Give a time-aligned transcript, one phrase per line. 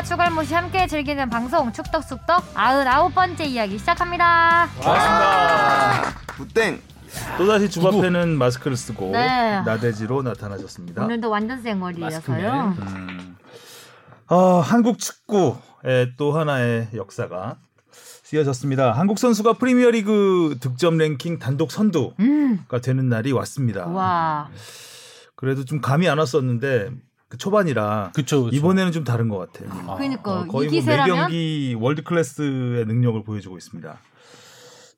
[0.00, 4.68] 축덕과 추갈모시 함께 즐기는 방송 축덕숙덕 99번째 이야기 시작합니다.
[4.80, 6.18] 반갑습니다.
[6.36, 6.82] 부땡.
[7.38, 9.60] 또다시 주바페는 마스크를 쓰고 네.
[9.62, 11.04] 나대지로 나타나셨습니다.
[11.04, 12.76] 오늘도 완전 쌩얼이어서요.
[12.78, 13.36] 음.
[14.28, 17.56] 아, 한국 축구의 또 하나의 역사가
[17.90, 18.92] 쓰여졌습니다.
[18.92, 23.86] 한국 선수가 프리미어리그 득점 랭킹 단독 선두가 음, 되는 날이 왔습니다.
[23.86, 24.48] 와.
[25.34, 26.90] 그래도 좀 감이 안 왔었는데
[27.30, 28.56] 그 초반이라 그쵸, 그쵸.
[28.56, 29.70] 이번에는 좀 다른 것 같아요.
[29.96, 33.98] 그러니까 어, 거의 이뭐 기세라면 매경기 월드 클래스의 능력을 보여주고 있습니다.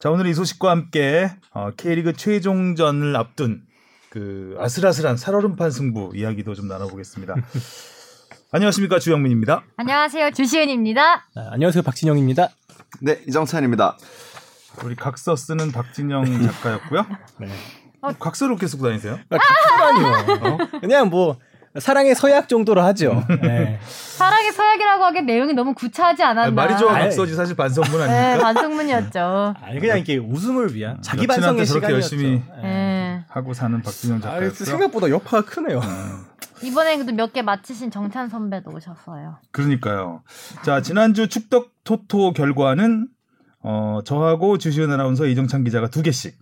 [0.01, 3.63] 자 오늘 이 소식과 함께 어, K리그 최종전을 앞둔
[4.09, 7.35] 그 아슬아슬한 살얼음판 승부 이야기도 좀 나눠보겠습니다.
[8.51, 9.65] 안녕하십니까 주영민입니다.
[9.77, 11.29] 안녕하세요 주시은입니다.
[11.37, 12.49] 아, 안녕하세요 박진영입니다.
[13.03, 13.99] 네, 이정찬입니다.
[14.85, 17.07] 우리 각서 쓰는 박진영 작가였고요.
[17.41, 17.49] 네.
[18.19, 19.19] 각서를 이렇게 쓰고 다니세요?
[19.29, 20.59] 아니요.
[20.81, 21.39] 그냥 뭐
[21.79, 23.25] 사랑의 서약 정도로 하죠.
[23.41, 23.79] 네.
[23.83, 26.43] 사랑의 서약이라고 하기엔 내용이 너무 구차하지 않았나.
[26.43, 27.05] 아니, 말이 좋아 아이.
[27.05, 28.45] 각서지 사실 반성문 네, 아닙니까?
[28.53, 29.55] 반성문이었죠.
[29.63, 31.95] 아니 그냥 이게 웃음을 위한 자기 반성의 시간이었죠.
[31.95, 32.63] 열심히 네.
[32.63, 33.25] 네.
[33.29, 34.65] 하고 사는 박진영 아, 작가였고요.
[34.67, 35.81] 생각보다 여파가 크네요.
[36.63, 39.39] 이번에도 몇개 마치신 정찬 선배도 오셨어요.
[39.51, 40.23] 그러니까요.
[40.65, 43.09] 자, 지난주 축덕 토토 결과는
[43.65, 46.37] 어, 저하고 주시은 아나운서 이정찬 기자가 두 개씩,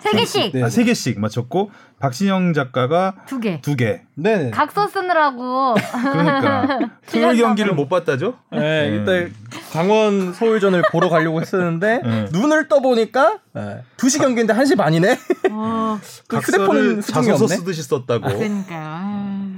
[0.00, 0.62] 세 개씩, 네.
[0.64, 1.70] 아, 세 개씩 맞췄고
[2.00, 3.60] 박신영 작가가 두 개.
[3.60, 4.02] 두 개.
[4.14, 4.50] 네.
[4.50, 6.78] 각서 쓰느라고 그러니까
[7.10, 7.76] 토요일 경기를 봐.
[7.76, 8.34] 못 봤다죠?
[8.50, 9.32] 네, 일단
[9.72, 12.24] 강원 서울전을 보러 가려고 했었는데 네.
[12.32, 13.82] 눈을 떠 보니까 네.
[13.96, 15.18] 2시 경기인데 1시 반이네.
[15.52, 17.54] 어, 그 휴대폰은 수중이 자소서.
[17.54, 18.26] 쓰듯이 썼다고.
[18.28, 19.56] 그러니까요.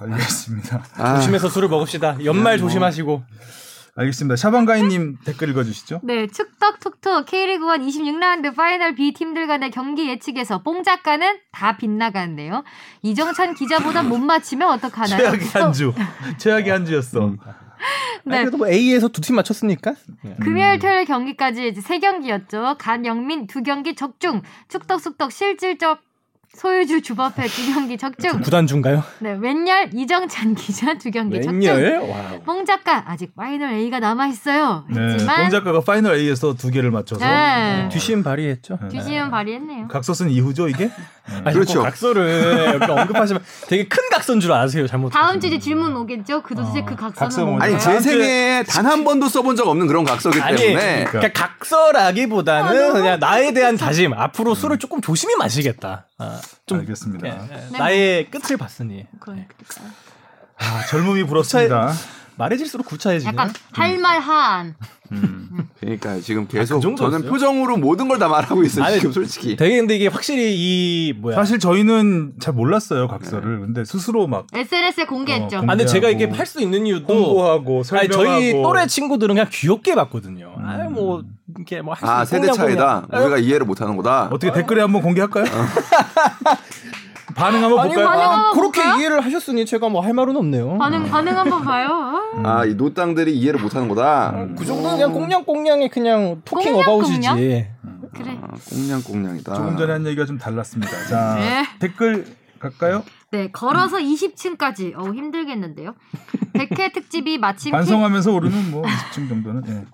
[0.00, 0.10] 아유.
[0.12, 0.82] 알겠습니다.
[0.96, 2.24] 아, 조심해서 술을 먹읍시다.
[2.24, 3.22] 연말 조심하시고.
[3.96, 4.34] 알겠습니다.
[4.36, 6.00] 샤방가이님 댓글 읽어주시죠.
[6.02, 12.64] 네, 축덕 톡톡 K리그1 26라운드 파이널 B 팀들 간의 경기 예측에서 뽕 작가는 다 빗나가는데요.
[13.02, 15.18] 이정찬 기자보다 못 맞히면 어떡하나요?
[15.18, 15.92] 최악의 한 주.
[16.38, 17.34] 최악의 한 주였어.
[18.24, 18.36] 네.
[18.36, 19.94] 아니, 그래도 뭐 A에서 두 팀 맞췄으니까.
[20.40, 22.76] 금요일 토요일 경기까지 이제 세 경기였죠.
[22.78, 26.00] 간영민 두 경기 적중, 축덕숙덕 실질적
[26.54, 28.40] 소유주 주바페 두 경기 적중.
[28.40, 29.02] 구단주인가요?
[29.18, 31.60] 네, 웬열 이정찬 기자 두 경기 적중.
[31.60, 31.98] 웬열?
[31.98, 32.40] wow.
[32.44, 34.84] 뽕 작가 아직 파이널 A가 남아 있어요.
[34.88, 37.88] 네, 하지만 뽕 작가가 파이널 A에서 두 개를 맞춰서 네.
[37.90, 38.78] 뒷심 발휘했죠.
[38.90, 39.88] 뒤지면 발휘했네요.
[39.88, 40.90] 각서 쓴 이후죠 이게?
[41.26, 41.78] 아니, 그렇죠.
[41.78, 44.86] 꼭 각서를 언급하시면 되게 큰 각서인 줄 아세요.
[44.86, 45.08] 잘못.
[45.10, 46.42] 다음 주에 질문 오겠죠.
[46.42, 47.62] 그 도대체 그 각서는?
[47.62, 52.92] 아니 제 생에 단 한 번도 써본 적 없는 그런 각서기 아니, 때문에 그러니까 각서라기보다는
[52.92, 54.12] 그냥 나에 대한 다짐.
[54.12, 56.06] 앞으로 술을 조금 조심히 마시겠다.
[56.18, 57.26] 아, 좀 알겠습니다.
[57.26, 57.30] 예,
[57.72, 59.54] 예, 나의 끝을 봤으니 그러니까.
[60.58, 61.92] 아, 젊음이 불었습니다.
[62.36, 63.32] 말해질수록 구차해지네.
[63.32, 64.74] 약간 할말한
[65.80, 67.10] 그러니까 지금 계속 그 정도였어요?
[67.18, 68.84] 저는 표정으로 모든 걸 다 말하고 있어요.
[68.84, 69.54] 아니, 지금 솔직히.
[69.56, 71.36] 되게 근데 이게 확실히 이 뭐야.
[71.36, 73.60] 사실 저희는 잘 몰랐어요 각서를.
[73.60, 75.58] 근데 스스로 막 SNS에 공개했죠.
[75.58, 79.48] 어, 아, 근데 제가 이게 할수 있는 이유도 홍보하고 아니 설명하고 저희 또래 친구들은 그냥
[79.52, 80.54] 귀엽게 봤거든요.
[80.58, 81.22] 아니 뭐
[81.54, 83.06] 이렇게 뭐 할수 아 세대 차이다.
[83.12, 84.28] 우리가 이해를 못하는 거다.
[84.32, 85.44] 어떻게 댓글에 한번 공개할까요?
[87.34, 88.08] 반응 한번 아니 볼까요?
[88.08, 89.00] 반응 한번 그렇게 볼까요?
[89.00, 90.78] 이해를 하셨으니 제가 뭐 할 말은 없네요.
[90.78, 91.88] 반응 반응 한번 봐요.
[92.44, 94.32] 아, 아이 노땅들이 이해를 못 하는 거다.
[94.56, 97.20] 그 정도는 그냥 꽁냥꽁냥의 그냥 토킹 꽁냥, 어바웃이지.
[97.28, 97.70] 꽁냥?
[98.14, 98.38] 그래.
[98.42, 99.54] 아, 꽁냥꽁냥이다.
[99.54, 101.06] 조금 전에 한 얘기가 좀 달랐습니다.
[101.06, 101.64] 자 네.
[101.78, 102.24] 댓글
[102.58, 103.02] 갈까요?
[103.30, 104.94] 네, 걸어서 20층까지.
[104.96, 105.94] 어우, 힘들겠는데요.
[106.54, 107.78] 100회 특집이 마침 K...
[107.78, 109.62] 반성하면서 오르는 뭐 20층 정도는.
[109.68, 109.84] 예.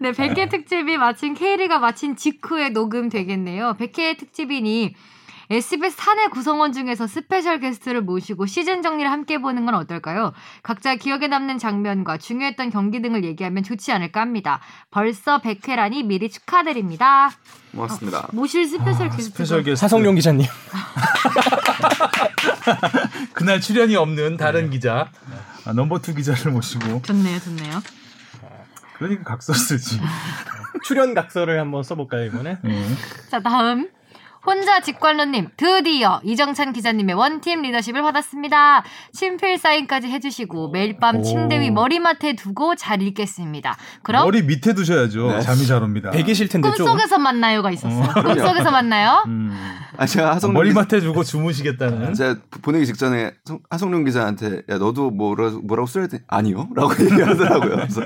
[0.00, 3.76] 네, 100회 특집이 마침 K리가 마친 직후에 녹음 되겠네요.
[3.78, 4.94] 100회 특집이니
[5.52, 10.32] SBS 사내 구성원 중에서 special guest를 모시고 시즌 정리를 함께 보는 건 어떨까요?
[10.62, 14.60] 각자 기억에 남는 장면과 중요했던 경기 등을 얘기하면 좋지 않을까 합니다.
[14.90, 17.30] 벌써 100회라니 미리 축하드립니다.
[17.72, 18.28] 고맙습니다.
[18.32, 19.24] 모실 special guest.
[19.24, 20.46] special guest 사성룡 기자님.
[23.34, 25.10] 그날 출연이 없는 다른 기자
[25.66, 27.82] 아, number two 기자를 모시고 좋네요, 좋네요.
[28.96, 30.00] 그러니까 각서 쓰지.
[30.84, 32.56] 출연 각서를 한번 써볼까요 이번에?
[32.64, 32.86] 예.
[33.30, 33.90] 자, 다음.
[34.44, 38.82] 혼자 직관러님, 드디어 이정찬 기자님의 원팀 리더십을 받았습니다.
[39.12, 43.76] 친필 사인까지 해주시고 매일 밤 침대 위 머리맡에 두고 잘 읽겠습니다.
[44.02, 45.28] 그럼 머리 밑에 두셔야죠.
[45.28, 45.40] 네.
[45.42, 46.10] 잠이 잘 옵니다.
[46.10, 46.86] 베기실 텐데 좀.
[46.86, 48.02] 꿈속에서 만나요가 있었어요.
[48.24, 49.22] 꿈속에서 만나요?
[49.26, 49.56] 음.
[49.96, 52.14] 아 제가 하성룡 머리맡에 두고 주무시겠다는.
[52.14, 56.20] 제가 보내기 직전에 성- 하성룡 기자한테 야 너도 뭐라, 뭐라고 써야 돼?
[56.26, 58.00] 아니요 라고 얘기하더라고요 그래서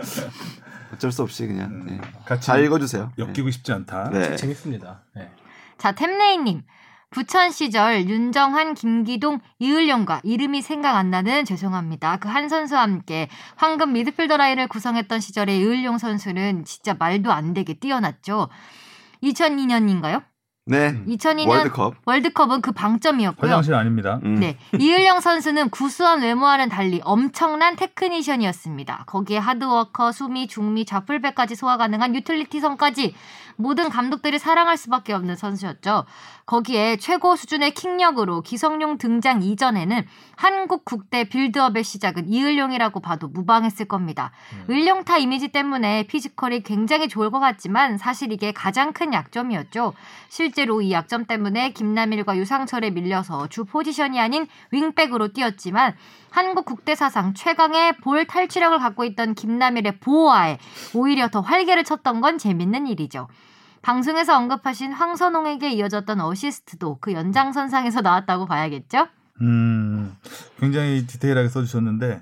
[0.93, 1.99] 어쩔 수 없이 그냥 네.
[2.27, 4.11] 같이 잘 읽어주세요 엮이고 싶지 않다.
[4.13, 4.37] 네.
[4.37, 5.01] 재밌습니다.
[5.15, 5.31] 네.
[5.79, 6.63] 자, 템레이님.
[7.11, 12.17] 부천 시절 윤정한, 김기동, 이을용과 이름이 생각 안 나는 죄송합니다.
[12.19, 17.75] 그 한 선수와 함께 황금 미드필더 라인을 구성했던 시절의 이을용 선수는 진짜 말도 안 되게
[17.75, 18.49] 뛰어났죠.
[19.23, 20.23] 2002년인가요?
[20.69, 20.93] 네.
[21.07, 21.95] 2002년 월드컵.
[22.07, 22.51] 월드컵.
[22.51, 23.49] 은 그 방점이었고요.
[23.51, 24.19] 화장실 아닙니다.
[24.25, 24.35] 음.
[24.41, 24.59] 네.
[24.79, 29.05] 이을용 선수는 구수한 외모와는 달리 엄청난 테크니션이었습니다.
[29.07, 33.15] 거기에 hard worker, 수미, 중미, 좌풀백까지 소화 가능한 utility성까지
[33.57, 36.05] 모든 감독들이 사랑할 수밖에 없는 선수였죠.
[36.47, 40.07] 거기에 최고 수준의 킥력으로 기성용 등장 이전에는
[40.37, 44.31] 한국 국대 빌드업의 시작은 이을용이라고 봐도 무방했을 겁니다.
[44.71, 49.93] 을룡타 이미지 때문에 피지컬이 굉장히 좋을 것 같지만 사실 이게 가장 큰 약점이었죠.
[50.29, 55.97] 실제로 이 약점 때문에 김남일과 유상철에 밀려서 주 포지션이 아닌 윙백으로 뛰었지만
[56.31, 60.59] 한국 국대 사상 최강의 볼 탈취력을 갖고 있던 김남일의 보호하에
[60.95, 63.27] 오히려 더 활개를 쳤던 건 재밌는 일이죠.
[63.87, 69.07] 방송에서 언급하신 황선홍에게 이어졌던 어시스트도 그 연장선상에서 나왔다고 봐야겠죠?
[69.43, 70.17] 음,
[70.59, 72.21] 굉장히 디테일하게 써주셨는데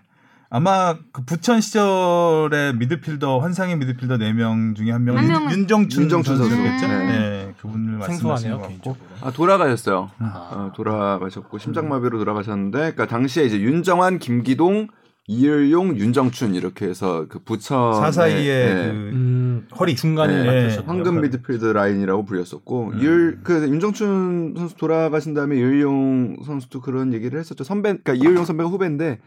[0.51, 6.87] 아마 그 부천 시절의 미드필더 환상의 미드필더 4명 중에 한 명은 한 윤정춘, 윤정춘 선수겠죠.
[6.87, 7.05] 선수.
[7.07, 7.55] 네.
[7.59, 8.97] 그분을 말씀하시는 것.
[9.23, 10.11] 아 돌아가셨어요.
[10.21, 10.31] 음.
[10.35, 14.89] 어, 돌아가셨고 심장마비로 돌아가셨는데, 그러니까 당시에 이제 윤정환, 김기동,
[15.27, 19.44] 이을용, 윤정춘 이렇게 해서 그 부천 사사이의 네, 그 음,
[19.79, 19.97] 허리.
[19.97, 21.21] 중간에 네, 황금.
[21.21, 23.01] 미드필드 라인이라고 불렸었고 음.
[23.01, 27.65] 이을 그 윤정춘 선수 돌아가신 다음에 이을용 선수도 그런 얘기를 했었죠.
[27.65, 29.21] 선배 그러니까 이을용 선배가 후배인데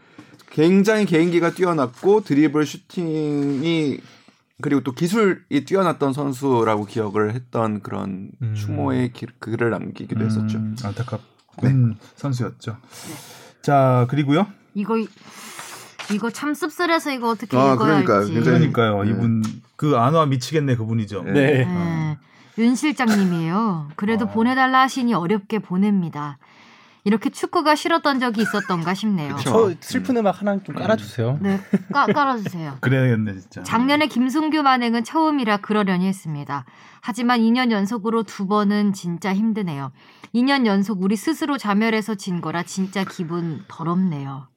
[0.50, 4.00] 굉장히 개인기가 뛰어났고 드리블 슈팅이
[4.60, 8.54] 그리고 또 기술이 뛰어났던 선수라고 기억을 했던 그런 음.
[8.54, 10.58] 추모의 기- 글을 남기기도 했었죠.
[10.58, 12.76] 음, 안타깝은 선수였죠.
[13.62, 14.46] 자 그리고요.
[14.74, 14.94] 이거
[16.12, 18.16] 이거 참 씁쓸해서 이거 어떻게 아, 읽어야 그러니까요.
[18.18, 18.32] 할지.
[18.32, 19.04] 굉장히- 그러니까요.
[19.04, 19.10] 네.
[19.10, 19.42] 이분
[19.76, 21.22] 그 안와 미치겠네 그분이죠.
[21.24, 21.32] 네.
[21.32, 21.64] 네.
[21.64, 22.18] 네.
[22.58, 23.90] 윤 실장님이에요.
[23.96, 24.28] 그래도 어.
[24.30, 26.38] 보내달라 하시니 어렵게 보냅니다.
[27.04, 29.36] 이렇게 축구가 싫었던 적이 있었던가 싶네요.
[29.36, 29.70] 그쵸.
[29.70, 31.38] 저 슬픈 음악 하나 좀 깔아주세요.
[31.40, 31.60] 네,
[31.92, 32.78] 깔, 깔아주세요.
[32.82, 33.62] 그래야겠네 진짜.
[33.62, 36.64] 작년에 김승규 만행은 처음이라 그러려니 했습니다.
[37.00, 39.92] 하지만 2년 연속으로 두 번은 진짜 힘드네요.
[40.34, 44.48] 2년 연속 우리 스스로 자멸해서 진 거라 진짜 기분 더럽네요.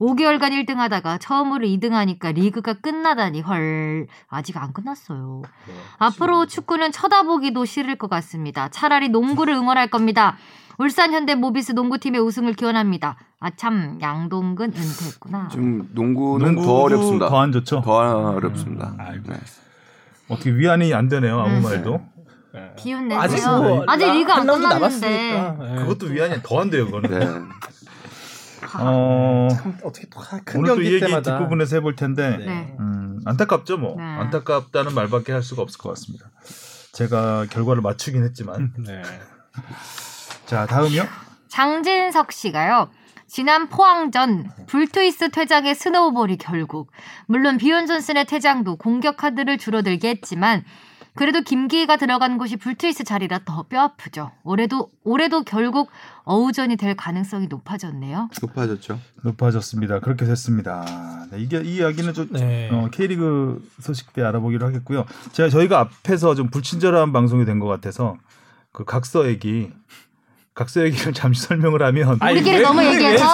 [0.00, 5.42] 5개월간 1등 하다가 처음으로 2등 하니까 리그가 끝나다니 헐 아직 안 끝났어요.
[5.98, 8.68] 앞으로 축구는 쳐다보기도 싫을 것 같습니다.
[8.68, 10.36] 차라리 농구를 응원할 겁니다.
[10.78, 13.16] 울산 현대 모비스 농구팀의 우승을 기원합니다.
[13.40, 15.48] 아참 양동근 은퇴했구나.
[15.48, 17.28] 좀 농구는 더 농구도 어렵습니다.
[17.28, 17.80] 더 안 좋죠.
[17.80, 17.92] 더
[18.36, 18.88] 어렵습니다.
[18.90, 19.38] 음, 알고 네.
[20.28, 21.62] 어떻게 위안이 안 되네요 아무 음.
[21.62, 22.00] 말도.
[22.76, 23.20] 기운 내세요.
[23.20, 24.74] 아직 뭐뭐 아직 리그 안 끝났는데.
[24.74, 25.56] 남았으니까.
[25.58, 25.74] 네.
[25.82, 27.10] 그것도 위안이 더 안 돼요 그거는.
[27.18, 27.26] 네.
[28.76, 32.76] 어, 참 어떻게 또큰 오늘 또이 경기 얘기 때마다 뒷부분에서 해볼 텐데 네.
[32.78, 34.02] 음, 안타깝죠 뭐 네.
[34.02, 36.30] 안타깝다는 말밖에 할 수가 없을 것 같습니다.
[36.92, 39.02] 제가 결과를 맞추긴 했지만 네.
[40.46, 41.04] 자 다음이요.
[41.48, 42.90] 장진석 씨가요.
[43.26, 46.90] 지난 포항전 불투이스 퇴장의 snowball이 결국
[47.26, 50.64] 물론 비온 존슨의 퇴장도 공격 카드를 줄어들게 했지만
[51.18, 54.30] 그래도 김기희가 들어간 곳이 불트위스 자리라 더 뼈아프죠.
[54.44, 55.90] 올해도 올해도 결국
[56.22, 58.30] 어우전이 될 가능성이 높아졌네요.
[58.40, 59.00] 높아졌죠.
[59.24, 59.98] 높아졌습니다.
[59.98, 61.26] 그렇게 됐습니다.
[61.32, 62.70] 네, 이게 이 이야기는 좀 네.
[62.72, 65.06] 어, K리그 소식 때 알아보기로 하겠고요.
[65.32, 68.16] 제가 저희가 앞에서 좀 불친절한 방송이 된 것 같아서
[68.70, 69.72] 그 각서 얘기
[70.58, 73.24] 각서 얘기를 잠시 설명을 하면 아니, 우리끼리 왜 너무 얘기해서?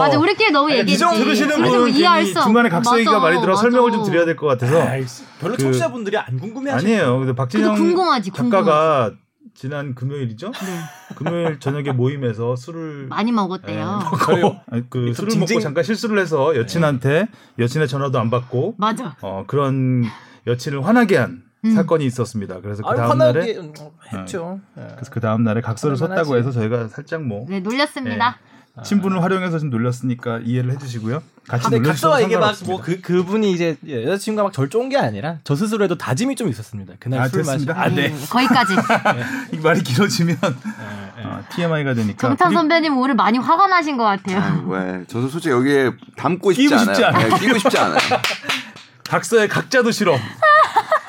[0.00, 0.94] 맞아 우리끼리 너무 얘기했지.
[0.94, 3.62] 이정 들으시는 분은 이해할 수 없- 중간에 각서 얘기가 많이 들어 맞아.
[3.62, 5.04] 설명을 좀 드려야 될 것 같아서 아이,
[5.40, 7.18] 별로 그- 청취자분들이 안 궁금해하실 아니에요.
[7.20, 9.12] 근데 박진영 궁금하지, 작가가
[9.54, 10.50] 지난 금요일이죠?
[10.50, 14.00] 네, 금요일 저녁에 모임에서 술을 많이 먹었대요.
[14.36, 17.28] 예, 먹고 아니, 그좀 술을 징징- 먹고 잠깐 실수를 해서 여친한테
[17.60, 19.14] 여친의 전화도 안 받고 맞아.
[19.20, 20.04] 어, 그런
[20.48, 21.74] 여친을 화나게 한 음.
[21.74, 22.60] 사건이 있었습니다.
[22.60, 23.72] 그래서 그 다음 날에 음,
[24.12, 24.60] 했죠.
[24.78, 24.82] 예.
[24.96, 26.34] 그래서 그 다음 날에 각서를 썼다고 하지.
[26.34, 28.38] 해서 저희가 살짝 뭐 네 놀렸습니다.
[28.84, 31.22] 친분을 활용해서 좀 놀렸으니까 이해를 해주시고요.
[31.46, 32.56] 같이 근데 각서가 이게 막.
[32.64, 36.94] 뭐 그 그분이 이제 여자친구가 막 절ጮ온 게 아니라 저 스스로에도 다짐이 좀 있었습니다.
[36.98, 37.66] 그날 아, 술 마시.
[37.66, 37.78] 됐습니다.
[37.80, 38.08] 아, 네.
[38.08, 38.74] 네, 거기까지.
[39.52, 41.24] 이 말이 길어지면 예, 예.
[41.26, 44.40] 어, TMI가 되니까 정탄 그리- 선배님 오늘 많이 화가 나신 것 같아요.
[44.40, 45.04] 아유, 왜?
[45.06, 46.94] 저도 솔직히 여기에 담고 싶지 끼고 않아요.
[46.94, 47.28] 싶지 않아요.
[47.28, 47.98] 네, 끼고 싶지 않아요.
[49.06, 50.16] 각서의 각자도 싫어.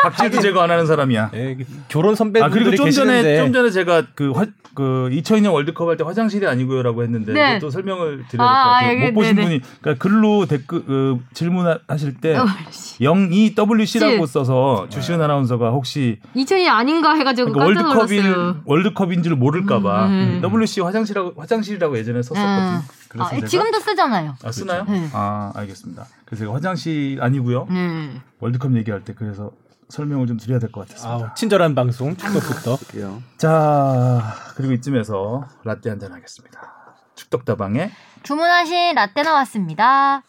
[0.03, 1.31] 각질도 제거 안 하는 사람이야.
[1.33, 1.57] 예,
[1.87, 4.45] 결혼 아 선배분들이 그리고 좀 전에 계시는데 좀 전에 제가 그, 화,
[4.75, 7.51] 그 2002년 월드컵 할 때 화장실이 아니고요라고 했는데 네.
[7.57, 8.89] 이것도 설명을 드려야 될것 아, 같아요.
[8.91, 9.47] 알겠- 못 보신 네네.
[9.47, 12.99] 분이 그러니까 글로 댓글 그, 질문하실 때 어, 씨.
[13.03, 14.33] 02WC라고 씨.
[14.33, 18.61] 써서 주시은 아나운서가 혹시 2000이 아닌가 해가지고 그러니까 깜짝 월드컵인 놀랐어요.
[18.65, 20.41] 월드컵인 줄 모를까봐 음.
[20.43, 22.75] WC 화장실이라고 화장실이라고 예전에 썼었거든.
[22.75, 22.79] 음.
[23.09, 24.35] 그래서 아, 제가 지금도 쓰잖아요.
[24.43, 24.85] 아, 쓰나요?
[24.89, 25.07] 네.
[25.13, 26.05] 아 알겠습니다.
[26.25, 27.67] 그래서 제가 화장실 아니고요.
[27.69, 28.09] 네.
[28.39, 29.51] 월드컵 얘기할 때 그래서
[29.93, 31.25] 설명을 좀 드려야 될 것 같았습니다.
[31.27, 33.21] 아우, 친절한 방송 축덕부터 그래요.
[33.37, 36.73] 자 그리고 이쯤에서 라떼 한 잔 하겠습니다.
[37.15, 37.91] 축덕다방에
[38.23, 40.23] 주문하신 라떼 나왔습니다.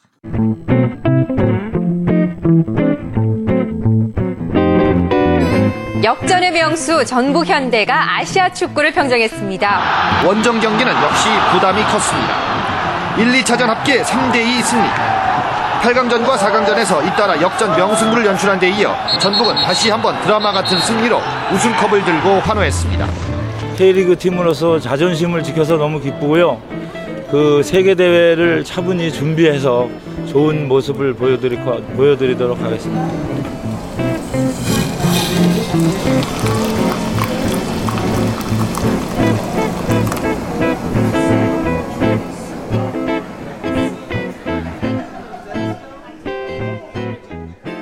[6.03, 10.27] 역전의 명수 전북 현대가 아시아 축구를 평정했습니다.
[10.27, 12.35] 원정 경기는 역시 부담이 컸습니다.
[13.17, 15.14] 1, 2차전 합계 3대2 승리.
[15.85, 21.21] 8강전과 4강전에서 잇따라 역전 명승부를 연출한 데 이어 전북은 다시 한번 드라마 같은 승리로
[21.53, 23.07] 우승컵을 들고 환호했습니다.
[23.77, 26.59] K리그 팀으로서 자존심을 지켜서 너무 기쁘고요.
[27.31, 29.91] 그 세계 대회를 차분히 준비해서
[30.27, 33.07] 좋은 모습을 보여드리, 보여드리도록 하겠습니다.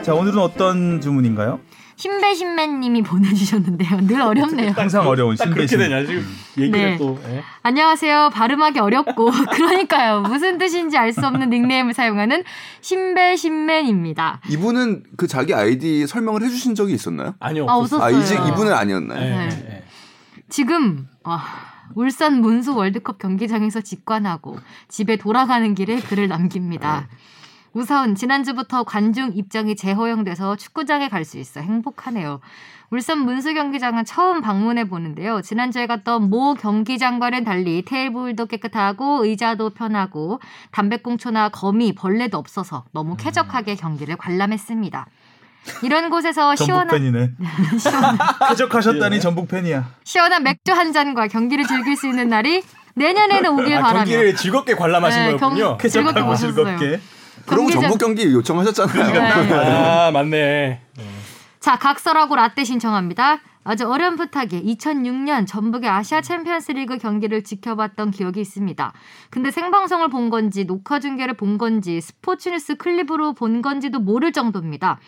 [0.03, 1.61] 자 오늘은 어떤 주문인가요?
[1.95, 4.01] 신배신배님이 보내주셨는데요.
[4.09, 4.73] 늘 어렵네요.
[4.77, 5.79] 항상 어려운 딱 그렇게 신배신.
[5.79, 6.27] 되냐 지금
[6.59, 6.99] 얘기를 네.
[6.99, 7.21] 또.
[7.29, 7.43] 예.
[7.63, 8.31] 안녕하세요.
[8.33, 10.23] 발음하기 어렵고 그러니까요.
[10.23, 12.43] 무슨 뜻인지 알 수 없는 닉네임을 사용하는
[12.81, 14.41] 신배신맨입니다.
[14.49, 17.35] 이분은 그 자기 아이디 설명을 해주신 적이 있었나요?
[17.39, 17.67] 아니요.
[17.69, 18.03] 아, 없었어요.
[18.03, 18.11] 아.
[18.11, 19.21] 이제 이분은 아니었나요?
[19.21, 19.49] 예, 네.
[19.69, 19.85] 예, 예.
[20.49, 21.45] 지금 아,
[21.95, 27.09] 울산 문수 월드컵 경기장에서 직관하고 집에 돌아가는 길에 글을 남깁니다.
[27.75, 32.41] 우선 지난주부터 관중 입장이 재허용돼서 축구장에 갈 수 있어 행복하네요.
[32.91, 35.41] 울산 문수 경기장은 처음 방문해 보는데요.
[35.41, 40.41] 지난주에 갔던 모 경기장과는 달리 테이블도 깨끗하고 의자도 편하고
[40.73, 45.07] 담배꽁초나 거미, 벌레도 없어서 너무 쾌적하게 경기를 관람했습니다.
[45.83, 47.31] 이런 곳에서 전북 시원한 팬이네.
[47.79, 48.19] 시원한
[48.51, 49.89] 쾌적하셨다니 전북 팬이야.
[50.05, 52.63] 시원한 맥주 한 잔과 경기를 즐길 수 있는 날이
[52.95, 56.35] 내년에는 오길 아, 바라며 경기를 즐겁게 관람하신 네, 즐겁게 쾌적하고.
[56.35, 57.01] 즐겁게.
[57.47, 59.13] 그러고 전북 경기 요청하셨잖아요.
[59.13, 59.55] 네.
[59.55, 60.81] 아 맞네.
[61.61, 63.41] 자 각설하고 라떼 신청합니다.
[63.65, 68.93] 아주 어렴풋하게 2006년 전북의 아시아 챔피언스리그 경기를 지켜봤던 기억이 있습니다.
[69.31, 74.99] 근데 생방송을 본 건지 녹화 중계를 본 건지 스포츠뉴스 클립으로 본 건지도 모를 정도입니다.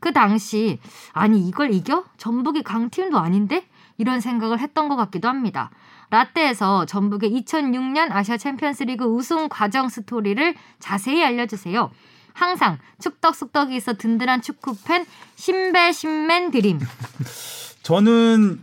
[0.00, 0.80] 그 당시
[1.12, 2.04] 아니 이걸 이겨?
[2.16, 3.64] 전북이 강팀도 아닌데?
[3.96, 5.70] 이런 생각을 했던 것 같기도 합니다.
[6.10, 11.90] 라떼에서 전북의 2006년 아시아 챔피언스리그 우승 과정 스토리를 자세히 알려주세요.
[12.32, 16.80] 항상 축덕숙덕이 있어 든든한 축구팬 신배 신맨 드림.
[17.82, 18.60] 저는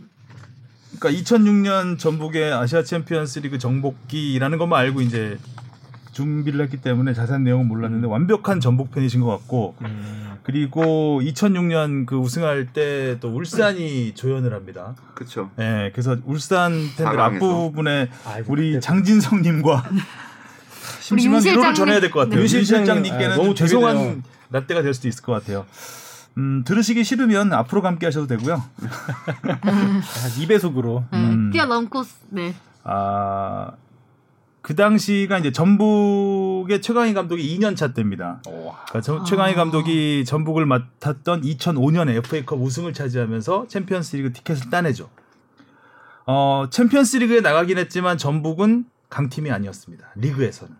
[0.98, 5.38] 그러니까 2006년 전북의 아시아 챔피언스리그 정복기라는 것만 알고 이제
[6.22, 9.76] 준비를 했기 때문에 자세한 내용은 몰랐는데 완벽한 전북 팬이신 것 같고
[10.42, 14.94] 그리고 2006년 그 우승할 때 또 울산이 조연을 합니다.
[15.14, 15.50] 그렇죠.
[15.60, 17.20] 예, 그래서 울산 팬들.
[17.20, 19.84] 앞부분에 아이고, 우리 그때- 장진성님과
[21.00, 21.74] 심심한 윤 위로를.
[21.74, 22.34] 전해야 될 것 같아요.
[22.34, 22.36] 네.
[22.40, 24.22] 윤윤 실장님, 실장님께는 아, 좀 너무 죄송한.
[24.50, 25.66] 라떼가 될 수도 있을 것 같아요.
[26.36, 28.62] 음, 들으시기 싫으면 앞으로 함께 하셔도 되고요.
[29.42, 30.02] 한
[30.38, 31.04] 2배속으로.
[31.12, 31.50] 음.
[31.52, 32.54] 뛰어넘고 네.
[32.84, 33.72] 아,
[34.68, 38.42] 그 당시가 이제 전북의 최강희 감독이 2년 차 때입니다.
[38.44, 45.08] 그러니까 저- 최강희 감독이 전북을 맡았던 2005년에 FA컵 우승을 차지하면서 챔피언스리그 티켓을 따내죠.
[46.26, 50.06] 어, 챔피언스리그에 나가긴 했지만 전북은 강팀이 아니었습니다.
[50.16, 50.76] 리그에서는.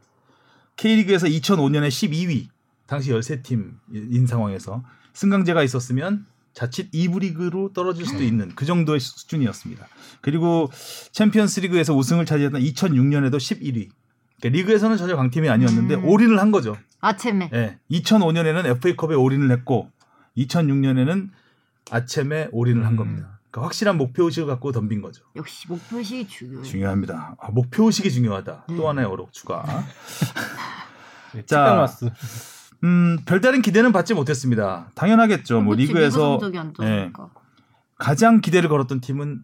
[0.77, 2.49] K리그에서 2005년에 12위,
[2.87, 6.27] 당시 13팀인 상황에서 승강제가 있었으면
[6.59, 9.87] 자칫 2부 리그로 떨어질 수도 있는 그 정도의 수준이었습니다.
[10.21, 10.69] 그리고
[11.13, 13.91] 챔피언스 리그에서 우승을 차지했던 2006년에도 11위.
[14.41, 16.05] 그러니까 리그에서는 전혀 강팀이 아니었는데 음.
[16.05, 16.77] 올인을 한 거죠.
[17.01, 17.51] 아챔에.
[17.53, 17.79] 예.
[17.93, 19.93] 2005년에는 FA컵에 올인을 했고
[20.37, 21.29] 2006년에는
[21.93, 22.97] 아챔에 올인을 한 음.
[22.97, 23.39] 겁니다.
[23.53, 25.23] 그러니까 확실한 목표 의식을 갖고 덤빈 거죠.
[25.37, 26.65] 역시 목표식이 중요해요.
[26.65, 27.37] 중요합니다.
[27.39, 28.65] 아, 목표 의식이 중요하다.
[28.71, 28.77] 음.
[28.77, 29.65] 또 하나의 어록 추가.
[31.35, 32.11] 네, 자, 치카마스.
[32.85, 34.91] 음, 별다른 기대는 받지 못했습니다.
[34.95, 35.61] 당연하겠죠.
[35.61, 37.31] 뭐 그치, 리그에서 좋으니까.
[37.99, 39.43] 가장 기대를 걸었던 팀은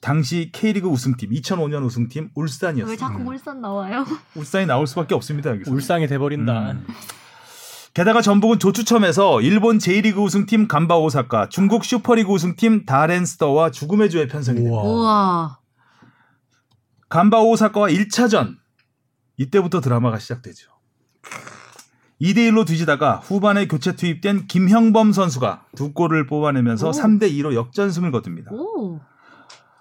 [0.00, 3.08] 당시 K리그 우승팀 2005년 우승팀 왜 울산이었습니다.
[3.08, 4.04] 자꾸 울산 나와요?
[4.34, 5.50] 울산이 나올 수밖에 없습니다.
[5.50, 5.70] 여기서.
[5.70, 6.72] 울상이 돼버린다.
[6.72, 6.86] 음.
[7.92, 14.58] 게다가 전북은 조추첨에서 일본 J리그 우승팀 간바 오사카, 중국 슈퍼리그 우승팀 다렌스터와 죽음의 조에 편성이
[14.58, 14.76] 됩니다.
[14.80, 15.58] 우와.
[17.08, 18.56] 간바 오사카와 1차전
[19.36, 20.70] 이때부터 드라마가 시작되죠.
[22.20, 26.90] 2대 1로 뒤지다가 후반에 교체 투입된 김형범 선수가 두 골을 뽑아내면서 오.
[26.92, 28.52] 3대 2로 역전승을 거둡니다.
[28.52, 29.00] 오.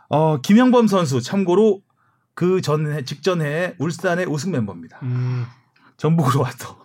[0.10, 1.82] 어, 김형범 선수 참고로
[2.34, 5.00] 그 전해 직전 해에 울산의 우승 멤버입니다.
[5.04, 5.46] 음.
[5.98, 6.78] 전북으로 와서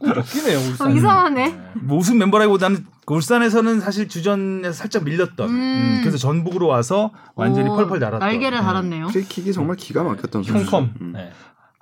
[0.00, 0.96] 웃기네요 어, 울산.
[0.96, 1.60] 이상하네.
[1.82, 5.54] 뭐 우승 멤버라기보다는 그 울산에서는 사실 주전에서 살짝 밀렸던 음.
[5.54, 8.64] 음, 그래서 전북으로 와서 완전히 오, 펄펄 날았던 날개를 네.
[8.64, 9.06] 달았네요.
[9.06, 10.52] 프리킥이 정말 기가 막혔던 선수.
[10.68, 10.94] 콩컴.
[11.00, 11.12] 음.
[11.12, 11.30] 네.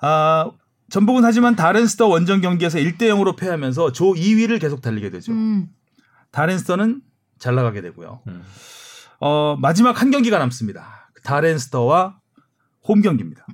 [0.03, 0.51] 아,
[0.95, 5.33] 전북은 하지만 다롄 스더 원정 경기에서 1대 0으로 패하면서 조 2위를 계속 달리게 되죠.
[5.33, 5.67] 음.
[6.31, 7.01] 다롄 스더는
[7.41, 8.21] 잘 나가게 되고요.
[8.29, 8.45] 음.
[9.19, 11.11] 어, 마지막 한 경기가 남습니다.
[11.25, 12.21] 다롄 스더와
[12.87, 13.45] 홈 경기입니다.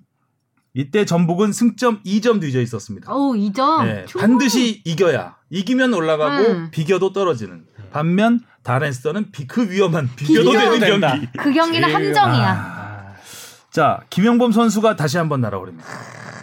[0.75, 3.11] 이때 전북은 승점 2점 뒤져 있었습니다.
[3.11, 3.87] 오, 2점.
[3.87, 6.71] 네, 반드시 이겨야 이기면 올라가고 음.
[6.71, 7.65] 비겨도 떨어지는.
[7.91, 11.01] 반면 다렌스터는 비, 그 위험한 비교도 비교도 되는.
[11.01, 11.27] 경기.
[11.39, 12.80] 그 경기는 제일- 함정이야.
[13.71, 15.87] 자, 김영범 선수가 다시 한번 날아오릅니다.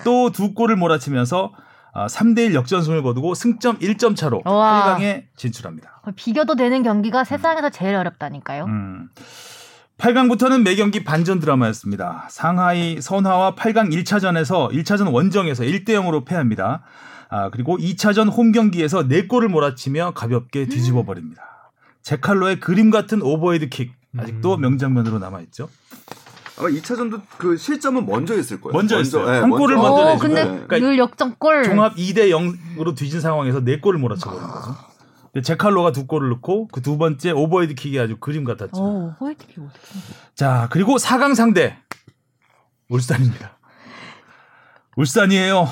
[0.04, 1.52] 또 두 골을 몰아치면서
[1.94, 4.96] 아, 3대1 역전승을 거두고 승점 1점 차로 와.
[4.98, 6.02] 8강에 진출합니다.
[6.16, 8.66] 비교도 되는 경기가 세상에서 제일 어렵다니까요.
[8.66, 9.10] 음.
[9.98, 12.28] 8강부터는 매경기 반전 드라마였습니다.
[12.30, 16.84] 상하이 선화와 8강 1차전에서 1차전 원정에서 1대 0으로 패합니다.
[17.30, 21.72] 아, 그리고 2차전 홈 경기에서 4골을 몰아치며 가볍게 뒤집어 버립니다.
[22.04, 25.68] 제칼로의 그림 같은 오버헤드 킥 아직도 명장면으로 남아 있죠.
[26.60, 28.74] 아마 2차전도 그 실점은 먼저 했을 거예요.
[28.74, 29.26] 먼저 했어요.
[29.34, 29.90] 예, 한 골을 먼저.
[29.92, 30.20] 먼저 오, 내주고.
[30.28, 31.64] 근데 그러니까 늘 역전골.
[31.66, 32.30] 종합 2대
[32.78, 34.76] 0으로 뒤진 상황에서 4골을 몰아쳐 버린 거죠.
[35.34, 38.82] 근데 제칼로가 두 골을 넣고 그 두 번째 오버헤드 킥이 아주 그림 같았죠.
[38.82, 40.00] 오, 호이트킥 어떻게?
[40.36, 41.78] 자, 그리고 4강 상대
[42.90, 43.58] 울산입니다.
[44.96, 45.68] 울산이에요.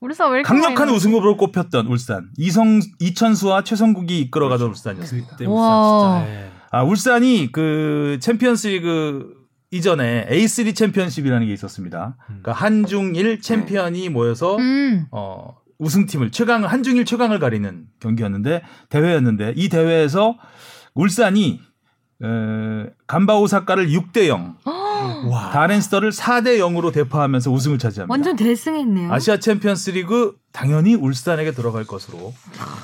[0.00, 2.28] 울산 왜 이렇게 강력한 우승으로 꼽혔던 울산.
[2.36, 5.28] 이성 이천수와 최성국이 이끌어가던 울산이었습니다.
[5.28, 6.24] 울산 진짜.
[6.26, 6.50] 예.
[6.72, 9.43] 아, 울산이 그 챔피언스리그
[9.74, 12.16] 이전에 A3 챔피언십이라는 게 있었습니다.
[12.26, 15.06] 그러니까 한중일 챔피언이 모여서 음.
[15.10, 20.36] 어, 우승팀을 최강 한중일 최강을 가리는 경기였는데 대회였는데 이 대회에서
[20.94, 21.60] 울산이
[22.22, 22.26] 에,
[23.08, 25.50] 간바 오사카를 6대 0, 와.
[25.50, 28.12] 다렌스터를 4대 0으로 대파하면서 우승을 차지합니다.
[28.12, 29.12] 완전 대승했네요.
[29.12, 32.32] 아시아 챔피언스리그 당연히 울산에게 들어갈 것으로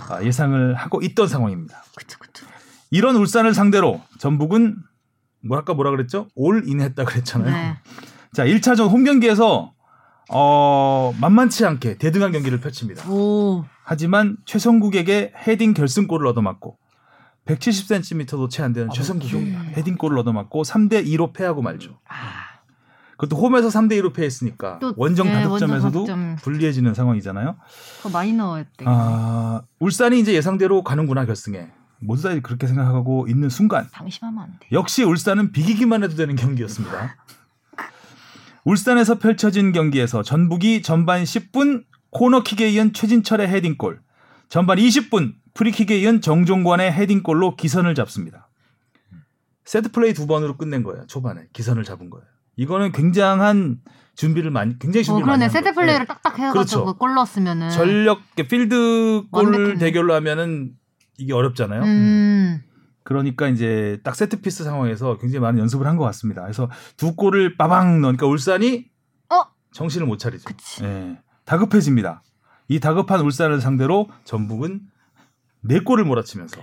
[0.09, 1.85] 아, 예상을 하고 있던 상황입니다.
[1.95, 2.47] 그쵸 그쵸.
[2.91, 4.90] 이런 울산을 상대로 전북은
[5.43, 6.29] 뭐랄까 뭐라 그랬죠?
[6.35, 7.51] 올인 했다 그랬잖아요.
[7.51, 7.77] 네.
[8.33, 9.73] 자, 1차전 홈 경기에서
[10.33, 13.09] 어, 만만치 않게 대등한 경기를 펼칩니다.
[13.11, 13.65] 오.
[13.83, 16.79] 하지만 최성국에게 헤딩 결승골을 얻어맞고
[17.47, 19.35] 170cm도 채 안 되는 최성국이
[19.77, 21.99] 헤딩골을 얻어맞고 3대 2로 패하고 말죠.
[23.17, 26.37] 그것도 홈에서 3대 2로 패했으니까 또, 원정 네, 다득점에서도 원정.
[26.37, 27.57] 불리해지는 상황이잖아요.
[28.03, 28.85] 더 많이 넣었대.
[28.87, 31.71] 아, 울산이 이제 예상대로 가는구나 결승에.
[32.01, 34.67] 모두 다 그렇게 생각하고 있는 순간 방심하면 안 돼.
[34.73, 37.17] 역시 울산은 비기기만 해도 되는 경기였습니다.
[38.65, 44.01] 울산에서 펼쳐진 경기에서 전북이 전반 10분 코너킥에 이은 최진철의 헤딩골,
[44.49, 48.49] 전반 20분 프리킥에 이은 정종관의 헤딩골로 기선을 잡습니다.
[49.65, 51.07] 세트 플레이 두 번으로 끝낸 거예요.
[51.07, 52.25] 초반에 기선을 잡은 거예요.
[52.57, 53.79] 이거는 굉장한
[54.17, 55.39] 준비를 많이 굉장히 어, 준비를 그러네.
[55.39, 55.75] 많이 한 세트.
[55.75, 56.99] 플레이를 딱딱 해가지고 그렇죠.
[56.99, 57.71] 골 넣었으면은.
[57.71, 59.79] 전력 필드 골.
[59.79, 60.73] 대결로 하면은
[61.21, 61.83] 이게 어렵잖아요.
[61.83, 62.63] 음.
[63.03, 66.43] 그러니까 이제 딱 세트 피스 상황에서 굉장히 많은 연습을 한 것 같습니다.
[66.43, 68.87] 그래서 두 골을 빠방 넣으니까 울산이
[69.31, 69.43] 어?
[69.73, 70.45] 정신을 못 차리죠.
[70.85, 71.19] 예.
[71.45, 72.23] 다급해집니다.
[72.69, 74.81] 이 다급한 울산을 상대로 전북은
[75.63, 76.61] 네 골을 몰아치면서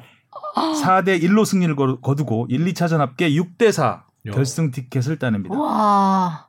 [0.55, 4.31] 4대 1로 승리를 거- 거두고 1, 2차전 합계 6대 4 야.
[4.31, 5.55] 결승 티켓을 따냅니다.
[5.57, 6.47] 와.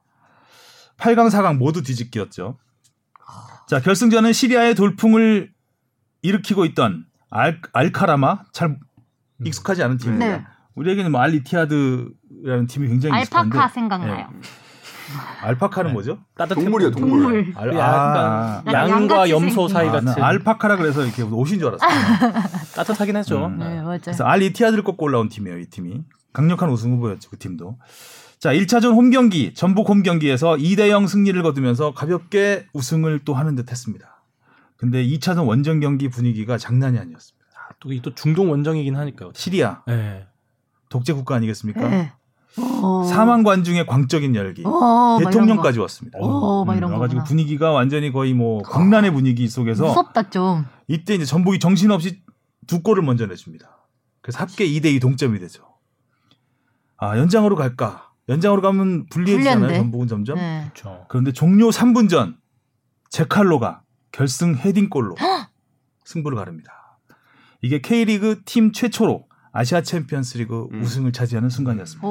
[0.99, 2.59] 8강, 4강 모두 뒤집기였죠.
[3.68, 5.53] 자, 결승전은 시리아의 돌풍을
[6.23, 8.79] 일으키고 있던 알, 알카라마 잘
[9.45, 10.27] 익숙하지 않은 팀입니다.
[10.27, 10.45] 네.
[10.75, 14.29] 우리에게는 뭐 알리티아드라는 팀이 굉장히 익숙한데 알파카 생각나요.
[15.41, 16.19] 알파카는 뭐죠?
[16.37, 17.23] 따뜻해 동물이요, 동물.
[17.23, 17.55] 동물.
[17.57, 19.67] 알, 약간 약간 양과 염소.
[19.67, 22.33] 사이 아, 난 같은 알파카라 그래서 이렇게 옷인 줄 알았어요.
[22.75, 23.47] 따뜻하긴 하죠.
[23.47, 23.59] 음.
[23.59, 23.99] 네, 맞아요.
[24.03, 26.03] 그래서 알리티아드를 꺾고 올라온 팀이에요, 이 팀이.
[26.33, 27.79] 강력한 우승 후보였죠, 그 팀도.
[28.38, 33.57] 자, 1차전 홈 경기, 전북 홈 경기에서 2대 0 승리를 거두면서 가볍게 우승을 또 하는
[33.57, 34.17] 듯 했습니다.
[34.79, 37.47] 근데 2차전 원정 경기 분위기가 장난이 아니었습니다.
[37.81, 39.33] 또, 이또 중동 원정이긴 하니까요.
[39.35, 40.27] 시리아 네.
[40.88, 41.88] 독재 국가 아니겠습니까?
[41.88, 42.12] 네.
[42.57, 43.03] 어.
[43.05, 44.62] 4만 관중의 광적인 열기.
[44.64, 46.19] 어, 대통령까지 왔습니다.
[46.21, 47.25] 어, 막 이런 와가지고 거구나.
[47.25, 49.51] 분위기가 완전히 거의 뭐 광란의 분위기 거.
[49.51, 50.64] 속에서 무섭다 좀.
[50.87, 52.23] 이때 이제 전북이 정신없이
[52.67, 53.79] 두 골을 먼저 내줍니다.
[54.23, 55.64] 그래서 합계 2대 2 동점이 되죠.
[56.97, 58.11] 아, 연장으로 갈까?
[58.29, 59.79] 연장으로 가면 불리해지잖아요, 불리한데.
[59.83, 60.37] 전북은 점점.
[60.37, 60.71] 네.
[60.75, 61.05] 그렇죠.
[61.09, 62.37] 그런데 종료 3분 전
[63.11, 65.16] 제칼로가 결승 헤딩골로
[66.05, 66.99] 승부를 가릅니다.
[67.62, 70.83] 이게 K리그 팀 최초로 아시아 챔피언스리그 음.
[70.83, 72.07] 우승을 차지하는 순간이었습니다.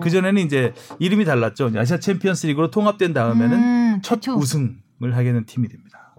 [0.00, 1.70] 그 전에는 이제 이름이 달랐죠.
[1.76, 4.34] 아시아 챔피언스리그로 통합된 다음에는 음, 첫 최초.
[4.36, 6.14] 우승을 하게 된 팀이 됩니다.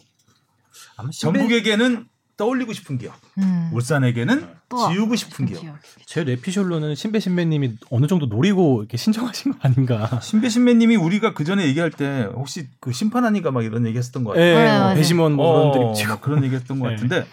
[0.98, 2.08] 아마 전북에게는
[2.38, 3.70] 떠올리고 싶은 기억, 음.
[3.74, 4.48] 울산에게는 또
[4.94, 5.62] 지우고 싶은 기억.
[6.06, 10.20] 제 뇌피셜로는 신배 신배님이 어느 정도 노리고 이렇게 신청하신 거 아닌가.
[10.22, 14.32] 신배 신배님이 우리가 그 전에 얘기할 때 혹시 그 심판 아닌가 막 이런 얘기했었던 것
[14.32, 14.46] 같아요.
[14.46, 14.94] 예, 맞아요, 뭐.
[14.96, 16.96] 배심원 뭐 어, 그런 드립 막 그런 얘기했던 것 네.
[16.96, 17.26] 같은데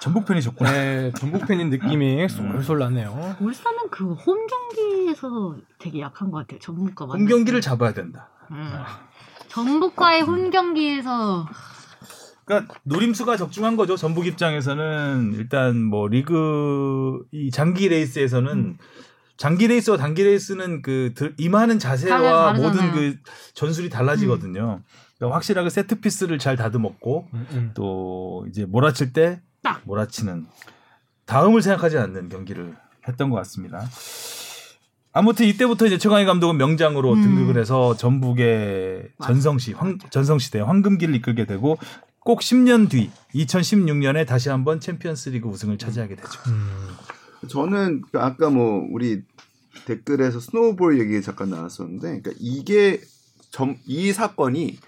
[0.00, 0.72] 전북 팬이셨구나.
[0.72, 3.36] 네, 전북 팬인 느낌이 쏠쏠 나네요.
[3.40, 6.58] 울산은 그 홈 경기에서 되게 약한 것 같아요.
[6.60, 8.28] 전북과 홈 경기를 잡아야 된다.
[8.50, 8.72] 음.
[9.48, 11.46] 전북과의 홈 경기에서
[12.52, 13.96] 그러니까 노림수가 적중한 거죠.
[13.96, 18.76] 전북 입장에서는 일단 뭐 리그 이 장기 레이스에서는 음.
[19.36, 22.52] 장기 레이스와 단기 레이스는 그 들- 임하는 자세와.
[22.54, 23.16] 모든 그
[23.54, 24.80] 전술이 달라지거든요.
[25.18, 27.70] 그러니까 확실하게 세트 피스를 잘 다듬었고 음, 음.
[27.74, 29.80] 또 이제 몰아칠 때 딱.
[29.84, 30.46] 몰아치는
[31.26, 32.76] 다음을 생각하지 않는 경기를
[33.08, 33.84] 했던 것 같습니다.
[35.14, 37.22] 아무튼 이때부터 이제 최강희 감독은 명장으로 음.
[37.22, 41.76] 등극을 해서 전북의 전성시 황, 전성시대 황금기를 이끌게 되고
[42.24, 46.40] 꼭 10년 뒤 2016년에 다시 한번 챔피언스리그 우승을 차지하게 되죠.
[47.48, 49.22] 저는 그 아까 뭐 우리
[49.86, 53.00] 댓글에서 snowball 얘기 잠깐 나왔었는데, 그러니까 이게
[53.50, 54.78] 점, 이 사건이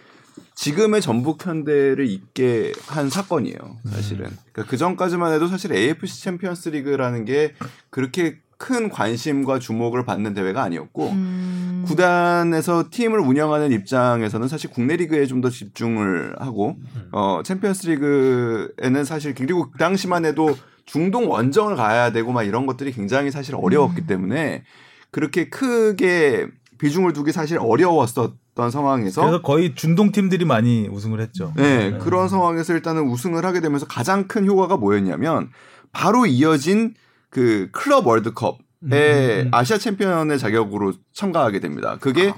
[0.54, 3.78] 지금의 전북 현대를 있게 한 사건이에요.
[3.86, 4.30] 사실은.
[4.52, 7.54] 그러니까 그 전까지만 해도 사실 AFC 챔피언스리그라는 게
[7.90, 11.84] 그렇게 큰 관심과 주목을 받는 대회가 아니었고 음.
[11.86, 16.76] 구단에서 팀을 운영하는 입장에서는 사실 국내 리그에 좀 더 집중을 하고
[17.12, 23.30] 어 챔피언스리그에는 사실 그리고 그 당시만 해도 중동 원정을 가야 되고 막 이런 것들이 굉장히
[23.30, 24.62] 사실 어려웠기 때문에
[25.10, 26.46] 그렇게 크게
[26.78, 31.52] 비중을 두기 사실 어려웠었던 상황에서 그래서 거의 중동 팀들이 많이 우승을 했죠.
[31.56, 35.50] 네, 그런 상황에서 일단은 우승을 하게 되면서 가장 큰 효과가 뭐였냐면
[35.92, 36.94] 바로 이어진
[37.34, 39.48] 그 클럽 월드컵에 음.
[39.50, 41.98] 아시아 챔피언의 자격으로 참가하게 됩니다.
[42.00, 42.32] 그게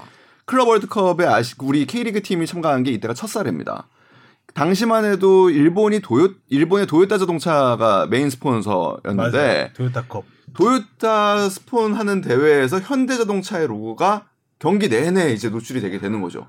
[0.45, 3.87] 클럽 월드컵에 아시 우리 K리그 팀이 참가한 게 이때가 첫 사례입니다.
[4.55, 9.73] 당시만 해도 일본이 도요 일본의 도요타 자동차가 메인 스폰서였는데.
[9.75, 10.25] 토요타컵.
[10.55, 14.25] 도요타 스폰 하는 대회에서 현대자동차의 로고가
[14.57, 16.47] 경기 내내 이제 노출이 되게 되는 거죠.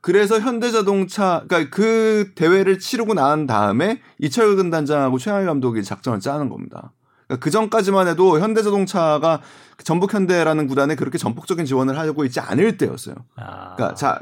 [0.00, 6.92] 그래서 현대자동차, 그러니까 그 대회를 치르고 난 다음에 이철근 단장하고 최하일 감독이 작전을 짜는 겁니다.
[7.30, 9.40] 그러니까 그 전까지만 해도 현대자동차가
[9.84, 13.14] 전북 현대라는 구단에 그렇게 전폭적인 지원을 하고 있지 않을 때였어요.
[13.36, 13.76] 아.
[13.76, 14.20] 그러니까 자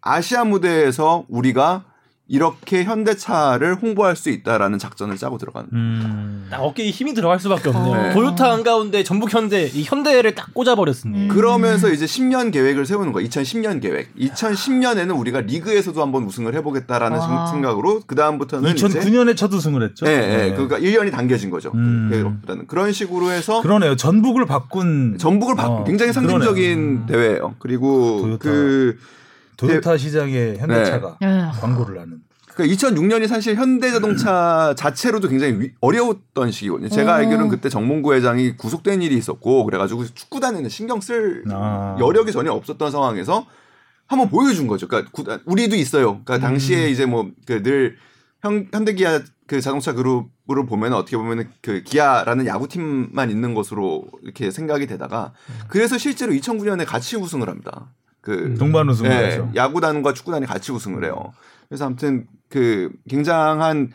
[0.00, 1.84] 아시아 무대에서 우리가
[2.28, 5.68] 이렇게 현대차를 홍보할 수 있다라는 작전을 짜고 들어가는.
[5.72, 6.48] 음.
[6.50, 8.02] 딱 어깨에 힘이 들어갈 수밖에 없네요.
[8.02, 8.12] 네.
[8.14, 11.16] 도요타 한가운데 전북 현대 이 현대를 딱 꽂아버렸으니.
[11.16, 11.28] 음.
[11.28, 13.24] 그러면서 이제 10년 계획을 세우는 거야.
[13.26, 14.12] 2010년 계획.
[14.16, 17.46] 2010년에는 우리가 리그에서도 한번 우승을 해보겠다라는 아.
[17.46, 20.06] 생각으로 그 다음부터는 2009년에 첫 우승을 했죠.
[20.06, 20.52] 예, 예.
[20.52, 21.70] 그러니까 1년이 당겨진 거죠.
[21.74, 22.08] 음.
[22.10, 23.94] 계획보다는 그런 식으로 해서 그러네요.
[23.94, 27.54] 전북을 바꾼 전북을 바, 어, 굉장히 상징적인 대회예요.
[27.60, 28.38] 그리고 도요타.
[28.42, 28.98] 그
[29.56, 31.50] 도요타 시장에 현대차가 예.
[31.60, 32.18] 광고를 하는.
[32.54, 36.88] 그러니까 2006년이 사실 현대자동차 자체로도 굉장히 위- 어려웠던 시기거든요.
[36.88, 37.14] 제가 어.
[37.16, 41.96] 알기로는 그때 정몽구 회장이 구속된 일이 있었고 그래가지고 축구단에는 신경 쓸 아.
[42.00, 43.46] 여력이 전혀 없었던 상황에서
[44.06, 44.88] 한번 보여준 거죠.
[44.88, 46.22] 그러니까 구단- 우리도 있어요.
[46.24, 46.40] 그러니까 음.
[46.40, 47.96] 당시에 이제 뭐그늘
[48.42, 55.32] 현대기아 그 자동차 그룹으로 보면 어떻게 보면 그 기아라는 야구팀만 있는 것으로 이렇게 생각이 되다가
[55.68, 57.92] 그래서 실제로 2009년에 같이 우승을 합니다.
[58.26, 59.48] 그 동반 우승을 네, 해서.
[59.54, 61.32] 야구단과 축구단이 같이 우승을 해요.
[61.68, 63.92] 그래서 아무튼 그 굉장한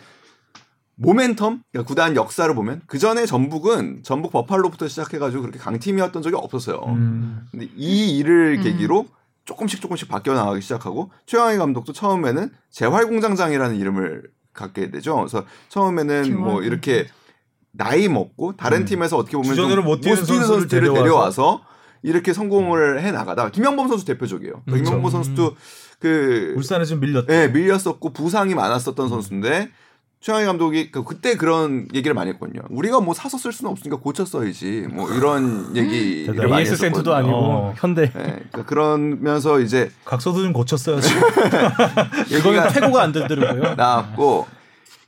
[0.97, 1.35] 모멘텀
[1.69, 6.81] 그러니까 구단 역사를 보면 그 전에 전북은 전북 버팔로부터 시작해가지고 그렇게 강팀이었던 적이 없었어요.
[6.87, 7.45] 음.
[7.51, 8.63] 근데 이 일을 음.
[8.63, 9.07] 계기로
[9.43, 15.17] 조금씩 조금씩 바뀌어 나가기 시작하고 최영희 감독도 처음에는 재활공장장이라는 이름을 갖게 되죠.
[15.17, 16.61] 그래서 처음에는 뭐.
[16.63, 17.07] 이렇게
[17.73, 18.85] 나이 먹고 다른 음.
[18.85, 21.03] 팀에서 어떻게 보면 주전으로 좀못 뛰는 선수를 선수들을 데려와서.
[21.03, 21.70] 데려와서
[22.03, 24.61] 이렇게 성공을 해 나가다 김영범 선수 대표적이에요.
[24.65, 24.83] 그렇죠.
[24.83, 25.55] 김영범 선수도
[25.99, 27.33] 그 울산에 좀 밀렸다.
[27.33, 29.69] 예, 밀렸었고 부상이 많았었던 선수인데
[30.21, 32.61] 최영희 감독이 그- 그때 그런 얘기를 많이 했거든요.
[32.69, 34.87] 우리가 뭐 사서 쓸 수는 없으니까 고쳐 써야지.
[34.91, 36.47] 뭐 이런 대단해.
[36.47, 37.13] 많이 AS 센터도.
[37.15, 37.73] 아니고 어.
[37.77, 38.03] 현대.
[38.03, 41.09] 예, 그러니까 그러면서 이제 각서도 좀 고쳤어야지.
[42.37, 43.75] 이거는 퇴고가 안 되더라고요.
[43.75, 44.47] 나왔고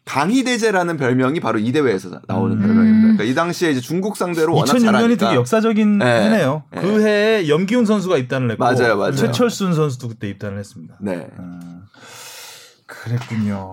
[0.05, 2.61] 강희대제라는 별명이 바로 이 대회에서 나오는 음.
[2.61, 3.01] 별명입니다.
[3.01, 6.05] 그러니까 이 당시에 이제 중국 상대로 워낙 2006년이 잘하니까 되게 역사적인 네.
[6.25, 6.63] 해네요.
[6.71, 6.81] 네.
[6.81, 9.15] 그 해에 염기훈 선수가 입단을 했고 맞아요, 맞아요.
[9.15, 10.95] 최철순 선수도 그때 입단을 했습니다.
[10.99, 11.27] 네.
[11.37, 11.59] 아,
[12.85, 13.71] 그랬군요.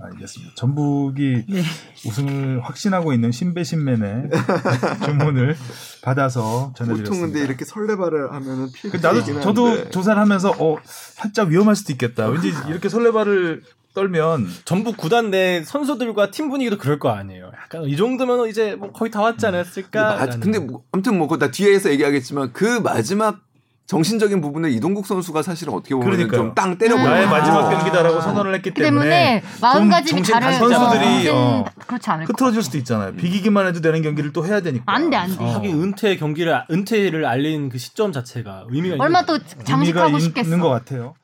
[0.00, 0.54] 알겠습니다.
[0.56, 1.62] 전북이 네.
[2.06, 4.30] 우승을 확신하고 있는 신배신맨의
[5.04, 5.56] 주문을
[6.02, 7.26] 받아서 보통 전해드렸습니다.
[7.26, 8.68] 근데 이렇게 설레발을 하면은
[9.00, 12.26] 나도 저도 조사를 하면서 어 살짝 위험할 수도 있겠다.
[12.26, 13.62] 왠지 이렇게 설레발을
[13.94, 17.52] 떨면 전북 구단 내 선수들과 팀 분위기도 그럴 거 아니에요.
[17.62, 20.22] 약간 이 정도면 이제 뭐 거의 다 왔지 않았을까?
[20.22, 23.38] 아, 근데 뭐, 아무튼 뭐, 나 뒤에서 얘기하겠지만 그 마지막
[23.86, 26.40] 정신적인 부분을 이동국 선수가 사실은 어떻게 보면 그러니까요.
[26.40, 27.08] 좀땅 때려버려.
[27.08, 27.30] 나의 아.
[27.30, 32.32] 마지막 경기다라고 선언을 했기 그 때문에 때문에 마음가짐이 정신 다른 선수들이 어, 그렇지 않을 것
[32.32, 33.14] 흐트러질 수도 있잖아요.
[33.14, 34.84] 비기기만 해도 되는 경기를 또 해야 되니까.
[34.86, 35.44] 안 돼, 안 돼.
[35.44, 35.48] 어.
[35.56, 40.44] 하긴 은퇴 경기를 은퇴를 알린 그 시점 자체가 의미가 얼마 또 장식하고 있- 싶겠어.
[40.46, 41.14] 있는 것 같아요.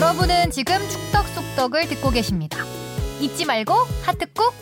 [0.00, 2.56] 여러분은 지금 축덕 속덕을 듣고 계십니다.
[3.20, 3.74] 잊지 말고
[4.06, 4.54] 하트 꾹.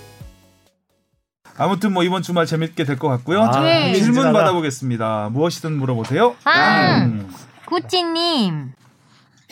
[1.56, 3.42] 아무튼 뭐 이번 주말 재밌게 될 것 같고요.
[3.44, 3.94] 아, 네.
[3.94, 4.32] 질문.
[4.32, 5.28] 받아보겠습니다.
[5.32, 6.34] 무엇이든 물어보세요.
[6.42, 7.32] 아, 음.
[7.66, 8.72] 구찌님.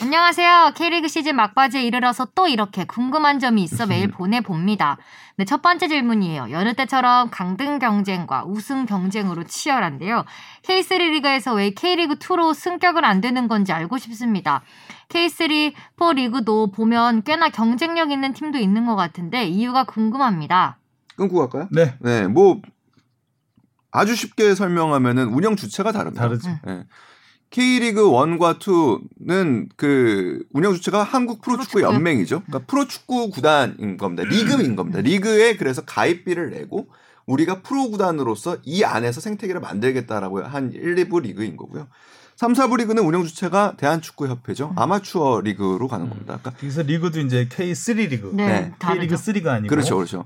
[0.01, 0.73] 안녕하세요.
[0.75, 4.97] K리그 시즌 막바지에 이르러서 또 이렇게 궁금한 점이 있어 메일 보내봅니다.
[5.37, 6.51] 네, 첫 번째 질문이에요.
[6.51, 10.25] 여느 때처럼 강등 경쟁과 우승 경쟁으로 치열한데요.
[10.63, 14.61] K3 리그에서 왜 K리그2로 승격을 안 되는 건지 알고 싶습니다.
[15.09, 20.77] K3, 4 리그도 보면 꽤나 경쟁력 있는 팀도 있는 것 같은데 이유가 궁금합니다.
[21.15, 21.67] 끊고 갈까요?
[21.71, 21.95] 네.
[21.99, 22.61] 네, 뭐
[23.91, 26.23] 아주 쉽게 설명하면은 운영 주체가 다릅니다.
[26.23, 26.49] 다르죠.
[26.65, 26.83] 네.
[27.49, 31.95] K리그 1과 2는 그 운영 주체가 한국 프로축구 프로축구.
[31.95, 32.43] 연맹이죠.
[32.45, 34.23] 그러니까 프로축구 구단인 겁니다.
[34.23, 34.99] 리그인 겁니다.
[34.99, 36.89] 리그에 그래서 가입비를 내고
[37.25, 41.87] 우리가 프로 구단으로서 이 안에서 생태계를 만들겠다라고 한 1, 2부 리그인 거고요.
[42.37, 44.73] 3, 4부 리그는 운영 주체가 대한축구협회죠.
[44.75, 46.37] 아마추어 리그로 가는 겁니다.
[46.39, 48.31] 그러니까 그래서 리그도 이제 K3 리그.
[48.35, 48.73] 네, 네.
[48.79, 49.15] K리그 다르죠.
[49.15, 49.69] 3가 아니고.
[49.69, 50.23] 그렇죠, 그렇죠.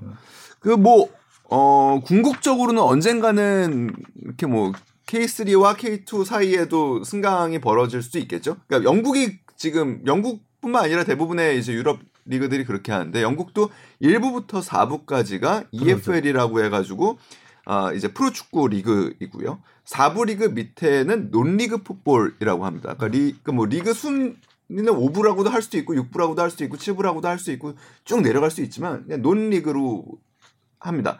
[0.60, 1.08] 그뭐
[1.44, 4.72] 어, 궁극적으로는 언젠가는 이렇게 뭐
[5.06, 8.58] K3와 K2 사이에도 승강이 벌어질 수도 있겠죠.
[8.66, 13.70] 그러니까 영국이 지금 영국뿐만 아니라 대부분의 이제 유럽 리그들이 그렇게 하는데 영국도
[14.02, 17.18] 1부부터 4부까지가 EFL이라고 해 가지고
[17.64, 19.62] 아 이제 프로축구 리그이고요.
[19.92, 22.94] 4부 리그 밑에는 non-league football이라고 합니다.
[22.94, 24.36] 그러니까 리, 그 뭐 리그 순위는
[24.70, 27.74] 5부라고도 할 수도 있고 6부라고도 할 수도 있고 7부라고도 할 수 있고
[28.04, 30.04] 쭉 내려갈 수 있지만 그냥 non-league로
[30.80, 31.18] 합니다.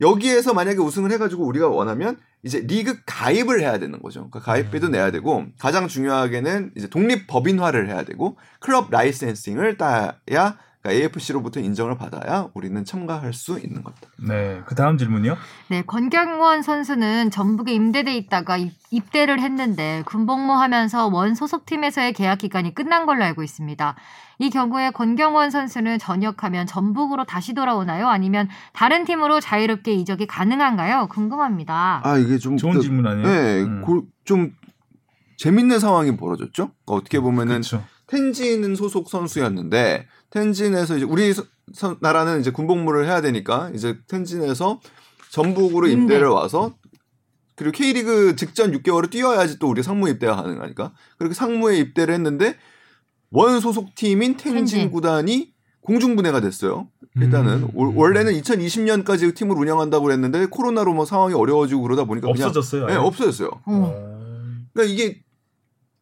[0.00, 4.28] 여기에서 만약에 우승을 해가지고 우리가 원하면 이제 리그 가입을 해야 되는 거죠.
[4.30, 10.92] 그러니까 가입비도 내야 되고 가장 중요하게는 이제 독립 법인화를 해야 되고 클럽 licensing을 따야 그러니까
[10.92, 14.08] AFC로부터 인정을 받아야 우리는 참가할 수 있는 겁니다.
[14.26, 14.60] 네.
[14.66, 15.36] 그 다음 질문이요.
[15.68, 23.04] 네, 권경원 선수는 전북에 임대돼 있다가 입- 입대를 했는데 군복무하면서 원 소속팀에서의 계약 기간이 끝난
[23.04, 23.96] 걸로 알고 있습니다.
[24.38, 28.08] 이 경우에 권경원 선수는 전역하면 전북으로 다시 돌아오나요?
[28.08, 31.08] 아니면 다른 팀으로 자유롭게 이적이 가능한가요?
[31.08, 32.00] 궁금합니다.
[32.04, 33.26] 아 이게 좀 좋은 또- 질문 아니에요?
[33.26, 33.82] 네, 음.
[33.82, 34.52] 고- 좀
[35.38, 36.70] 재밌는 상황이 벌어졌죠.
[36.84, 37.82] 그러니까 어떻게 보면은 그렇죠.
[38.06, 44.80] 텐진은 소속 선수였는데 텐진에서 이제 우리 서- 나라는 이제 군복무를 해야 되니까 이제 텐진에서
[45.30, 46.02] 전북으로 임대.
[46.02, 46.74] 임대를 와서
[47.56, 52.56] 그리고 K리그 직전 6개월을 뛰어야지 또 우리 상무 입대가 가능하니까 그렇게 상무에 입대를 했는데
[53.30, 54.90] 원 소속 팀인 텐진.
[54.90, 56.88] 구단이 공중분해가 됐어요.
[57.16, 57.68] 일단은 음.
[57.74, 62.86] 올- 원래는 2020년까지 팀을 운영한다고 그랬는데 코로나로 뭐 상황이 어려워지고 그러다 보니까 그냥 없어졌어요.
[62.86, 62.98] 네, 아예?
[62.98, 63.50] 없어졌어요.
[63.64, 64.16] 어.
[64.74, 65.22] 그러니까 이게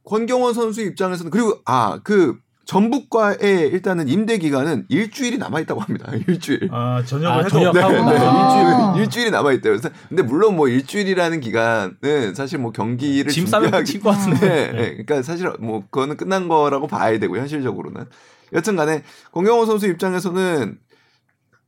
[0.05, 6.11] 권경원 선수 입장에서는 그리고 아 그 전북과의 일단은 임대 기간은 일주일이 남아 있다고 합니다.
[6.27, 6.69] 일주일.
[6.73, 7.89] 아 전역을 아, 해도 네, 아.
[7.89, 8.93] 네, 아.
[8.97, 9.73] 일주일 일주일이 남아 있대요.
[9.73, 14.49] 그래서 근데 물론 뭐 일주일이라는 기간은 사실 뭐 경기를 짐 싸면 준비하기- 끝일 것 같은데.
[14.49, 14.89] 네, 네.
[14.93, 18.07] 그러니까 사실 뭐 그거는 끝난 거라고 봐야 되고 현실적으로는
[18.53, 20.79] 여튼간에 권경원 선수 입장에서는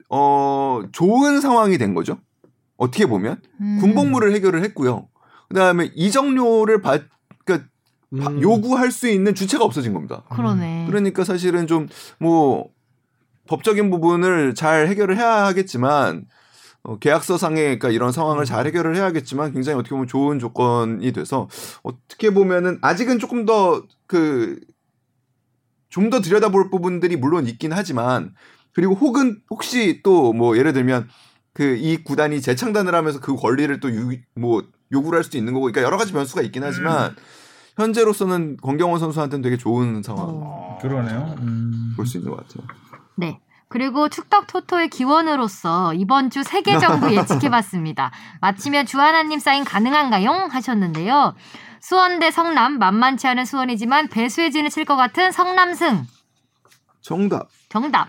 [0.08, 2.18] 어 좋은 상황이 된 거죠.
[2.76, 3.78] 어떻게 보면 음.
[3.80, 5.08] 군복무를 해결을 했고요.
[5.48, 7.02] 그다음에 이적료를 받
[8.12, 8.40] 음.
[8.42, 10.22] 요구할 수 있는 주체가 없어진 겁니다.
[10.30, 10.84] 그러네.
[10.88, 11.88] 그러니까 사실은 좀
[12.18, 12.68] 뭐
[13.48, 16.26] 법적인 부분을 잘 해결을 해야 하겠지만
[16.82, 21.48] 어, 계약서상의 그러니까 이런 상황을 잘 해결을 해야겠지만 굉장히 어떻게 보면 좋은 조건이 돼서
[21.84, 24.58] 어떻게 보면은 아직은 조금 더 그
[25.88, 28.34] 좀 더 들여다볼 부분들이 물론 있긴 하지만
[28.72, 31.08] 그리고 혹은 혹시 또 뭐 예를 들면
[31.54, 33.88] 그 이 구단이 재창단을 하면서 그 권리를 또
[34.34, 37.14] 뭐 요구를 할 수도 있는 거고 그러니까 여러 가지 변수가 있긴 하지만
[37.76, 40.78] 현재로서는 권경원 선수한테는 되게 좋은 상황 어.
[40.80, 41.34] 그러네요.
[41.40, 41.92] 음.
[41.96, 42.66] 볼수 있는 것 같아요.
[43.16, 43.40] 네.
[43.68, 48.12] 그리고 축덕 토토의 기원으로서 이번 주 세계 정부 예측해봤습니다.
[48.40, 50.30] 마치면 주하나님 사인 가능한가요?
[50.50, 51.34] 하셨는데요.
[51.80, 56.06] 수원 대 성남 만만치 않은 수원이지만 배수의 진을 칠 것 같은 성남승
[57.02, 57.48] 정답.
[57.68, 58.08] 정답.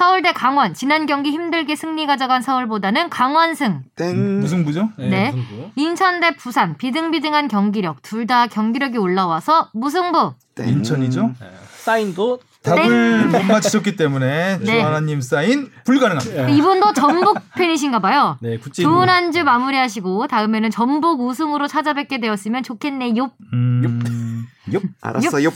[0.00, 3.82] 서울대 강원 지난 경기 힘들게 승리 가져간 서울보다는 강원승.
[3.96, 4.40] 땡.
[4.40, 4.88] 무슨 부죠?
[4.96, 5.30] 네.
[5.30, 5.70] 무승부.
[5.76, 10.32] 인천 대 부산 비등비등한 경기력 둘 다 경기력이 올라와서 무승부.
[10.54, 10.68] 땡.
[10.70, 11.34] 인천이죠?
[11.38, 11.50] 네.
[11.76, 14.80] 사인도 답을 못 맞히셨기 때문에 네.
[14.80, 16.48] 주하나님 사인 불가능합니다.
[16.48, 18.38] 이분도 전북 팬이신가 봐요.
[18.40, 18.80] 네, 굿즈.
[18.80, 23.30] 좋은 한 주 마무리하시고 다음에는 전북 우승으로 찾아뵙게 되었으면 좋겠네요.
[23.52, 24.46] 음.
[24.72, 24.80] 요.
[25.02, 25.50] 알았어요.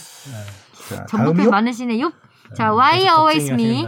[0.91, 1.49] 자, 전북 팬.
[1.49, 2.13] 많으시네요.
[2.55, 3.87] 자, why always me?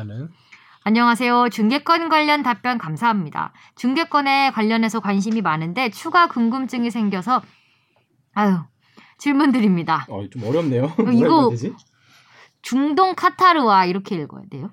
[0.91, 1.49] 안녕하세요.
[1.51, 3.53] 중계권 관련 답변 감사합니다.
[3.75, 7.43] 중계권에 관련해서 관심이 많은데 추가 궁금증이 생겨서
[8.35, 8.59] 아유
[9.19, 10.07] 질문 드립니다.
[10.09, 10.93] 어, 좀 어렵네요.
[11.01, 11.75] 이거- 읽어야 되지?
[12.63, 14.71] 중동 카타르와 이렇게 읽어야 돼요?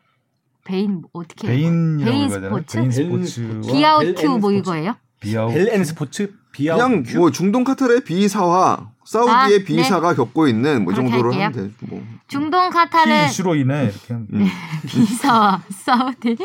[0.64, 1.58] 베인 어떻게 읽어요?
[1.58, 2.50] 베인이라고 베인 되나요?
[2.50, 2.78] 스포츠?
[2.78, 4.96] 베인 베인 스포츠와 비아우큐 벨뭐앤 이거예요?
[5.20, 5.52] 비아우.
[5.52, 9.64] 벨 앤 스포츠 비아 그냥 뭐 중동 카타르의 비사와 사우디의 아, 네.
[9.64, 11.46] 비사가 겪고 있는 뭐 정도로 할게요.
[11.46, 11.88] 하면 돼.
[11.88, 12.04] 뭐.
[12.28, 14.48] 중동 카타르 피 이슈로 인해 이렇게 하면 음.
[14.88, 16.38] 비사와 사우디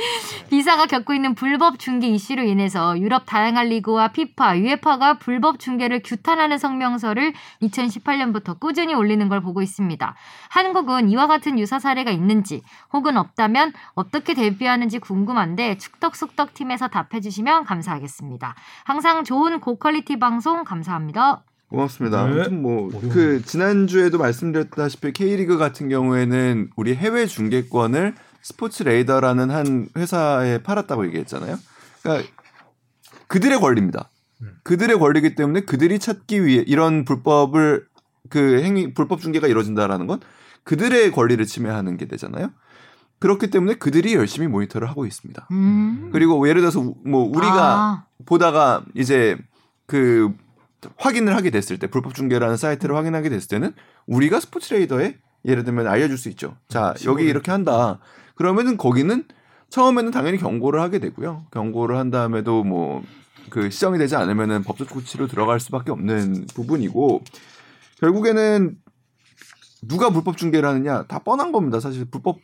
[0.50, 6.58] 비사가 겪고 있는 불법 중계 이슈로 인해서 유럽 다양한 리그와 피파, 유에파가 불법 중계를 규탄하는
[6.58, 10.14] 성명서를 2018년부터 꾸준히 올리는 걸 보고 있습니다.
[10.50, 17.64] 한국은 이와 같은 유사 사례가 있는지 혹은 없다면 어떻게 대비하는지 궁금한데 축덕숙덕 팀에서 답해 주시면
[17.64, 18.54] 감사하겠습니다.
[18.84, 21.42] 항상 좋은 고퀄리티 방송 감사합니다.
[21.68, 22.26] 고맙습니다.
[22.26, 22.32] 네.
[22.32, 30.62] 아무튼 뭐 그 지난주에도 말씀드렸다시피 K리그 같은 경우에는 우리 해외 중계권을 스포츠 레이더라는 한 회사에
[30.62, 31.58] 팔았다고 얘기했잖아요.
[32.02, 32.28] 그러니까
[33.26, 34.10] 그들의 권리입니다.
[34.62, 37.86] 그들의 권리이기 때문에 그들이 찾기 위해 이런 불법을
[38.30, 40.20] 그 행위 불법 중계가 이루어진다라는 건
[40.64, 42.50] 그들의 권리를 침해하는 게 되잖아요.
[43.18, 45.48] 그렇기 때문에 그들이 열심히 모니터를 하고 있습니다.
[45.50, 46.10] 음.
[46.12, 49.36] 그리고 예를 들어서 뭐 우리가 아, 보다가 이제
[49.86, 50.32] 그
[50.96, 53.72] 확인을 하게 됐을 때 불법 중계라는 사이트를 확인하게 됐을 때는
[54.06, 56.56] 우리가 스포츠 레이더에 예를 들면 알려줄 수 있죠.
[56.68, 58.00] 자 여기 이렇게 한다.
[58.34, 59.24] 그러면은 거기는
[59.70, 61.46] 처음에는 당연히 경고를 하게 되고요.
[61.50, 63.02] 경고를 한 다음에도 뭐
[63.48, 67.22] 그 시정이 되지 않으면은 법적 조치로 들어갈 수밖에 없는 부분이고
[68.00, 68.76] 결국에는
[69.86, 71.80] 누가 불법 중계를 하느냐 다 뻔한 겁니다.
[71.80, 72.40] 사실 불법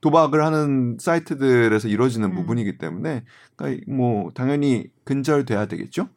[0.00, 2.34] 도박을 하는 사이트들에서 이루어지는 음.
[2.36, 3.24] 부분이기 때문에
[3.56, 6.08] 그러니까 뭐 당연히 근절돼야 되겠죠.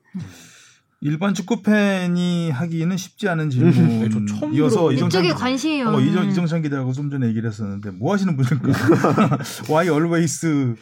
[1.04, 4.28] 일반 축구 팬이 하기는 쉽지 않은 네, 저 질문.
[4.28, 5.36] 처음 이어서 들어보는 이정찬 이쪽에 기자.
[5.36, 8.70] 관심이 어, 이정, 이정찬 기자하고 좀 전에 얘기를 했었는데 뭐 하시는 분일까?
[9.68, 10.76] Why always?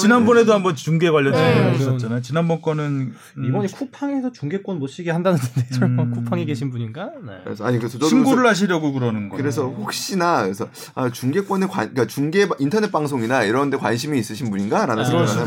[0.00, 1.54] 지난번에도 한번 중계 관련 네.
[1.54, 2.22] 질문 있었잖아요.
[2.22, 6.10] 지난번 거는 음, 이번에 쿠팡에서 중계권 못 쓰게 한다는데 설마 음.
[6.12, 7.10] 쿠팡에 계신 분인가?
[7.26, 7.34] 네.
[7.44, 9.36] 그래서 아니 그래서 저도 신고를 그래서, 하시려고 그러는 거예요.
[9.36, 15.04] 그래서 혹시나 그래서 아, 중계권에 관 그러니까 중계 인터넷 방송이나 이런 데 관심이 있으신 분인가라는.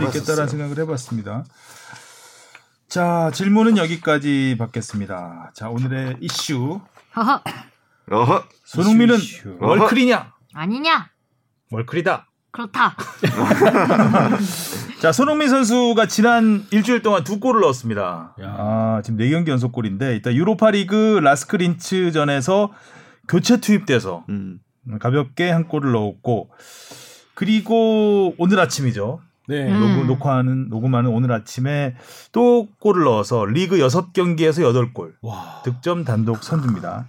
[0.10, 1.44] 있겠다라는 생각을 해봤습니다.
[2.92, 5.52] 자 질문은 여기까지 받겠습니다.
[5.56, 6.82] 자 오늘의 이슈
[7.16, 7.42] 허허,
[8.12, 8.44] 어허.
[8.66, 9.56] 손흥민은 이슈.
[9.62, 10.34] 월클이냐?
[10.54, 11.10] 아니냐?
[11.72, 12.28] 월클이다.
[12.52, 12.98] 그렇다.
[15.00, 18.36] 자 손흥민 선수가 지난 일주일 동안 두 골을 넣었습니다.
[18.42, 18.56] 야.
[18.58, 22.74] 아 지금 네 경기 연속 골인데 일단 유로파리그 라스크린츠전에서
[23.30, 24.60] 교체 투입돼서 음.
[25.00, 26.52] 가볍게 한 골을 넣었고
[27.36, 29.22] 그리고 오늘 아침이죠.
[29.52, 29.70] 네.
[29.72, 29.80] 음.
[29.80, 31.96] 녹음, 녹 화하는 녹음하는 오늘 아침에
[32.32, 34.62] 또 골을 넣어서 리그 6경기에서
[34.94, 35.12] 8골.
[35.22, 35.62] 와.
[35.64, 37.08] 득점 단독 선두입니다.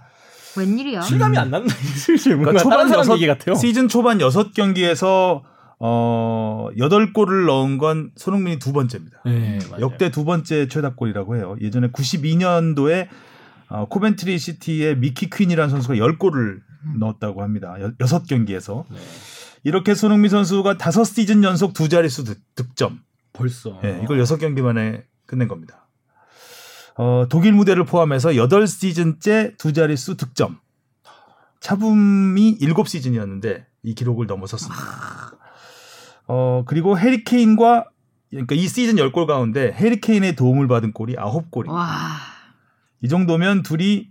[0.57, 1.01] 웬일이야?
[1.01, 1.73] 실감이 안 난다.
[1.95, 3.55] 슬슬 뭔가 그러니까 다른 초반 사람 여섯 얘기 같아요.
[3.55, 5.41] 시즌 초반 6경기에서
[5.79, 9.21] 어 8골을 넣은 건 손흥민이 두 번째입니다.
[9.25, 9.81] 네, 맞아요.
[9.81, 11.55] 역대 두 번째 최다골이라고 해요.
[11.61, 13.07] 예전에 92년도에
[13.69, 16.59] 어, 코벤트리 시티의 미키 퀸이라는 선수가 10골을
[16.99, 17.75] 넣었다고 합니다.
[17.81, 18.83] 여, 6경기에서.
[18.89, 18.97] 네.
[19.63, 23.01] 이렇게 손흥민 선수가 5시즌 연속 두 자릿수 득, 득점.
[23.31, 23.79] 벌써.
[23.83, 25.87] 예, 이걸 6경기 만에 끝낸 겁니다.
[26.95, 30.59] 어, 독일 무대를 포함해서 8시즌째 두 자릿수 득점.
[31.59, 34.81] 차붐이 7시즌이었는데 이 기록을 넘어섰습니다.
[36.27, 37.85] 어, 그리고 해리케인과
[38.29, 41.69] 그러니까 이 시즌 10골 가운데 해리케인의 도움을 받은 골이 9골이.
[41.69, 41.87] 와.
[43.01, 44.09] 이 정도면 둘이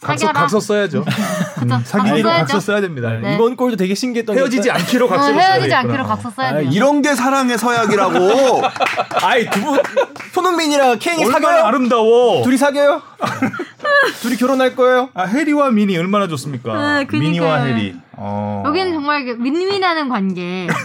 [0.00, 0.32] 각서.
[0.32, 1.04] 각서 써야죠.
[1.62, 2.38] 음, 사귀기로 써야죠.
[2.46, 3.10] 각서 써야 됩니다.
[3.10, 3.34] 네.
[3.34, 5.74] 이번 골도 되게 신기했던 게 헤어지지 않기로 어, 각서를 써야 헤어지지.
[5.74, 6.70] 않기로 각서 써야 아, 돼요.
[6.72, 8.62] 이런 게 사랑의 서약이라고.
[9.22, 9.80] 아이 두분
[10.32, 11.64] 손흥민이랑 케인이 얼마나 사겨요?
[11.66, 12.42] 아름다워.
[12.42, 13.02] 둘이 사겨요?
[14.22, 15.10] 둘이 결혼할 거예요?
[15.14, 16.98] 아, 해리와 미니 얼마나 좋습니까?
[17.00, 17.18] 네.
[17.18, 17.94] 미니와 해리.
[18.12, 18.62] 어.
[18.66, 20.66] 여기는 정말 이게 윈윈하는 관계.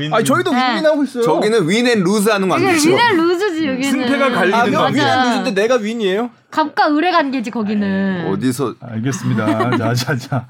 [0.00, 0.70] 윈- 아니 저희도 네.
[0.70, 1.22] 윈윈하고 있어요.
[1.24, 2.88] 저기는 win and lose 하는 이게 관계죠.
[2.90, 3.90] 윈앤 루즈지 여기는.
[3.90, 4.64] 승패가 갈리는 아.
[4.64, 5.24] 그럼 win and 맞아.
[5.24, 6.30] lose인데 내가 win이에요?
[6.50, 8.26] 갑과 을의 관계지 거기는.
[8.32, 9.76] 어디서 알겠습니다.
[9.78, 10.46] 자, 자, 자.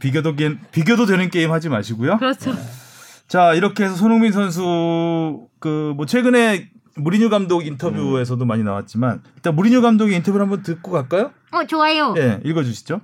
[0.00, 2.18] 비교도 게 비교도 되는 게임 하지 마시고요.
[2.18, 2.54] 그렇죠.
[3.28, 9.82] 자, 이렇게 해서 손흥민 선수 그 뭐 최근에 무리뉴 감독 인터뷰에서도 많이 나왔지만 일단 무리뉴
[9.82, 11.30] 감독의 인터뷰를 한번 듣고 갈까요?
[11.52, 12.14] 어 좋아요.
[12.16, 13.00] 예, 읽어 주시죠.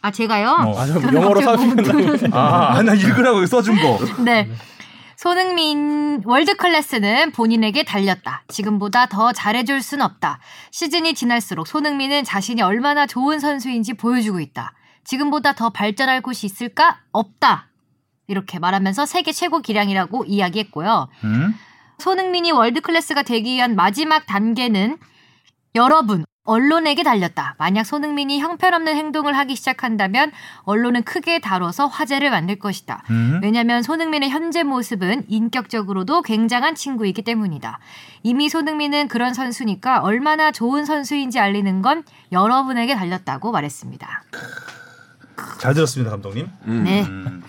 [0.00, 0.48] 아 제가요.
[0.48, 0.78] 어.
[0.78, 3.98] 아, 저 영어로 사주면 아, 아, 나 읽으라고 써준 거.
[4.24, 4.48] 네.
[5.22, 8.42] 손흥민 월드 클래스는 본인에게 달렸다.
[8.48, 10.40] 지금보다 더 잘해줄 순 없다.
[10.72, 14.74] 시즌이 지날수록 손흥민은 자신이 얼마나 좋은 선수인지 보여주고 있다.
[15.04, 17.02] 지금보다 더 발전할 곳이 있을까?
[17.12, 17.68] 없다.
[18.26, 21.08] 이렇게 말하면서 세계 최고 기량이라고 이야기했고요.
[21.22, 21.54] 음?
[21.98, 24.98] 손흥민이 월드 클래스가 되기 위한 마지막 단계는
[25.76, 27.54] 여러분, 언론에게 달렸다.
[27.58, 30.32] 만약 손흥민이 형편없는 행동을 하기 시작한다면
[30.64, 33.04] 언론은 크게 다뤄서 화제를 만들 것이다.
[33.10, 33.40] 음?
[33.42, 37.78] 왜냐하면 손흥민의 현재 모습은 인격적으로도 굉장한 친구이기 때문이다.
[38.24, 42.02] 이미 손흥민은 그런 선수니까 얼마나 좋은 선수인지 알리는 건
[42.32, 44.24] 여러분에게 달렸다고 말했습니다.
[45.60, 46.48] 잘 들었습니다, 감독님.
[46.66, 46.84] 음.
[46.84, 47.02] 네.
[47.04, 47.42] 음.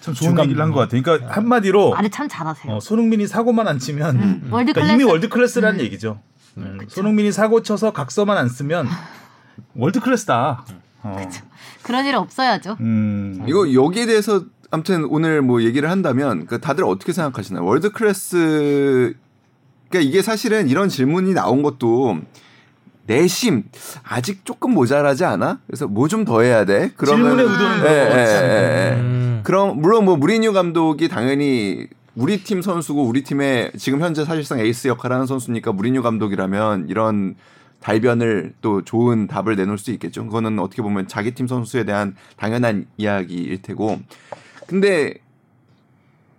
[0.00, 1.02] 참 좋은 얘기를 한 것 같아요.
[1.02, 2.72] 그러니까 한마디로 말을 참 잘하세요.
[2.76, 4.92] 어, 손흥민이 사고만 안 치면 음, 그러니까 클래스.
[4.94, 6.20] 이미 world class라는 얘기죠.
[6.58, 8.86] 음, 손흥민이 사고 쳐서 각서만 안 쓰면
[9.76, 10.64] world class다.
[11.02, 11.16] 어.
[11.82, 12.76] 그런 일 없어야죠.
[12.80, 13.44] 음.
[13.46, 17.64] 이거 여기에 대해서 아무튼 오늘 뭐 얘기를 한다면 그 다들 어떻게 생각하시나요?
[17.64, 19.14] world class
[19.88, 22.18] 그러니까 이게 사실은 이런 질문이 나온 것도
[23.06, 23.64] 내심
[24.02, 25.60] 아직 조금 모자라지 않아?
[25.66, 26.90] 그래서 뭐 좀 더 해야 돼?
[26.96, 28.16] 그러면 질문의 의도는 예, 예.
[28.16, 29.00] 예, 예.
[29.00, 29.40] 음.
[29.44, 31.86] 그럼 물론 뭐 무리뉴 감독이 당연히
[32.18, 37.36] 우리 팀 선수고 우리 팀의 지금 현재 사실상 에이스 역할하는 선수니까 무리뉴 감독이라면 이런
[37.80, 40.24] 달변을 또 좋은 답을 내놓을 수 있겠죠.
[40.24, 44.00] 그거는 어떻게 보면 자기 팀 선수에 대한 당연한 이야기일 테고.
[44.66, 45.14] 근데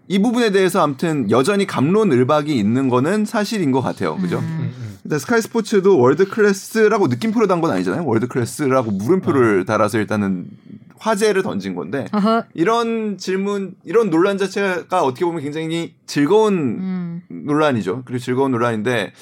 [0.10, 4.18] 이 부분에 대해서 아무튼 여전히 갑론을박이 있는 거는 사실인 것 같아요.
[4.18, 4.44] 그죠?
[5.06, 8.06] 일단 스카이 스포츠도 world class라고 느낌표로 단건 아니잖아요.
[8.06, 10.48] world class라고 물음표를 달아서 일단은
[11.00, 12.44] 화제를 던진 건데 어허.
[12.54, 17.22] 이런 질문, 이런 논란 자체가 어떻게 보면 굉장히 즐거운 음.
[17.30, 18.04] 논란이죠.
[18.06, 19.14] 그리고 즐거운 논란인데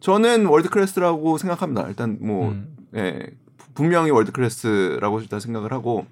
[0.00, 1.88] 저는 world class라고 생각합니다.
[1.88, 2.76] 일단 뭐 음.
[2.94, 3.26] 예,
[3.74, 6.06] 분명히 world class라고 일단 생각을 하고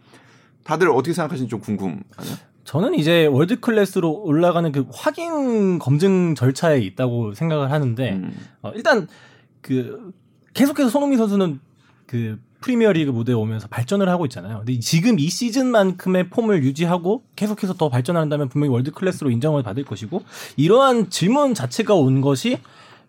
[0.65, 2.37] 다들 어떻게 생각하시는지 좀 궁금하네요.
[2.65, 8.33] 저는 이제 월드 클래스로 올라가는 그 확인 검증 절차에 있다고 생각을 하는데 음.
[8.63, 9.09] 어, 일단
[9.61, 10.13] 그
[10.55, 11.61] 계속해서 손흥민 선수는
[12.07, 14.59] 그 프리미어리그 무대에 오면서 발전을 하고 있잖아요.
[14.59, 20.23] 근데 지금 이 시즌만큼의 폼을 유지하고 계속해서 더 발전한다면 분명히 world class로 인정을 받을 것이고
[20.57, 22.59] 이러한 질문 자체가 온 것이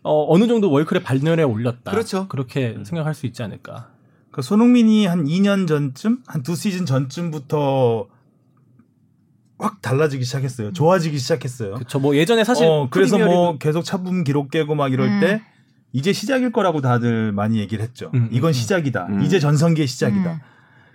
[0.04, 1.92] 어, 어느 정도 월클의 반열에 올렸다.
[1.92, 2.28] 그렇죠.
[2.28, 3.90] 그렇게 생각할 수 있지 않을까.
[4.32, 8.08] 그러니까 손흥민이 한 2년 전쯤, 한 두 시즌 전쯤부터
[9.60, 10.74] 확 달라지기 시작했어요.
[10.74, 11.76] 좋아지기 시작했어요.
[11.76, 12.00] 그렇죠.
[12.00, 15.20] 뭐 예전에 사실 어, 그래서 뭐 프리미어리그- 계속 차분 기록 깨고 막 이럴 음.
[15.20, 15.42] 때
[15.94, 18.12] 이제 시작일 거라고 다들 많이 얘기를 했죠.
[18.14, 19.08] 음, 이건 음, 시작이다.
[19.08, 19.22] 음.
[19.22, 20.34] 이제 전성기의 시작이다.
[20.34, 20.40] 음.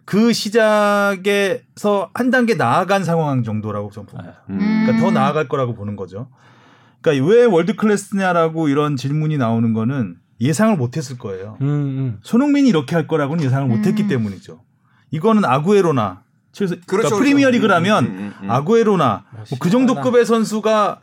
[0.04, 4.42] 그 시작에서 한 단계 나아간 상황 정도라고 저는 봅니다.
[4.50, 4.58] 음.
[4.86, 6.28] 그러니까 더 나아갈 거라고 보는 거죠.
[7.00, 11.56] 그러니까 왜 월드 클래스냐라고 이런 질문이 나오는 거는 예상을 못했을 거예요.
[11.60, 12.18] 음, 음.
[12.22, 14.08] 손흥민이 이렇게 할 거라고는 예상을 못했기 음.
[14.08, 14.60] 때문이죠.
[15.10, 16.22] 이거는 아구에로나
[16.52, 18.22] 최소 그러니까 그렇죠, 프리미어리그라면 그렇죠.
[18.22, 18.50] 음, 음, 음.
[18.50, 21.00] 아구에로나 뭐 그 정도 급의 선수가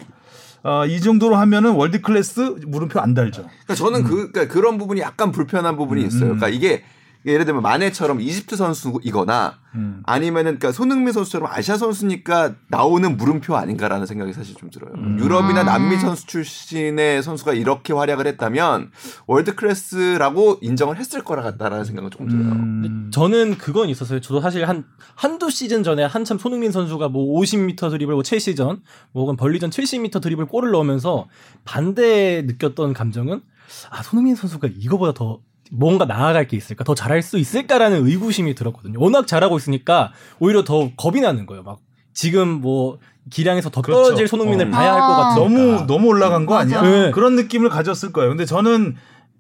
[0.64, 3.44] 어, 이 정도로 하면은 world class 물음표 안 달죠.
[3.66, 6.32] 그러니까 저는 그 그러니까 그런 부분이 약간 불편한 부분이 음, 있어요.
[6.32, 6.38] 음.
[6.38, 6.84] 그러니까 이게
[7.26, 10.04] 예를 들면 마네처럼 이집트 선수이거나 음.
[10.06, 14.92] 아니면은 그러니까 손흥민 선수처럼 아시아 선수니까 나오는 물음표 아닌가라는 생각이 사실 좀 들어요.
[14.96, 15.18] 음.
[15.20, 15.64] 유럽이나 아.
[15.64, 18.92] 남미 선수 출신의 선수가 이렇게 활약을 했다면
[19.26, 22.52] world class라고 인정을 했을 거라 같다라는 생각은 조금 들어요.
[22.52, 23.10] 음.
[23.12, 24.20] 저는 그건 있었어요.
[24.20, 29.24] 저도 사실 한 한두 시즌 전에 한참 손흥민 선수가 뭐 50m 드리블, 뭐 첼시전, 뭐
[29.24, 31.28] 혹은 번리전 70m 드리블 골을 넣으면서
[31.64, 33.42] 한테 느꼈던 감정은
[33.90, 35.40] 아 손흥민 선수가 이거보다 더
[35.76, 39.00] 뭔가 나아갈 게 있을까, 더 잘할 수 있을까라는 의구심이 들었거든요.
[39.00, 41.64] 워낙 잘하고 있으니까 오히려 더 겁이 나는 거예요.
[41.64, 41.80] 막
[42.14, 43.00] 지금 뭐
[43.32, 44.04] 기량에서 더 그렇죠.
[44.04, 44.70] 떨어질 손흥민을 어.
[44.70, 45.18] 봐야 할것 아.
[45.30, 46.82] 같으니까 너무 너무 올라간 거 아니야?
[46.82, 47.12] 네.
[47.12, 48.30] 그런 느낌을 가졌을 거예요.
[48.30, 48.96] 근데 저는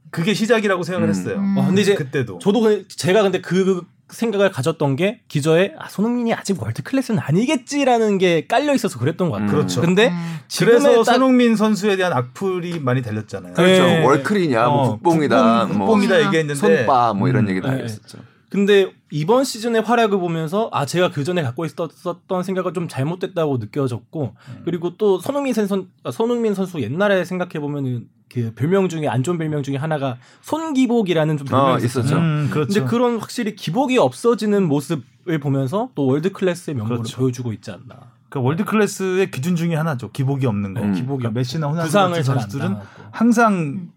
[0.10, 1.10] 그게 시작이라고 생각을 음.
[1.10, 1.36] 했어요.
[1.38, 1.58] 음.
[1.58, 2.40] 와, 근데 이제 그때도.
[2.40, 8.18] 저도 그- 제가 근데 그 생각을 가졌던 게 기저에 아, 손흥민이 아직 월드 클래스는 아니겠지라는
[8.18, 9.52] 게 깔려 있어서 그랬던 것 같아요.
[9.52, 9.82] 그렇죠.
[9.82, 10.40] 근데 음.
[10.48, 13.54] 지금의 그래서 딱- 손흥민 선수에 대한 악플이 많이 달렸잖아요.
[13.54, 13.84] 그렇죠.
[13.84, 14.04] 네.
[14.06, 17.50] 월클이냐, 뭐 어, 국뽕이다, 국뽕, 뭐 국뽕이다 얘기했는데 손바 뭐 이런 음.
[17.50, 17.76] 얘기도 네.
[17.76, 18.20] 하겠었죠.
[18.50, 24.36] 근데 이번 시즌의 활약을 보면서 아 제가 그 전에 갖고 있었던 생각을 좀 잘못됐다고 느껴졌고
[24.64, 29.38] 그리고 또 손흥민 선수 아, 손흥민 선수 옛날에 생각해 보면은 그 별명 중에 안 좋은
[29.38, 32.04] 별명 중에 하나가 손기복이라는 좀 별명이 어, 있었어요.
[32.04, 32.18] 있었죠.
[32.18, 32.74] 음, 그렇죠.
[32.74, 37.18] 근데 그런 확실히 기복이 없어지는 모습을 보면서 또 world class의 명분을 그렇죠.
[37.18, 38.12] 보여주고 있지 않나.
[38.30, 40.12] 그러니까 world class의 기준 중에 하나죠.
[40.12, 40.82] 기복이 없는 거.
[40.82, 40.94] 음.
[40.94, 42.76] 기복이 그러니까 메시나 호날두 같은 선수들은.
[43.12, 43.90] 항상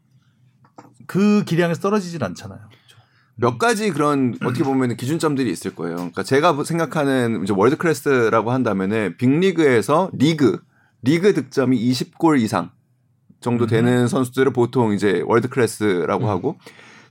[1.07, 2.61] 그 기량에서 떨어지질 않잖아요.
[3.37, 5.97] 몇 가지 그런 어떻게 보면 기준점들이 있을 거예요.
[5.97, 10.61] 그러니까 제가 생각하는 이제 world class라고 한다면은 빅리그에서 리그
[11.03, 12.71] 리그 득점이 20골 이상
[13.41, 16.57] 정도 되는 선수들을 보통 이제 world class라고 하고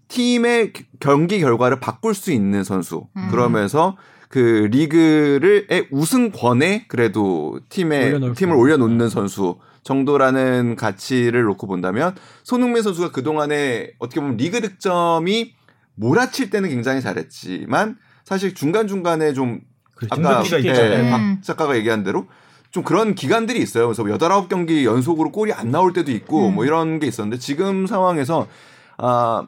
[0.07, 3.28] 팀의 기- 경기 결과를 바꿀 수 있는 선수 음.
[3.32, 3.97] 그러면서
[4.30, 8.55] 그 리그를의 우승권에 그래도 팀에 팀을.
[8.55, 15.53] 올려놓는 선수 정도라는 가치를 놓고 본다면 손흥민 선수가 그 동안에 어떻게 보면 리그 득점이
[15.95, 19.61] 몰아칠 때는 굉장히 잘했지만 사실 중간 중간에 좀
[19.95, 20.15] 그렇죠.
[20.28, 21.11] 아까 있잖아요.
[21.11, 21.38] 박 음.
[21.41, 22.28] 작가가 얘기한 대로
[22.76, 23.88] 좀 그런 기간들이 있어요.
[23.88, 26.55] 그래서 여덟 아홉 경기 연속으로 골이 안 나올 때도 있고 음.
[26.55, 28.49] 뭐 이런 게 있었는데 지금 상황에서
[28.97, 29.47] 아,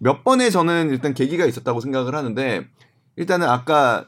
[0.00, 2.66] 몇 번의 저는 일단 계기가 있었다고 생각을 하는데
[3.16, 4.06] 일단은 아까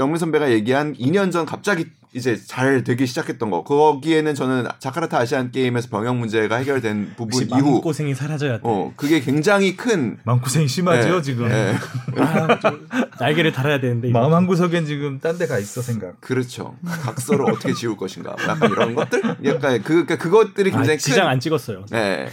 [0.00, 5.52] 영민 선배가 얘기한 2년 전 갑자기 이제 잘 되기 시작했던 거 거기에는 저는 자카르타 아시안
[5.52, 8.60] 게임에서 병역 문제가 해결된 부분 이후 고생이 사라져야 돼.
[8.64, 11.48] 어 그게 굉장히 큰 마음고생이 심하죠 예, 지금.
[11.48, 11.76] 예.
[12.20, 12.88] 아, 좀
[13.20, 14.18] 날개를 달아야 되는데 이거.
[14.18, 16.20] 마음 한 구석엔 지금 딴 데가 있어 생각.
[16.20, 16.76] 그렇죠.
[16.84, 18.34] 각서를 어떻게 지울 것인가.
[18.36, 19.22] 뭐 약간 이런 것들?
[19.44, 21.30] 약간 그, 그러니까 그것들이 아, 굉장히 지장 큰.
[21.30, 21.86] 안 찍었어요.
[21.90, 22.28] 네.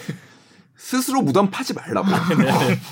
[0.75, 2.07] 스스로 무덤 파지 말라고.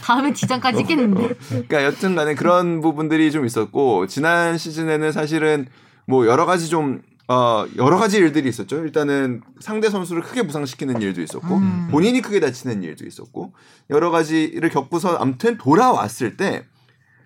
[0.03, 1.35] 다음에 지장까지 찍겠는데.
[1.49, 5.67] 그러니까 여튼 간에 그런 부분들이 좀 있었고, 지난 시즌에는 사실은
[6.07, 8.77] 뭐 여러 가지 좀 어, 여러 가지 일들이 있었죠.
[8.83, 11.87] 일단은 상대 선수를 크게 부상시키는 일도 있었고 음.
[11.89, 13.53] 본인이 크게 다치는 일도 있었고
[13.89, 16.65] 여러 가지를 겪고서 아무튼 돌아왔을 때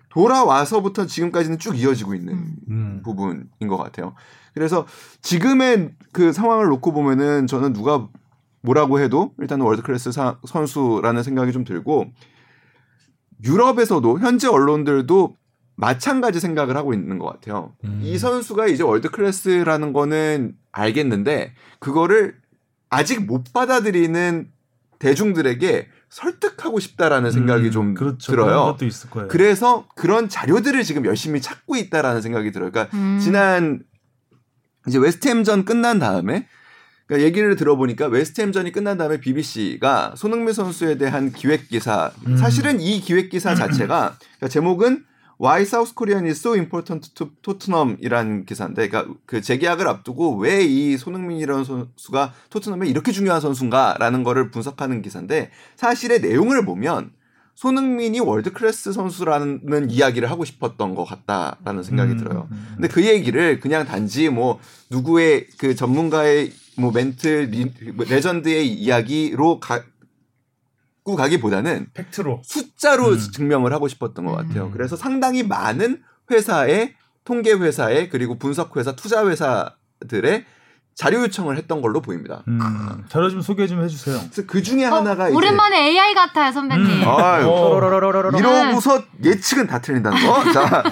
[0.08, 2.56] 돌아와서부터 지금까지는 쭉 이어지고 있는 음.
[2.70, 3.00] 음.
[3.04, 4.14] 부분인 것 같아요.
[4.54, 4.86] 그래서
[5.20, 8.08] 지금의 그 상황을 놓고 보면은 저는 누가
[8.62, 12.06] 뭐라고 해도 일단은 world class 사- 선수라는 생각이 좀 들고
[13.44, 15.36] 유럽에서도 현재 언론들도
[15.80, 17.72] 마찬가지 생각을 하고 있는 것 같아요.
[17.84, 18.00] 음.
[18.02, 22.36] 이 선수가 이제 world class라는 거는 알겠는데 그거를
[22.90, 24.50] 아직 못 받아들이는
[24.98, 28.32] 대중들에게 설득하고 싶다라는 생각이 음, 좀 그렇죠.
[28.32, 28.64] 들어요.
[28.72, 29.28] 것도 있을 거예요.
[29.28, 32.70] 그래서 그런 자료들을 지금 열심히 찾고 있다라는 생각이 들어요.
[32.70, 33.18] 그러니까 음.
[33.20, 33.82] 지난
[34.86, 36.46] 이제 웨스트햄전 끝난 다음에
[37.06, 42.36] 그러니까 얘기를 들어보니까 웨스트햄전이 끝난 다음에 BBC가 손흥민 선수에 대한 기획 기사 음.
[42.36, 45.04] 사실은 이 기획 기사 자체가 그러니까 제목은
[45.40, 50.96] Why South Korean is so important to Tottenham이라는 기사인데, 그러니까 그 재계약을 앞두고 왜 이
[50.96, 57.12] 손흥민이라는 선수가 토트넘에 이렇게 중요한 선수인가라는 거를 분석하는 기사인데 사실의 내용을 보면
[57.54, 62.48] 손흥민이 world class 선수라는 이야기를 하고 싶었던 것 같다라는 생각이 음, 들어요.
[62.50, 62.66] 음.
[62.74, 64.60] 근데 그 얘기를 그냥 단지 뭐
[64.90, 67.70] 누구의 그 전문가의 뭐 멘트 리,
[68.08, 69.82] 레전드의 이야기로 가
[71.02, 73.18] 고 가기보다는 팩트로 숫자로 음.
[73.18, 74.66] 증명을 하고 싶었던 것 같아요.
[74.66, 74.70] 음.
[74.70, 76.94] 그래서 상당히 많은 회사의
[77.24, 80.44] 통계 회사에 그리고 분석 회사, 투자 회사들의
[80.94, 82.42] 자료 요청을 했던 걸로 보입니다.
[82.48, 84.18] 음, 자료 좀 소개 좀 해주세요.
[84.18, 86.84] 그래서 그 중에 어, 하나가 이제 오랜만에 AI 같아요, 선배님.
[86.84, 87.08] 음.
[87.08, 87.78] 아유, 어.
[88.36, 90.52] 이러고서 예측은 다 틀린다는 거.
[90.52, 90.82] 자,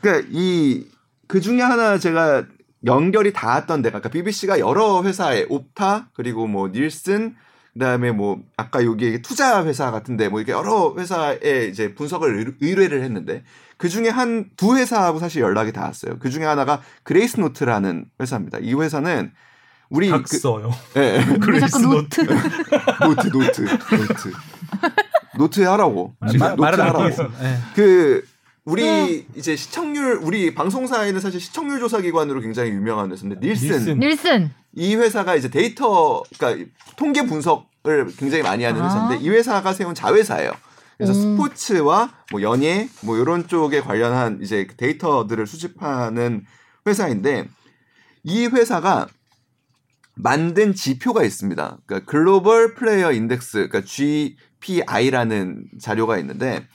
[0.00, 2.44] 그러니까 이그 중에 하나 제가
[2.86, 7.34] 연결이 닿았던 데가 그러니까 BBC가 여러 회사에 옵타 그리고 뭐 닐슨
[7.78, 13.02] 그다음에 뭐 아까 여기 투자 회사 같은데 뭐 이렇게 여러 회사에 이제 분석을 의- 의뢰를
[13.04, 13.44] 했는데
[13.76, 16.18] 그 중에 한 두 회사하고 사실 연락이 닿았어요.
[16.18, 18.58] 그 중에 하나가 그레이스 노트라는 회사입니다.
[18.60, 19.30] 이 회사는
[19.90, 20.70] 우리 그, 각서요.
[20.96, 21.24] 예, 예.
[21.30, 22.20] 왜 그레이스 노트?
[23.00, 24.32] 노트 노트 노트
[25.38, 27.04] 노트 하라고 지금 마- 노트 하라고.
[27.42, 27.58] 예.
[27.76, 28.24] 그
[28.64, 33.98] 우리 이제 시청률 우리 방송사에는 사실 시청률 조사 기관으로 굉장히 유명한 회사인데 닐슨, 닐슨.
[34.00, 34.50] 닐슨.
[34.74, 38.86] 이 회사가 이제 데이터 그러니까 통계 분석을 굉장히 많이 하는 아.
[38.86, 40.52] 회사인데 이 회사가 세운 자회사예요.
[40.96, 41.36] 그래서 음.
[41.36, 46.44] 스포츠와 뭐 연예 뭐 이런 쪽에 관련한 이제 데이터들을 수집하는
[46.86, 47.48] 회사인데
[48.24, 49.06] 이 회사가
[50.14, 51.78] 만든 지표가 있습니다.
[51.86, 56.66] 그러니까 글로벌 플레이어 인덱스, 그러니까 GPI라는 자료가 있는데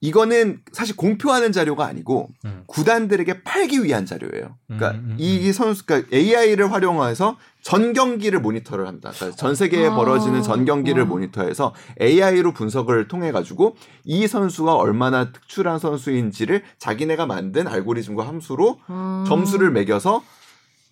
[0.00, 2.62] 이거는 사실 공표하는 자료가 아니고 음.
[2.66, 4.56] 구단들에게 팔기 위한 자료예요.
[4.66, 9.10] 그러니까 음, 음, 이 선수, 그러니까 AI를 활용해서 전 경기를 모니터를 합니다.
[9.14, 9.94] 그러니까 전 세계에 아.
[9.94, 11.08] 벌어지는 전 경기를 와.
[11.08, 19.24] 모니터해서 AI로 분석을 통해 가지고 이 선수가 얼마나 특출한 선수인지를 자기네가 만든 알고리즘과 함수로 음.
[19.26, 20.22] 점수를 매겨서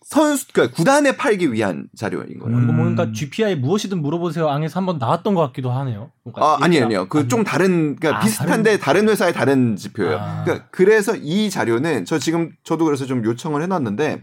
[0.09, 2.57] 선수, 그러니까 구단에 팔기 위한 자료인 거예요.
[2.57, 2.77] 어, 이거 음.
[2.77, 4.49] 뭔가 GPI 무엇이든 물어보세요.
[4.49, 6.13] 앙에서 한번 나왔던 것 같기도 하네요.
[6.23, 7.09] 그러니까 아, 아니, 아니요.
[7.09, 10.17] 그 안- 좀 다른, 그러니까 아, 비슷한데 다른, 회사의 다른 지표예요.
[10.17, 10.45] 아.
[10.45, 14.23] 그러니까 그래서 이 자료는 저 지금 저도 그래서 좀 요청을 해 놨는데,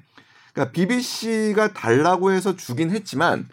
[0.53, 3.49] 그러니까 BBC가 달라고 해서 주긴 했지만,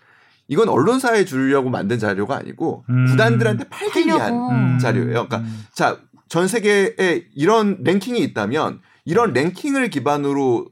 [0.47, 3.07] 이건 언론사에 주려고 만든 자료가 아니고 음.
[3.07, 4.35] 구단들한테 팔기 위한.
[4.35, 4.78] 음.
[4.78, 5.26] 자료예요.
[5.26, 10.68] 그러니까 자, 전 세계에 이런 랭킹이 있다면 이런 랭킹을 기반으로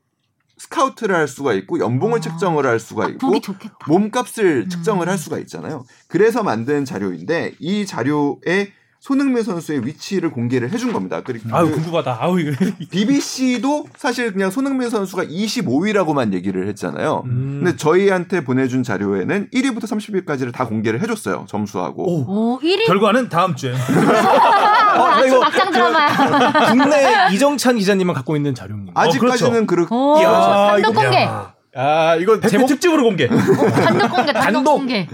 [0.58, 2.20] 스카우트를 할 수가 있고 연봉을 아.
[2.20, 3.76] 측정을 할 수가 있고 보기 좋겠다.
[3.86, 4.68] 몸값을 음.
[4.68, 5.84] 측정을 할 수가 있잖아요.
[6.08, 11.22] 그래서 만든 자료인데 이 자료에 손흥민 선수의 위치를 공개를 해준 겁니다.
[11.24, 12.18] 그리고 아유 그 궁금하다.
[12.20, 12.50] 아우 이거.
[12.90, 17.22] BBC도 사실 그냥 손흥민 선수가 25위라고만 얘기를 했잖아요.
[17.26, 17.60] 음.
[17.62, 21.46] 근데 저희한테 보내준 자료에는 1위부터 30위까지를 다 공개를 해줬어요.
[21.48, 22.02] 점수하고.
[22.08, 22.54] 오.
[22.54, 22.86] 오, 1위?
[22.86, 23.72] 결과는 다음 주에.
[24.96, 26.08] 어, 이거 막장 드라마야.
[26.72, 29.00] 국내 이정찬 기자님만 갖고 있는 자료입니다.
[29.00, 30.30] 아직까지는 그렇게 오, 이야,
[30.72, 31.22] 단독 이거- 공개.
[31.24, 31.54] 야.
[31.76, 33.28] 아 이거 제목 특집으로 공개.
[33.28, 34.72] 단독 공개, 단독 단독.
[34.78, 35.08] 공개.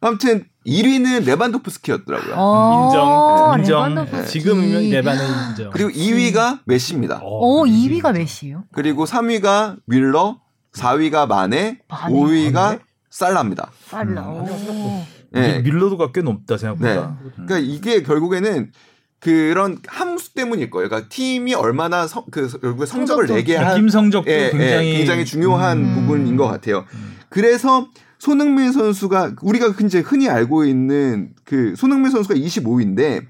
[0.00, 2.34] 아무튼 1위는 레반도프스키였더라고요.
[2.36, 3.94] 어, 인정, 인정.
[3.94, 4.30] 레반도프스키.
[4.30, 5.70] 지금은 내반의 인정.
[5.70, 7.20] 그리고 2위가 메시입니다.
[7.22, 8.64] 오, 2위가 메시요?
[8.72, 10.38] 그리고 3위가 윌러,
[10.74, 12.14] 4위가 마네, 마네.
[12.14, 12.80] 5위가
[13.10, 13.70] 살라입니다.
[13.90, 14.22] 빨라.
[14.22, 14.44] 음.
[14.44, 15.04] 오.
[15.32, 15.60] 네.
[15.60, 17.16] 밀로도가 꽤 높다 생각보다.
[17.34, 18.72] 그러니까 이게 결국에는
[19.24, 20.88] 그런 함수 때문일 거예요.
[20.88, 24.92] 그러니까 팀이 얼마나 성, 그 결국에 성적을 성적도 내게 한 팀 성적도 예, 예, 굉장히
[24.98, 25.94] 굉장히 중요한 음.
[25.94, 26.84] 부분인 것 같아요.
[27.30, 33.22] 그래서 손흥민 선수가 우리가 이제 흔히 알고 있는 그 손흥민 선수가 25위인데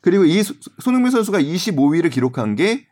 [0.00, 2.86] 그리고 이 소- 손흥민 선수가 25위를 기록한 게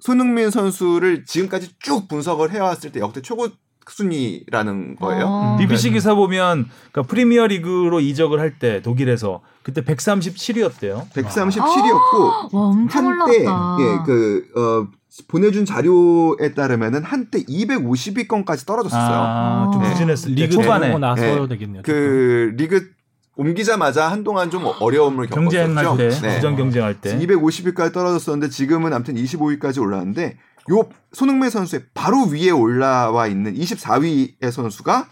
[0.00, 3.48] 손흥민 선수를 지금까지 쭉 분석을 해왔을 때 역대 최고
[3.88, 5.24] 순위라는 거예요.
[5.26, 5.56] 어.
[5.58, 11.08] BBC 기사 보면 그러니까 프리미어 리그로 이적을 할 때 독일에서 그때 137위였대요.
[11.10, 13.76] 137위였고 와, 엄청 한때 올라갔다.
[13.80, 14.88] 예, 그 어,
[15.28, 19.16] 보내준 자료에 따르면은 한때 250위권까지 떨어졌었어요.
[19.16, 19.88] 아, 좀 어.
[19.88, 21.48] 부진했을 때 리그 초반에 나서 네.
[21.48, 21.82] 되겠네요.
[21.84, 22.90] 그 리그
[23.36, 25.96] 옮기자마자 한동안 좀 어려움을 경쟁할 겪었었죠.
[26.20, 26.34] 때, 네.
[26.36, 27.18] 부전 경쟁할 때.
[27.18, 30.36] 250위까지 떨어졌었는데 지금은 아무튼 25위까지 올라왔는데
[30.70, 35.06] 요 손흥민 선수의 바로 위에 올라와 있는 24위의 선수가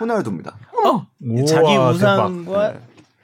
[0.00, 0.56] 호날두입니다.
[0.74, 1.06] 우와,
[1.46, 1.76] 자기.
[1.76, 2.74] 우상과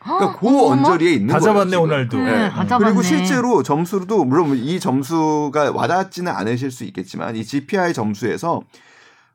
[0.05, 1.55] 그러니까 그 언저리에 있는 다 거예요.
[1.55, 1.77] 잡았네.
[1.77, 2.17] 호날두.
[2.19, 2.51] 네, 네.
[2.51, 2.85] 다 잡았네.
[2.85, 8.63] 그리고 실제로 점수도 물론 이 점수가 와닿지는 않으실 수 있겠지만 이 GPI 점수에서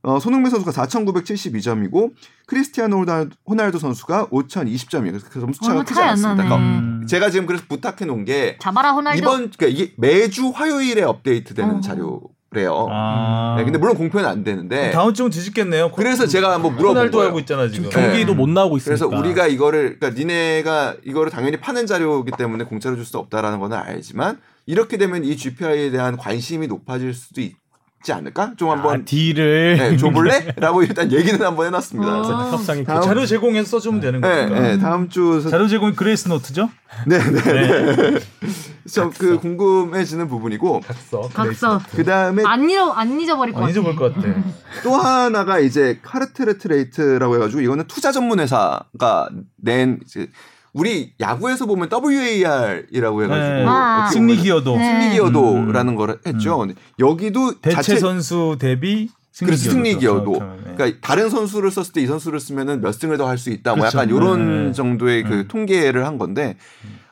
[0.02, 2.12] 어, 손흥민 선수가 4,972점이고
[2.48, 5.10] 크리스티아노 호날- 호날두 선수가 5,020점이에요.
[5.12, 6.44] 그래서 그 점수 차가 얼마 크지 않습니다.
[6.44, 7.06] 그러니까 음.
[7.08, 9.18] 제가 지금 그래서 부탁해 놓은 게 잡아라 호날두.
[9.20, 11.82] 이번 그러니까 이게 매주 화요일에 업데이트되는 어.
[11.82, 12.88] 자료래요.
[12.90, 13.56] 아.
[13.58, 15.92] 네, 근데 물론 공표는 안 되는데 다음 주면 뒤집겠네요.
[15.92, 17.30] 그래서 제가 한번 물어본 호날두 거예요.
[17.30, 17.90] 하고 있잖아 지금.
[17.90, 17.96] 네.
[18.02, 19.06] 경기도 못 나오고 있으니까.
[19.06, 23.76] 그래서 우리가 이거를 그러니까 니네가 이거를 당연히 파는 자료이기 때문에 공짜로 줄 수 없다라는 거는
[23.78, 27.56] 알지만 이렇게 되면 이 GPI에 대한 관심이 높아질 수도 있
[28.02, 28.54] 지 않을까?
[28.56, 30.54] 좀 아, 한번 deal을 네, 줘볼래?
[30.56, 32.10] 라고 일단 얘기는 한번 해놨습니다.
[32.10, 32.22] 어.
[32.22, 34.60] 그래서 협상이 다음- 자료 제공해서 써주면 되는 네, 거니까.
[34.62, 36.70] 네, 다음 주 자료 제공이 그레이스 노트죠?
[37.06, 38.20] 네, 네, 네.
[38.90, 41.30] 저그 궁금해지는 부분이고 각서.
[41.34, 41.82] 각서.
[41.92, 43.72] 그 다음에 안 잊어 안 잊어버릴 것안 같아.
[43.72, 44.28] 잊어볼 것 같아.
[44.84, 50.28] 또 하나가 이제 카르트레트레이트라고 해가지고 이거는 투자 전문 회사가 낸 이제
[50.74, 53.66] 우리 야구에서 보면 WAR이라고 해가지고 네.
[53.68, 54.08] 아.
[54.12, 54.78] 승리 기여도.
[54.78, 54.86] 네.
[54.86, 56.58] 승리 기여도라는 걸 했죠.
[56.60, 60.34] 근데 여기도 대체 자체 선수 대비 승리 그래서 승리 기여도.
[60.34, 60.56] 기여도.
[60.66, 60.74] 네.
[60.76, 63.72] 그러니까 다른 선수를 썼을 때 이 선수를 쓰면은 몇 승을 더 할 수 있다.
[63.72, 63.98] 뭐 그렇죠.
[63.98, 64.72] 약간 이런 네.
[64.74, 65.48] 정도의 그 음.
[65.48, 66.58] 통계를 한 건데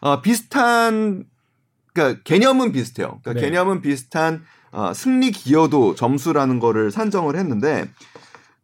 [0.02, 1.26] 어, 비슷한
[1.94, 3.20] 그러니까 개념은 비슷해요.
[3.24, 3.42] 그러니까 네.
[3.42, 7.90] 개념은 비슷한 어, 승리 기여도 점수라는 거를 산정을 했는데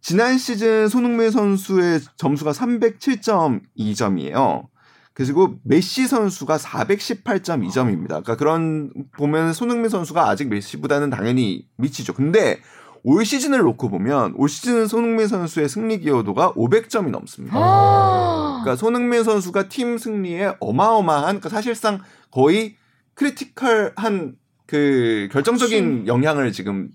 [0.02, 4.66] 지난 시즌 손흥민 선수의 점수가 307.2점이에요.
[5.14, 8.08] 그리고 메시 선수가 418.2점입니다.
[8.08, 12.14] 그러니까 그런 보면 손흥민 선수가 아직 메시보다는 당연히 미치죠.
[12.14, 12.60] 근데
[13.04, 17.56] 올 시즌을 놓고 보면 올 시즌 손흥민 선수의 승리 기여도가 500점이 넘습니다.
[17.58, 18.62] 아.
[18.64, 22.00] 그러니까 손흥민 선수가 팀 승리에 어마어마한 그러니까 사실상
[22.32, 22.76] 거의
[23.16, 24.36] critical한
[24.66, 26.90] 그 결정적인 영향을 지금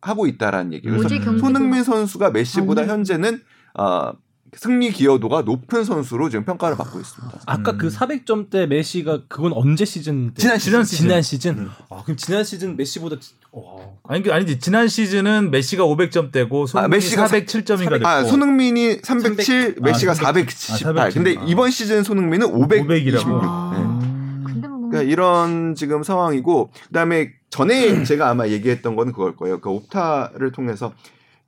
[0.00, 0.96] 하고 있다라는 얘기예요.
[0.96, 3.40] 그래서 손흥민 선수가 메시보다 아, 오늘- 현재는
[3.78, 4.12] 어,
[4.56, 7.38] 승리 기여도가 높은 선수로 지금 평가를 받고 있습니다.
[7.46, 7.78] 아까 음.
[7.78, 10.40] 그 400점대 메시가 그건 언제 시즌 때?
[10.42, 10.84] 지난 시즌.
[10.84, 11.58] 지난 시즌.
[11.58, 11.70] 음.
[11.88, 13.62] 아 그럼 지난 시즌 메시보다 지- 와.
[14.08, 18.08] 아니 그 아니지 지난 시즌은 메시가 500점대고 손흥민이 메시가 407점인가 됐고.
[18.08, 19.44] 아, 손흥민이 307,
[19.76, 20.44] 300, 메시가 아, 418.
[20.50, 21.22] 417.
[21.22, 21.44] 근데 아.
[21.46, 22.88] 이번 시즌 손흥민은 526.
[22.88, 23.40] 500이라고.
[23.42, 23.72] 아.
[23.76, 23.82] 네.
[23.82, 24.44] 음.
[24.46, 29.60] 근데 뭐 그러니까 이런 지금 상황이고 그다음에 전에 제가 아마 얘기했던 거는 그걸 거예요.
[29.60, 30.92] 그 옵타를 통해서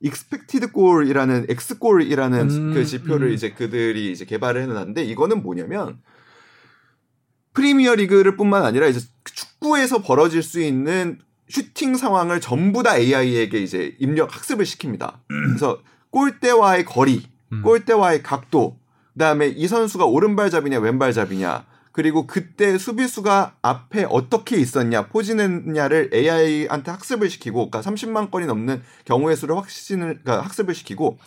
[0.03, 3.33] x 골이라는 음, 그 지표를 음.
[3.33, 5.99] 이제 그들이 이제 개발을 해놨는데 이거는 뭐냐면
[7.53, 13.95] 프리미어 리그를 뿐만 아니라 이제 축구에서 벌어질 수 있는 슈팅 상황을 전부 다 AI에게 이제
[13.99, 15.19] 입력 학습을 시킵니다.
[15.27, 15.79] 그래서
[16.09, 17.61] 골대와의 거리, 음.
[17.61, 18.79] 골대와의 각도,
[19.13, 27.69] 그다음에 이 선수가 오른발잡이냐 왼발잡이냐, 그리고 그때 수비수가 앞에 어떻게 있었냐, 포진했냐를 AI한테 학습을 시키고,
[27.69, 31.19] 그러니까 30만 건이 넘는 경우의 수를 확신을, 그러니까 학습을 시키고,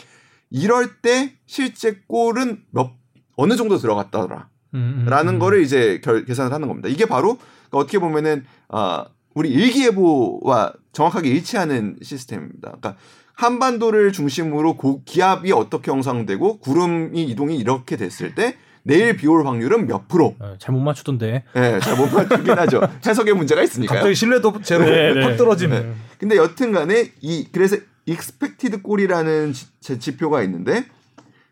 [0.50, 2.90] 이럴 때 실제 골은 몇
[3.36, 4.48] 어느 정도 들어갔다더라.
[4.74, 5.38] 음, 음, 라는 음.
[5.38, 6.88] 거를 이제 결, 계산을 하는 겁니다.
[6.88, 12.76] 이게 바로 그러니까 어떻게 보면은 아 우리 일기예보와 정확하게 일치하는 시스템입니다.
[12.78, 12.96] 그러니까
[13.34, 18.56] 한반도를 중심으로 고, 기압이 어떻게 형성되고 구름이 이동이 이렇게 됐을 때
[18.86, 20.36] 내일 비 올 확률은 몇 프로?
[20.38, 21.42] 어, 잘 못 맞추던데.
[21.56, 22.80] 예, 잘 못 맞추긴 하죠.
[23.04, 23.98] 해석에 문제가 있으니까요.
[23.98, 25.24] 갑자기 신뢰도 제로 네, 네.
[25.24, 25.80] 확 떨어지네.
[25.80, 25.92] 네.
[26.18, 27.76] 근데 여튼간에 이 그래서
[28.06, 30.86] expected goal이라는 지, 제 지표가 있는데,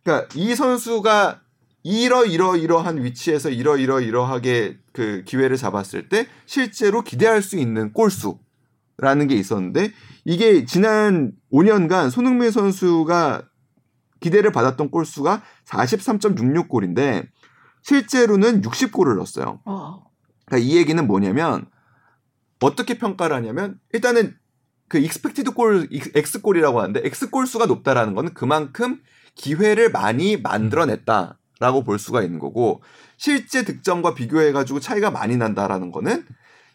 [0.05, 1.41] 그러니까 이 선수가
[1.83, 7.93] 이러 이러 이러한 위치에서 이러 이러 이러하게 그 기회를 잡았을 때 실제로 기대할 수 있는
[7.93, 9.91] 골수라는 게 있었는데
[10.25, 13.43] 이게 지난 5년간 손흥민 선수가
[14.25, 17.27] 기대를 받았던 골수가 43.66골인데
[17.83, 19.61] 실제로는 60골을 넣었어요.
[20.47, 21.67] 그러니까 이 얘기는 뭐냐면
[22.61, 24.35] 어떻게 평가를 하냐면 일단은
[24.89, 29.01] 그 익스펙티드 골 X 골이라고 하는데 X goal 수가 높다라는 거는 그만큼
[29.35, 32.83] 기회를 많이 만들어냈다라고 볼 수가 있는 거고
[33.19, 36.25] 실제 득점과 비교해 가지고 차이가 많이 난다라는 거는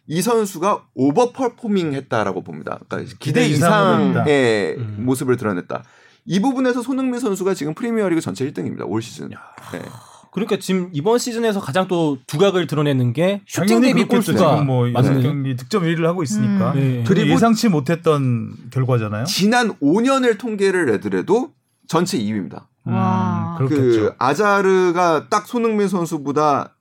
[0.05, 2.79] 이 선수가 오버 퍼포밍 했다라고 봅니다.
[2.87, 4.97] 그러니까 기대 이상의 음.
[4.99, 5.83] 모습을 드러냈다.
[6.29, 8.83] 이 부분에서 손흥민 선수가 지금 프리미어리그 전체 1등입니다.
[8.87, 9.29] 올 시즌.
[9.29, 9.81] 네.
[10.31, 14.05] 그러니까 지금 이번 시즌에서 가장 또 두각을 드러내는 게 슈팅 대비.
[14.05, 16.73] 골수가 뭐 맞는 경기 득점 1위를 하고 있으니까.
[16.73, 17.03] 음.
[17.03, 17.27] 네.
[17.27, 19.25] 예상치 못했던 결과잖아요.
[19.25, 21.49] 지난 5년을 통계를 내더라도
[21.87, 22.65] 전체 2위입니다.
[22.83, 23.57] 와.
[23.59, 24.01] 음, 그렇겠죠.
[24.01, 26.75] 그 아자르가 딱 손흥민 선수보다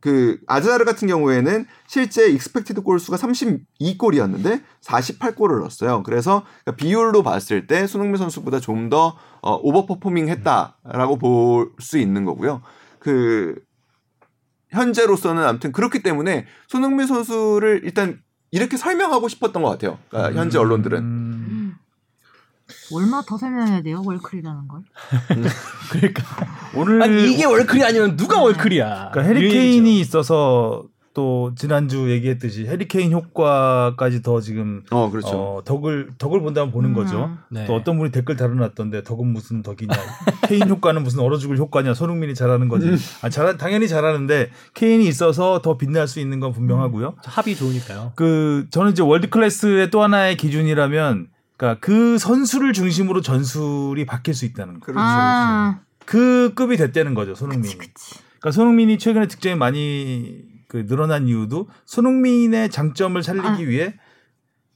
[0.00, 6.02] 그 아즈나르 같은 경우에는 실제 expected 골 수가 32골이었는데 48골을 넣었어요.
[6.04, 6.44] 그래서
[6.76, 12.62] 비율로 봤을 때 손흥민 선수보다 좀 더 어, overperforming 했다라고 볼 수 있는 거고요.
[12.98, 13.56] 그
[14.70, 18.20] 현재로서는 아무튼 그렇기 때문에 손흥민 선수를 일단
[18.50, 19.98] 이렇게 설명하고 싶었던 것 같아요.
[20.08, 21.00] 그러니까 현재 언론들은.
[22.92, 24.80] 음, 얼마 더 설명해야 돼요 월클이라는 걸?
[25.90, 26.24] 그러니까
[26.74, 29.10] 오늘 아니 이게 월클이 아니면 누가 월클이야?
[29.12, 30.84] 그러니까 해리케인이 있어서
[31.16, 35.28] 또 지난주 얘기했듯이 해리케인 효과까지 더 지금 어 그렇죠.
[35.30, 36.94] 어, 덕을 덕을 본다면 보는 음.
[36.94, 37.30] 거죠.
[37.48, 37.64] 네.
[37.64, 39.94] 또 어떤 분이 댓글 달아놨던데 덕은 무슨 덕이냐,
[40.46, 42.90] 케인 효과는 무슨 얼어 죽을 효과냐, 손흥민이 잘하는 거지.
[43.22, 47.14] 아, 잘 당연히 잘하는데 케인이 있어서 더 빛날 수 있는 건 분명하고요.
[47.24, 48.12] 합이 좋으니까요.
[48.14, 54.44] 그 저는 이제 world class의 또 하나의 기준이라면, 그러니까 그 선수를 중심으로 전술이 바뀔 수
[54.44, 54.80] 있다는 거.
[54.86, 55.00] 그렇죠.
[55.02, 57.76] 아, 그 급이 됐다는 거죠, 손흥민이.
[57.78, 58.14] 그치 그치.
[58.40, 63.94] 그러니까 손흥민이 최근에 득점이 많이 그 늘어난 이유도 손흥민의 장점을 살리기 아, 위해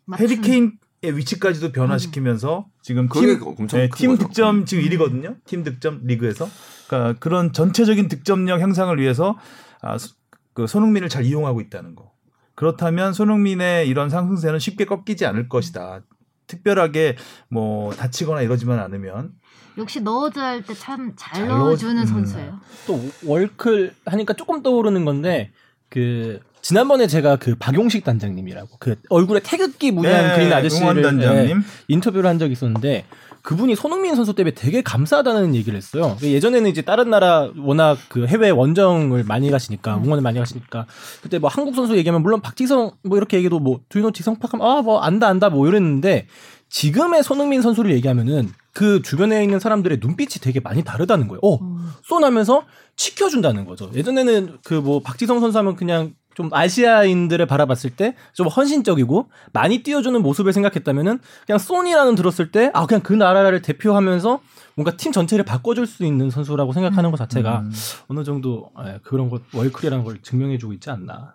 [0.06, 0.24] 맞춤.
[0.26, 0.72] 해리케인
[1.02, 4.26] 의 위치까지도 변화시키면서 지금 그게 팀, 엄청 네, 큰팀 거죠.
[4.26, 5.36] 득점 지금 1위거든요.
[5.46, 6.46] 팀 득점 리그에서.
[6.88, 9.38] 그러니까 그런 전체적인 득점력 향상을 위해서
[9.80, 10.14] 아, 소-
[10.52, 12.12] 그 손흥민을 잘 이용하고 있다는 거.
[12.54, 16.02] 그렇다면 손흥민의 이런 상승세는 쉽게 꺾이지 않을 것이다.
[16.50, 17.16] 특별하게
[17.48, 19.32] 뭐 다치거나 이러지만 않으면
[19.78, 22.06] 역시 넣어줘야 할 때 참잘잘 넣어주는 넣어- 음.
[22.06, 22.60] 선수예요.
[22.86, 25.52] 또 월클 하니까 조금 떠오르는 건데
[25.88, 31.22] 그 지난번에 제가 그 박용식 단장님이라고 그 얼굴에 태극기 무늬한 네, 그린 아저씨를.
[31.22, 31.54] 예,
[31.88, 33.06] 인터뷰를 한 적이 있었는데
[33.42, 36.16] 그분이 손흥민 선수 때문에 되게 감사하다는 얘기를 했어요.
[36.22, 40.86] 예전에는 이제 다른 나라 워낙 그 해외 원정을 많이 가시니까 응원을 많이 가시니까
[41.22, 44.66] 그때 뭐 한국 선수 얘기하면 물론 박지성 뭐 이렇게 얘기도 뭐 두이노 지성 팍 하면
[44.66, 46.26] 아뭐 안다 안다 뭐 이랬는데
[46.68, 51.40] 지금의 손흥민 선수를 얘기하면은 그 주변에 있는 사람들의 눈빛이 되게 많이 다르다는 거예요.
[51.42, 51.90] 어, 음.
[52.04, 52.62] 쏘나면서
[52.96, 53.90] 지켜준다는 거죠.
[53.94, 60.20] 예전에는 그 뭐 박지성 선수 하면 그냥 좀 아시아인들을 바라봤을 때 좀 헌신적이고 많이 뛰어주는
[60.22, 64.40] 모습을 생각했다면은 그냥 소니라는 들었을 때 아 그냥 그 나라를 대표하면서
[64.76, 67.72] 뭔가 팀 전체를 바꿔줄 수 있는 선수라고 생각하는 것 자체가 음.
[68.08, 71.34] 어느 정도 예, 그런 것 월클이라는 걸 증명해주고 있지 않나.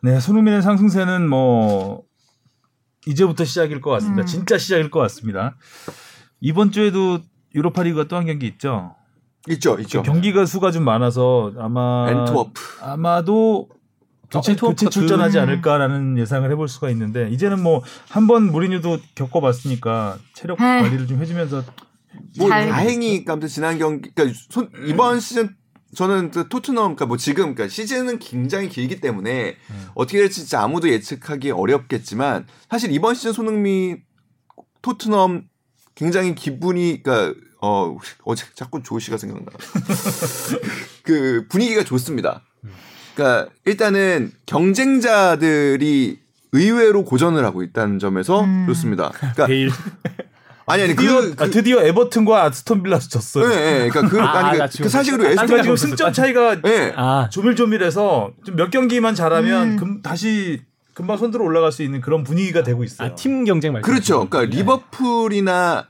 [0.00, 2.04] 네, 손흥민의 상승세는 뭐
[3.06, 4.22] 이제부터 시작일 것 같습니다.
[4.22, 4.26] 음.
[4.26, 5.56] 진짜 시작일 것 같습니다.
[6.40, 7.18] 이번 주에도
[7.54, 8.94] 유로파리그가 또 한 경기 있죠.
[9.48, 10.02] 있죠, 있죠.
[10.02, 12.60] 경기가 수가 좀 많아서 아마 앤트워프.
[12.82, 13.68] 아마도
[14.30, 20.18] 교체, 교체 출전하지 그- 않을까라는 예상을 해볼 수가 있는데 이제는 뭐 한 번 무리뉴도 겪어봤으니까
[20.34, 20.66] 체력 에이.
[20.82, 21.64] 관리를 좀 해주면서
[22.38, 25.56] 뭐 잘- 다행히 아무튼 지난 경기 그러니까 손- 이번 시즌
[25.94, 29.56] 저는 그 토트넘 그러니까 뭐 지금 그러니까 시즌은 굉장히 길기 때문에
[29.94, 34.02] 어떻게 될지 진짜 아무도 예측하기 어렵겠지만 사실 이번 시즌 손흥민
[34.82, 35.44] 토트넘
[35.94, 39.46] 굉장히 기분이 그러니까 어 어제 자꾸 조시가 생각나.
[41.02, 42.42] 그 분위기가 좋습니다.
[43.18, 46.18] 그러니까 일단은 경쟁자들이
[46.52, 48.66] 의외로 고전을 하고 있다는 점에서 음.
[48.68, 49.10] 좋습니다.
[49.14, 49.70] 그러니까 베일
[50.66, 53.48] 아니 아니 드디어, 그, 그 아, 드디어 에버튼과 아스톤 빌라도 졌어요.
[53.48, 55.76] 네, 네, 그러니까 그 아, 아니 나 그, 그 사실 그리고 딴 에스ton 그러니까 지금
[55.76, 56.12] 승점.
[56.12, 56.92] 차이가 네.
[56.96, 59.76] 아 조밀조밀해서 좀 몇 경기만 잘하면 음.
[59.76, 60.62] 금, 다시
[60.94, 63.08] 금방 손들어 올라갈 수 있는 그런 분위기가 되고 있어요.
[63.08, 63.90] 아, 팀 경쟁 말씀.
[63.90, 64.28] 그렇죠.
[64.28, 64.60] 그러니까 네.
[64.62, 65.86] 리버풀이나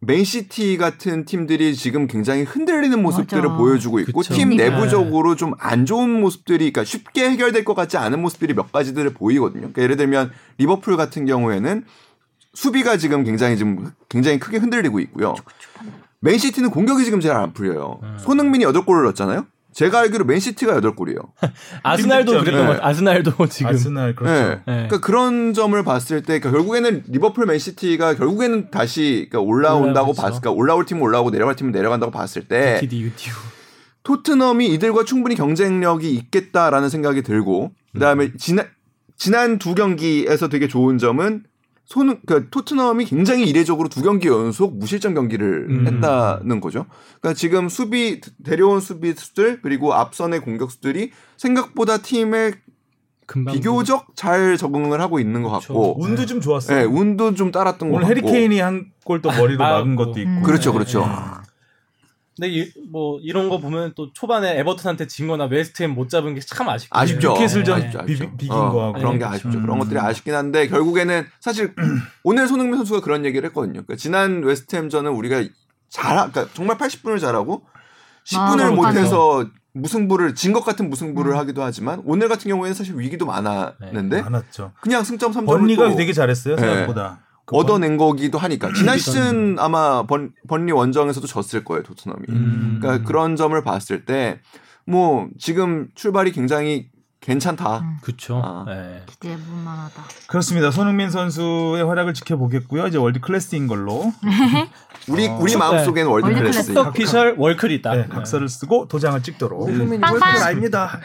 [0.00, 3.56] 맨시티 같은 팀들이 지금 굉장히 흔들리는 모습들을 맞아.
[3.56, 4.34] 보여주고 있고 그쵸.
[4.34, 4.80] 팀 그러니까요.
[4.80, 9.60] 내부적으로 좀 안 좋은 모습들이 그러니까 쉽게 해결될 것 같지 않은 모습들이 몇 가지들을 보이거든요.
[9.62, 11.84] 그러니까 예를 들면 리버풀 같은 경우에는
[12.54, 15.34] 수비가 지금 굉장히 지금 굉장히 크게 흔들리고 있고요.
[16.20, 18.00] 맨시티는 공격이 지금 잘 안 풀려요.
[18.02, 18.16] 음.
[18.20, 19.46] 손흥민이 8골을 넣었잖아요.
[19.72, 21.18] 제가 알기로 맨시티가 8골이에요.
[21.82, 22.88] 아스날도 팀 그랬던 득점이- 것 같아요.
[22.88, 24.32] 아스날도 지금 아스날 그렇죠.
[24.34, 24.48] 네.
[24.54, 24.60] 네.
[24.66, 30.22] 그러니까 그런 점을 봤을 때 그러니까 결국에는 리버풀 맨시티가 결국에는 다시 그러니까 올라온다고 올라가죠.
[30.22, 32.80] 봤을 까 올라올 팀은 올라오고 내려갈 팀은 내려간다고 봤을 때.
[34.02, 38.32] 토트넘이 이들과 충분히 경쟁력이 있겠다라는 생각이 들고 그다음에 음.
[38.38, 38.66] 지난
[39.16, 41.42] 지난 두 경기에서 되게 좋은 점은
[41.88, 45.86] 손, 그 토트넘이 굉장히 이례적으로 두 경기 연속 무실점 경기를 음.
[45.86, 46.84] 했다는 거죠.
[47.20, 52.52] 그러니까 지금 수비 데려온 수비수들 그리고 앞선의 공격수들이 생각보다 팀에
[53.52, 55.72] 비교적 잘 적응을 하고 있는 것 그렇죠.
[55.72, 56.78] 같고, 운도 좀 좋았어요.
[56.78, 58.28] 네, 운도 좀 따랐던 것 오늘 같고.
[58.28, 60.04] 해리케인이 한 골 또 머리로 아, 막은 뭐.
[60.06, 60.30] 것도 있고.
[60.30, 60.42] 음.
[60.42, 61.00] 그렇죠, 네, 그렇죠.
[61.00, 61.47] 네.
[62.40, 66.68] 근데 이, 뭐 이런 거 보면 또 초반에 에버튼한테 진거나 웨스트햄 못 잡은 게 참
[66.68, 67.32] 아쉽고 아쉽죠.
[67.32, 68.36] 뉴캐슬전 아쉽죠, 비- 아쉽죠.
[68.36, 68.92] 비긴 어, 거하고.
[68.98, 69.48] 그런 게 네, 아쉽죠.
[69.58, 69.62] 음.
[69.62, 71.74] 그런 것들이 아쉽긴 한데 결국에는 사실
[72.22, 73.72] 오늘 손흥민 선수가 그런 얘기를 했거든요.
[73.82, 75.42] 그러니까 지난 웨스트햄전은 우리가
[75.90, 77.62] 잘, 그러니까 정말 80분을 잘하고
[78.26, 81.38] 10분을 아, 못해서 무승부를 진 것 같은 무승부를 음.
[81.38, 84.72] 하기도 하지만 오늘 같은 경우에는 사실 위기도 많았는데 많았죠.
[84.80, 86.62] 그냥 승점 3점을 번리가 또 되게 잘했어요 네.
[86.62, 87.20] 생각보다.
[87.20, 92.24] 그 얻어낸 거기도 하니까 지난 시즌 아마 번, 번리 원정에서도 졌을 거예요 토트넘이.
[92.28, 92.78] 음.
[92.80, 94.40] 그러니까 그런 점을 봤을 때
[94.88, 96.88] 뭐 지금 출발이 굉장히
[97.20, 97.80] 괜찮다.
[97.80, 97.98] 음.
[98.00, 98.40] 그쵸.
[98.42, 98.64] 아.
[98.66, 99.02] 네.
[99.06, 100.02] 기대해 볼만하다.
[100.28, 100.70] 그렇습니다.
[100.70, 102.86] 손흥민 선수의 활약을 지켜보겠고요.
[102.86, 104.10] 이제 world class인 걸로
[105.08, 106.78] 우리 어, 우리 마음 속에는 world world class.
[106.78, 107.94] Official 월클이다.
[107.94, 109.64] 네, 각서를 쓰고 도장을 찍도록.
[109.68, 110.22] 손흥민 빵빵.
[110.22, 111.00] 월클 아닙니다.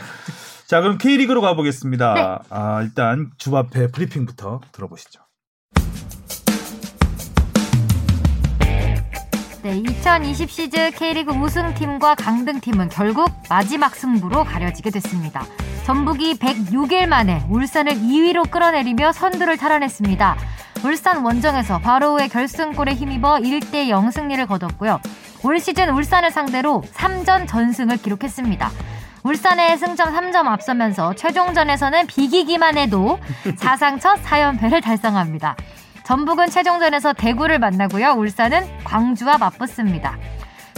[0.65, 2.13] 자, 그럼 K리그로 가보겠습니다.
[2.13, 2.37] 네.
[2.51, 5.22] 아, 일단 주바페 브리핑부터 들어보시죠.
[9.63, 15.45] 네, 2020 시즌 K리그 우승팀과 강등팀은 결국 마지막 승부로 가려지게 됐습니다.
[15.85, 20.35] 전북이 106일 만에 울산을 2위로 끌어내리며 선두를 탈환했습니다.
[20.83, 24.99] 울산 원정에서 바로 후에 결승골에 힘입어 1대 0 승리를 거뒀고요.
[25.43, 28.69] 올 시즌 울산을 상대로 3전 전승을 기록했습니다.
[29.23, 33.17] 울산의 승점 3점 앞서면서 최종전에서는 비기기만 해도
[33.55, 35.55] 사상 첫 4연패를 달성합니다.
[36.05, 38.11] 전북은 최종전에서 대구를 만나고요.
[38.11, 40.17] 울산은 광주와 맞붙습니다.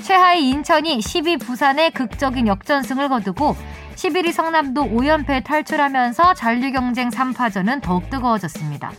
[0.03, 3.55] 최하위 인천이 10위 부산의 극적인 역전승을 거두고
[3.95, 8.91] 11위 성남도 5연패 탈출하면서 잔류 경쟁 3파전은 더욱 뜨거워졌습니다.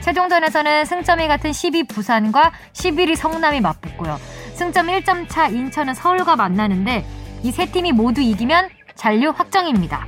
[0.00, 4.18] 최종전에서는 승점이 같은 10위 부산과 11위 성남이 맞붙고요.
[4.54, 7.04] 승점 1점 차 인천은 서울과 만나는데
[7.42, 10.06] 이 세 팀이 모두 이기면 잔류 확정입니다.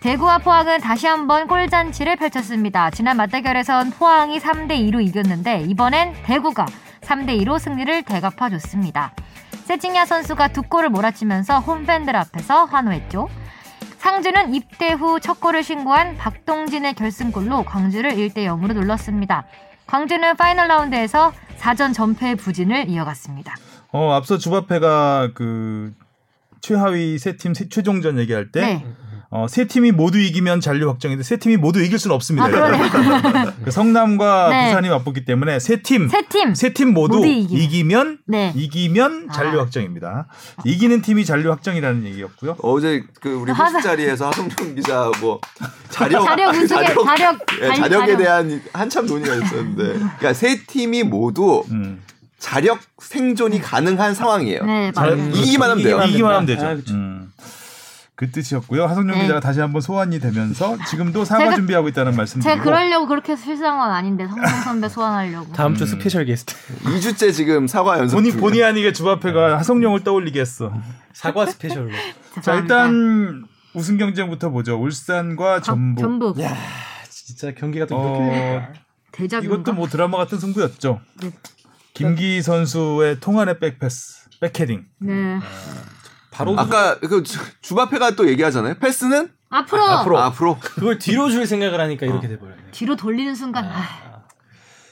[0.00, 2.90] 대구와 포항은 다시 한번 골잔치를 펼쳤습니다.
[2.90, 6.66] 지난 맞대결에선 포항이 3대2로 이겼는데 이번엔 대구가
[7.02, 9.12] 3대2로 승리를 되갚아줬습니다.
[9.64, 13.28] 세징야 선수가 두 골을 몰아치면서 홈팬들 앞에서 환호했죠.
[13.98, 19.44] 상주는 입대 후 첫 골을 신고한 박동진의 결승골로 광주를 1대0으로 눌렀습니다.
[19.86, 23.54] 광주는 파이널 라운드에서 4전 전패의 부진을 이어갔습니다.
[23.92, 25.92] 어, 앞서 주바페가 그
[26.62, 28.86] 최하위 세 팀 최종전 얘기할 때 네.
[29.32, 32.46] 어, 세 팀이 모두 이기면 잔류 확정인데 세 팀이 모두 이길 수는 없습니다.
[32.48, 33.52] 아.
[33.64, 34.66] 그 성남과 네.
[34.66, 36.52] 부산이 맞붙기 때문에 세 팀, 세 팀.
[36.54, 37.62] 세 팀 모두, 모두 이기면.
[37.62, 38.52] 이기면 네.
[38.56, 39.32] 이기면 아.
[39.32, 40.26] 잔류 확정입니다.
[40.64, 42.56] 이기는 팀이 잔류 확정이라는 얘기였고요.
[42.62, 45.40] 어제 그 우리 회식 자리에서 하성룡 기자 뭐
[45.90, 48.18] 자력 자력 우승에 자력, 자력 예, 관- 자력에 자력.
[48.18, 52.02] 대한 한참 논의가 있었는데 그러니까 세 팀이 모두 음.
[52.40, 54.64] 자력 생존이 가능한 상황이에요.
[54.64, 55.28] 네, 잘- 맞아요.
[55.30, 56.00] 이기기만 하면 돼요.
[56.02, 56.66] 이기기만 하면 되죠.
[56.66, 56.94] 아, 그쵸.
[56.94, 57.09] 음.
[58.20, 58.84] 그 뜻이었고요.
[58.84, 59.22] 하성룡 네.
[59.22, 63.78] 기자가 다시 한번 소환이 되면서 지금도 사과 제가- 준비하고 있다는 말씀드리고 제가 그러려고 그렇게 실수한
[63.78, 65.54] 건 아닌데 성공 선배 소환하려고.
[65.54, 65.86] 다음 주 음.
[65.86, 66.54] special guest.
[66.84, 68.32] 2주째 지금 사과 연습 본의.
[68.32, 70.70] 본의 아니게 주바페가 하성룡을 떠올리게 했어.
[71.14, 71.88] 사과 special로.
[72.42, 72.56] 자.
[72.56, 74.78] 일단 우승 경쟁부터 보죠.
[74.78, 76.02] 울산과 전북.
[76.02, 76.40] 전북.
[76.42, 76.54] 야,
[77.08, 78.68] 진짜 경기가 또 어, 이렇게
[79.12, 79.54] 대작인가?
[79.54, 81.00] 이것도 뭐 드라마 같은 승부였죠.
[81.22, 81.30] 네.
[81.94, 84.84] 김기희 선수의 통한의 백패스, 백헤딩.
[84.98, 85.38] 네.
[86.40, 88.74] 바로 아까 그 주- 주바페가 또 얘기하잖아요.
[88.80, 90.18] 패스는 앞으로, 앞으로.
[90.18, 90.58] 앞으로.
[90.60, 92.62] 그걸 뒤로 줄 생각을 하니까 이렇게 돼버렸네.
[92.70, 93.82] 뒤로 돌리는 순간 아,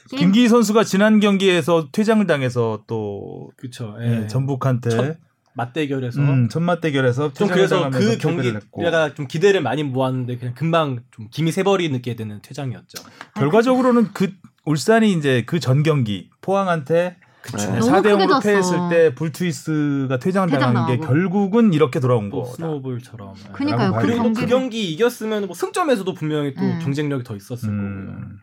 [0.09, 3.95] 게임 김기희 선수가 지난 경기에서 퇴장을 당해서 또 그렇죠.
[4.01, 5.17] 예, 전북한테 첫
[5.53, 8.17] 맞대결에서 음, 첫 맞대결에서 좀 그래서 그 했고.
[8.19, 13.03] 경기가 좀 기대를 많이 모았는데 그냥 금방 좀 김이 새버리 느끼게 되는 퇴장이었죠.
[13.35, 14.31] 결과적으로는 그
[14.65, 17.57] 울산이 이제 그 전 경기 포항한테 그쵸.
[17.71, 18.39] 네, 너무 4대 크게 0으로 졌어.
[18.41, 20.97] 패했을 때 불투이스가 퇴장을 퇴장 당한 게.
[21.05, 22.55] 결국은 이렇게 돌아온 또 거다.
[22.55, 23.33] 스노우볼처럼.
[23.47, 23.51] 예.
[23.53, 23.93] 그니까요.
[23.93, 26.79] 그 그리고 그 경기를 경기 이겼으면 뭐 승점에서도 분명히 또 음.
[26.81, 27.81] 경쟁력이 더 있었을 거고요.
[27.85, 28.37] 음.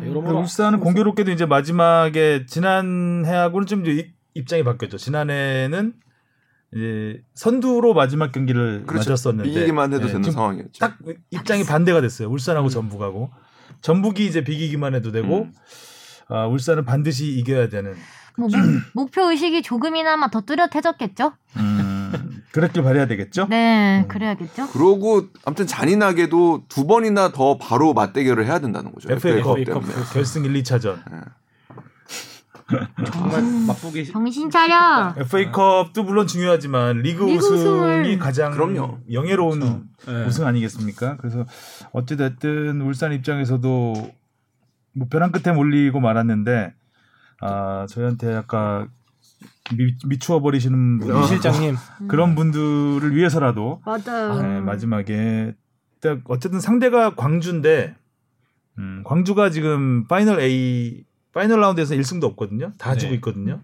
[0.00, 4.96] 여러모로 그 울산은 공교롭게도 이제 마지막에 지난 해하고는 좀 입- 입장이 바뀌었죠.
[4.96, 5.92] 지난해는
[6.74, 9.10] 이제 선두로 마지막 경기를 그렇죠.
[9.10, 10.78] 맞았었는데 이기기만 해도 예, 되는 상황이었죠.
[10.78, 10.96] 딱
[11.30, 12.28] 입장이 반대가 됐어요.
[12.30, 12.70] 울산하고 음.
[12.70, 13.30] 전북하고
[13.82, 15.52] 전북이 이제 비기기만 해도 되고 음.
[16.28, 17.94] 아, 울산은 반드시 이겨야 되는
[18.40, 18.58] 뭐 목-
[18.94, 21.32] 목표 의식이 조금이나마 더 뚜렷해졌겠죠?
[21.56, 23.46] 음, 그랬길 바래야 되겠죠.
[23.48, 24.08] 네, 음.
[24.08, 24.68] 그래야겠죠.
[24.68, 29.08] 그러고 아무튼 잔인하게도 두 번이나 더 바로 맞대결을 해야 된다는 거죠.
[29.12, 29.92] FA 컵 FA 때문에.
[30.12, 30.98] 결승 1, 2차전.
[33.12, 35.14] 정말 맛보기 정신 차려.
[35.18, 38.98] FA컵도 물론 중요하지만 리그, 리그 우승이 우승을- 가장 그럼요.
[39.12, 40.24] 영예로운 네.
[40.24, 41.16] 우승 아니겠습니까?
[41.16, 41.46] 그래서
[41.92, 44.10] 어찌 됐든 울산 입장에서도
[44.92, 46.72] 뭐 벼랑 끝에 몰리고 말았는데
[47.40, 48.86] 아 저희한테 아까
[49.76, 51.22] 미, 미추어 버리시는 분이 어.
[51.22, 51.76] 이 실장님
[52.08, 54.42] 그런 분들을 위해서라도 맞아요.
[54.42, 55.54] 네, 마지막에
[56.00, 57.94] 딱 어쨌든 상대가 광주인데
[58.78, 62.72] 음, 광주가 지금 파이널 A 파이널 라운드에서 1승도 없거든요.
[62.78, 62.98] 다 네.
[62.98, 63.60] 지고 있거든요.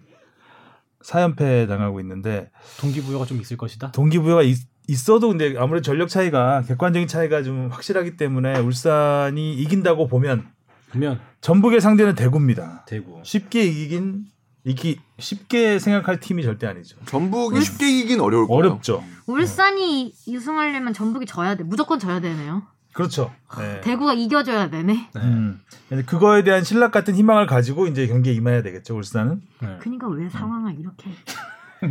[1.03, 2.51] 4연패 당하고 있는데
[2.81, 3.93] 동기부여가 좀 있을 것이다.
[3.93, 4.59] 동기부여가 있,
[4.89, 10.49] 있어도 근데 아무래도 전력 차이가 객관적인 차이가 좀 확실하기 때문에 울산이 이긴다고 보면
[10.91, 12.83] 그러면 전북의 상대는 대구입니다.
[12.89, 13.21] 대구.
[13.23, 14.25] 쉽게 이기긴
[14.65, 16.97] 이기 쉽게 생각할 팀이 절대 아니죠.
[17.07, 18.59] 전북이 쉽게 이기긴 어려울 거예요.
[18.59, 19.05] 어렵죠.
[19.29, 21.63] 울산이 우승하려면 전북이 져야 돼.
[21.63, 22.65] 무조건 져야 되네요.
[22.93, 23.33] 그렇죠.
[23.59, 23.81] 네.
[23.81, 25.09] 대구가 이겨줘야 되네.
[25.15, 25.21] 네.
[25.21, 25.61] 음.
[26.07, 28.97] 그거에 대한 신락 같은 희망을 가지고 이제 경기에 임해야 되겠죠.
[28.97, 29.41] 울산은.
[29.63, 29.77] 네.
[29.79, 31.11] 그러니까 왜 상황을 이렇게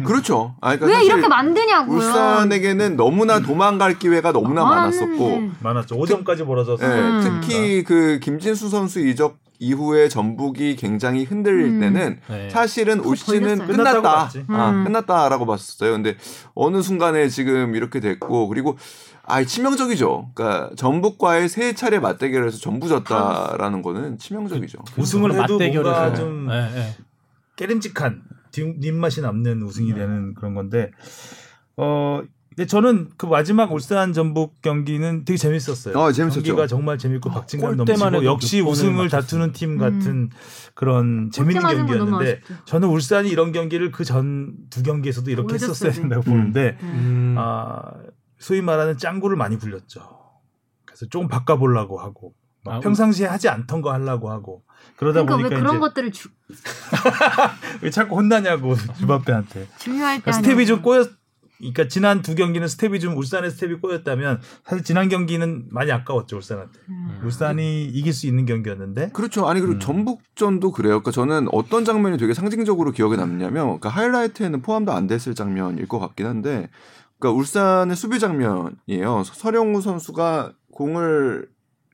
[0.04, 0.56] 그렇죠.
[0.60, 1.96] 아, 그러니까 왜 이렇게 만드냐고요.
[1.96, 5.58] 울산에게는 너무나 도망갈 기회가 너무나 많았었고 많았는데.
[5.62, 5.96] 많았죠.
[5.96, 6.84] 5점까지 벌어져서.
[6.84, 7.22] 예, 음.
[7.22, 11.80] 특히 그 김진수 선수 이적 이후에 전북이 굉장히 흔들릴 음.
[11.80, 12.50] 때는 네.
[12.50, 14.30] 사실은 올 시즌은 끝났다.
[14.50, 14.84] 아, 음.
[14.84, 15.92] 끝났다라고 봤었어요.
[15.94, 16.16] 근데
[16.54, 18.78] 어느 순간에 지금 이렇게 됐고 그리고
[19.24, 20.32] 아 치명적이죠.
[20.36, 24.80] 그러니까 전북과의 세 차례 맞대결에서 전부 졌다라는 거는 치명적이죠.
[24.98, 26.96] 우승을 해도 뭔가 맞대결에서 좀 네, 네.
[27.56, 30.92] 깨름직한 뒷- 뒷맛이 남는 우승이 되는 그런 건데
[31.78, 32.22] 어
[32.56, 35.98] 근데 저는 그 마지막 울산 전북 경기는 되게 재밌었어요.
[35.98, 36.42] 어, 재밌었죠.
[36.42, 39.10] 경기가 정말 재밌고 박진감 골 때만 넘치고 역시 우승을.
[39.10, 40.30] 다투는 팀 같은
[40.74, 42.42] 그런 재밌는 경기였는데.
[42.66, 46.00] 저는 울산이 이런 경기를 그 전 두 경기에서도 이렇게 했었어야 돼.
[46.00, 47.36] 된다고 보는데 음.
[47.38, 47.82] 아
[48.40, 50.02] 소위 말하는 짱구를 많이 불렸죠.
[50.86, 52.34] 그래서 조금 바꿔보려고 하고
[52.64, 54.64] 막 아, 평상시에 하지 않던 거 하려고 하고
[54.98, 56.30] 그러다 그러니까 왜 보니까 그런 이제 것들을 주,
[57.82, 59.68] 왜 자꾸 혼나냐고 주바페한테.
[59.80, 60.66] 중요할 때 그러니까 스텝이.
[60.66, 61.10] 좀 꼬였.
[61.58, 66.80] 그러니까 지난 두 경기는 스텝이 좀 울산의 스텝이 꼬였다면 사실 지난 경기는 많이 아까웠죠 울산한테.
[66.90, 67.22] 음.
[67.24, 69.48] 울산이 이길 수 있는 경기였는데 그렇죠.
[69.48, 69.80] 아니 그리고 음.
[69.80, 71.02] 전북전도 그래요.
[71.02, 76.00] 그러니까 저는 어떤 장면이 되게 상징적으로 기억에 남냐면 그러니까 하이라이트에는 포함도 안 됐을 장면일 것
[76.00, 76.70] 같긴 한데
[77.20, 79.24] 그러니까 울산의 수비 장면이에요.
[79.24, 81.48] 설영우 선수가 공을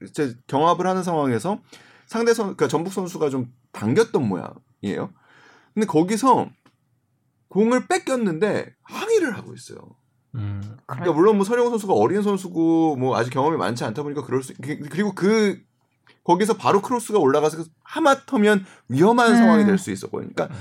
[0.04, 1.60] 이제 경합을 하는 상황에서
[2.08, 5.12] 상대 선 그러니까 전북 선수가 좀 당겼던 모양이에요.
[5.74, 6.50] 근데 거기서
[7.52, 9.78] 공을 뺏겼는데 항의를 하고 있어요.
[10.36, 10.62] 음.
[10.86, 14.54] 그러니까 물론 뭐 서령우 선수가 어린 선수고 뭐 아직 경험이 많지 않다 보니까 그럴 수
[14.62, 15.60] 그- 그리고 그
[16.24, 19.36] 거기서 바로 크로스가 올라가서 하마터면 위험한 음.
[19.36, 20.32] 상황이 될 수 있었거든요.
[20.34, 20.56] 그러니까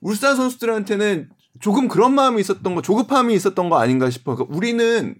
[0.00, 4.36] 울산 선수들한테는 조금 그런 마음이 있었던 거, 조급함이 있었던 거 아닌가 싶어요.
[4.36, 5.16] 그러니까 우리는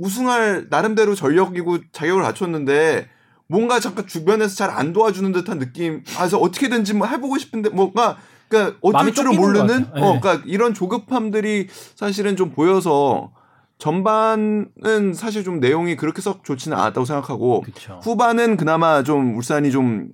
[0.00, 3.08] 우승할 나름대로 전력이고 자격을 갖췄는데
[3.46, 6.02] 뭔가 잠깐 주변에서 잘 안 도와주는 듯한 느낌.
[6.16, 8.18] 아, 그래서 어떻게든지 뭐 해보고 싶은데 뭔가
[8.52, 9.86] 그러니까 어쩔 줄을 모르는.
[9.92, 10.20] 어, 네.
[10.20, 13.32] 그러니까 이런 조급함들이 사실은 좀 보여서
[13.78, 18.00] 전반은 사실 좀 내용이 그렇게 썩 좋지는 않았다고 생각하고 그렇죠.
[18.02, 20.08] 후반은 그나마 좀 울산이 좀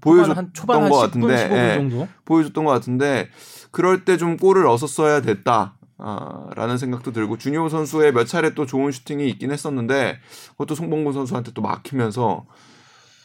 [0.00, 2.08] 보여줬던 것 10분, 같은데 15분 예.
[2.24, 3.28] 보여줬던 것 같은데
[3.70, 5.74] 그럴 때 좀 골을 얻었어야 됐다.
[5.98, 10.18] 아, 라는 생각도 들고 준효 선수의 몇 차례 또 좋은 슈팅이 있긴 했었는데
[10.52, 12.44] 그것도 송봉근 선수한테 또 막히면서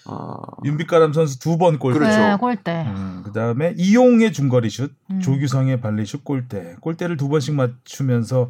[0.06, 0.36] 아,
[0.66, 1.94] 윤빛가람 선수 두 번 골.
[1.94, 2.18] 그렇죠.
[2.18, 2.86] 네, 골대.
[2.88, 5.20] 음, 그다음에 이용의 중거리 슛, 음.
[5.20, 6.76] 조규성의 발리슛 골대.
[6.82, 8.50] 골대를 두 번씩 맞추면서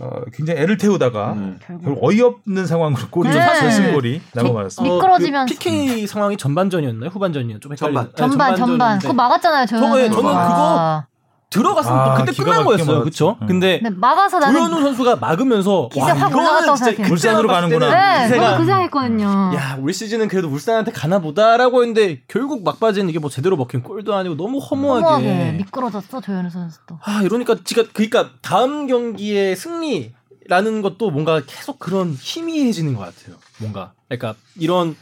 [0.00, 1.58] 어, 굉장히 애를 태우다가 음.
[1.64, 3.34] 결국 어이없는 상황으로 골이 네.
[3.38, 4.94] 결승골이 나고 말았습니다.
[4.94, 5.54] 미끄러지면서.
[5.54, 7.10] 그 PK 상황이 전반전이었나요?
[7.10, 7.60] 후반전이었나요?
[7.60, 8.02] 좀 헷갈리는.
[8.02, 8.10] 전반.
[8.10, 10.22] 네, 전반 전반 그거 막았잖아요 저, 예, 저는 선수가.
[10.48, 11.04] 그거
[11.52, 12.86] 들어갔으면 아, 또 그때 끝난 거였어요.
[12.86, 13.00] 막았죠.
[13.02, 13.36] 그렇죠?
[13.42, 13.46] 음.
[13.46, 17.10] 근데 근데 막아서 나는 조현우 선수가 막으면서 기세 와, 확 이거는 올라갔다고 진짜 생각해.
[17.12, 17.90] 울산으로 가는구나.
[17.90, 19.52] 네, 기세가- 그 생각했거든요.
[19.54, 24.14] 야, 올 시즌은 그래도 울산한테 가나 보다라고 했는데 결국 막바지는 이게 뭐 제대로 먹힌 골도
[24.14, 25.04] 아니고 너무 허무하게.
[25.04, 26.98] 허무하게 미끄러졌어 조현우 선수도.
[27.04, 30.12] 아, 이러니까 지가 그러니까 다음 경기의 승리
[30.48, 33.36] 라는 것도 뭔가 계속 그런 희미해지는 것 같아요.
[33.58, 33.92] 뭔가.
[34.08, 34.96] 그러니까 이런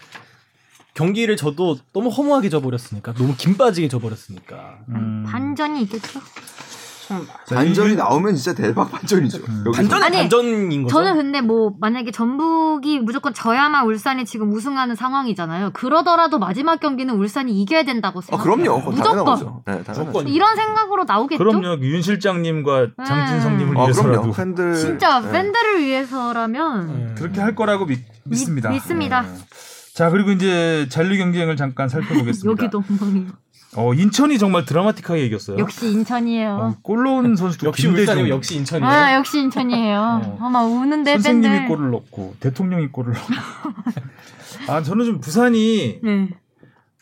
[1.01, 4.79] 경기를 저도 너무 허무하게 져버렸으니까 너무 김 빠지게 져버렸으니까.
[4.91, 5.25] 음.
[5.27, 6.21] 반전이 있겠죠.
[7.49, 9.41] 반전이 나오면 진짜 대박 반전이죠.
[9.75, 10.95] 반전은 아니, 반전인 거죠.
[10.95, 15.71] 저는 근데 뭐 만약에 전북이 무조건 져야만 울산이 지금 우승하는 상황이잖아요.
[15.73, 18.45] 그러더라도 마지막 경기는 울산이 이겨야 된다고 아, 생각해요.
[18.45, 18.91] 그럼요.
[18.91, 19.03] 무조건.
[19.03, 19.63] 당연하죠.
[19.67, 19.83] 네.
[19.89, 20.29] 무조건.
[20.29, 21.43] 이런 생각으로 나오겠죠.
[21.43, 21.81] 그럼요.
[21.81, 23.05] 윤 실장님과 네.
[23.05, 24.33] 장진성님을 아, 위해서라도 그럼요.
[24.33, 25.33] 팬들 진짜 네.
[25.33, 27.15] 팬들을 위해서라면 음.
[27.19, 28.71] 그렇게 할 거라고 믿, 믿습니다.
[28.71, 29.25] 믿습니다.
[29.93, 29.95] 네.
[29.95, 32.63] 자 그리고 이제 잔류 경쟁을 잠깐 살펴보겠습니다.
[32.65, 32.83] 여기도.
[33.77, 35.59] 어, 인천이 정말 드라마틱하게 이겼어요.
[35.59, 36.51] 역시 인천이에요.
[36.51, 37.87] 어, 골 넣은 선수도 역시.
[37.87, 38.91] 울산이고 역시 인천이에요.
[38.91, 39.99] 아 역시 인천이에요.
[40.25, 40.39] 어.
[40.41, 41.69] 아마 우는데 선생님이 팬들.
[41.69, 43.33] 골을 넣고 대통령이 골을 넣고.
[44.73, 46.29] 아 저는 좀 부산이 네.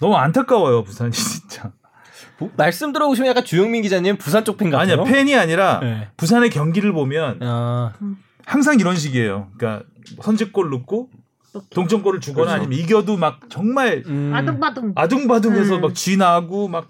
[0.01, 0.84] 너무 안타까워요.
[0.84, 1.72] 부산이 진짜.
[2.39, 5.01] 뭐, 말씀 들어보시면 약간 주영민 기자님 부산 쪽 팬 같아요.
[5.01, 6.09] 아니야 팬이 아니라 네.
[6.16, 7.93] 부산의 경기를 보면 아,
[8.45, 9.49] 항상 이런 식이에요.
[9.57, 9.84] 그러니까
[10.22, 11.09] 선제골 넣고
[11.71, 12.63] 동점골을 주거나 그렇죠.
[12.65, 14.33] 아니면 이겨도 막 정말 음.
[14.35, 14.93] 아둥바둥.
[14.95, 15.81] 아둥바둥해서 음.
[15.83, 16.89] 막 쥐나고 막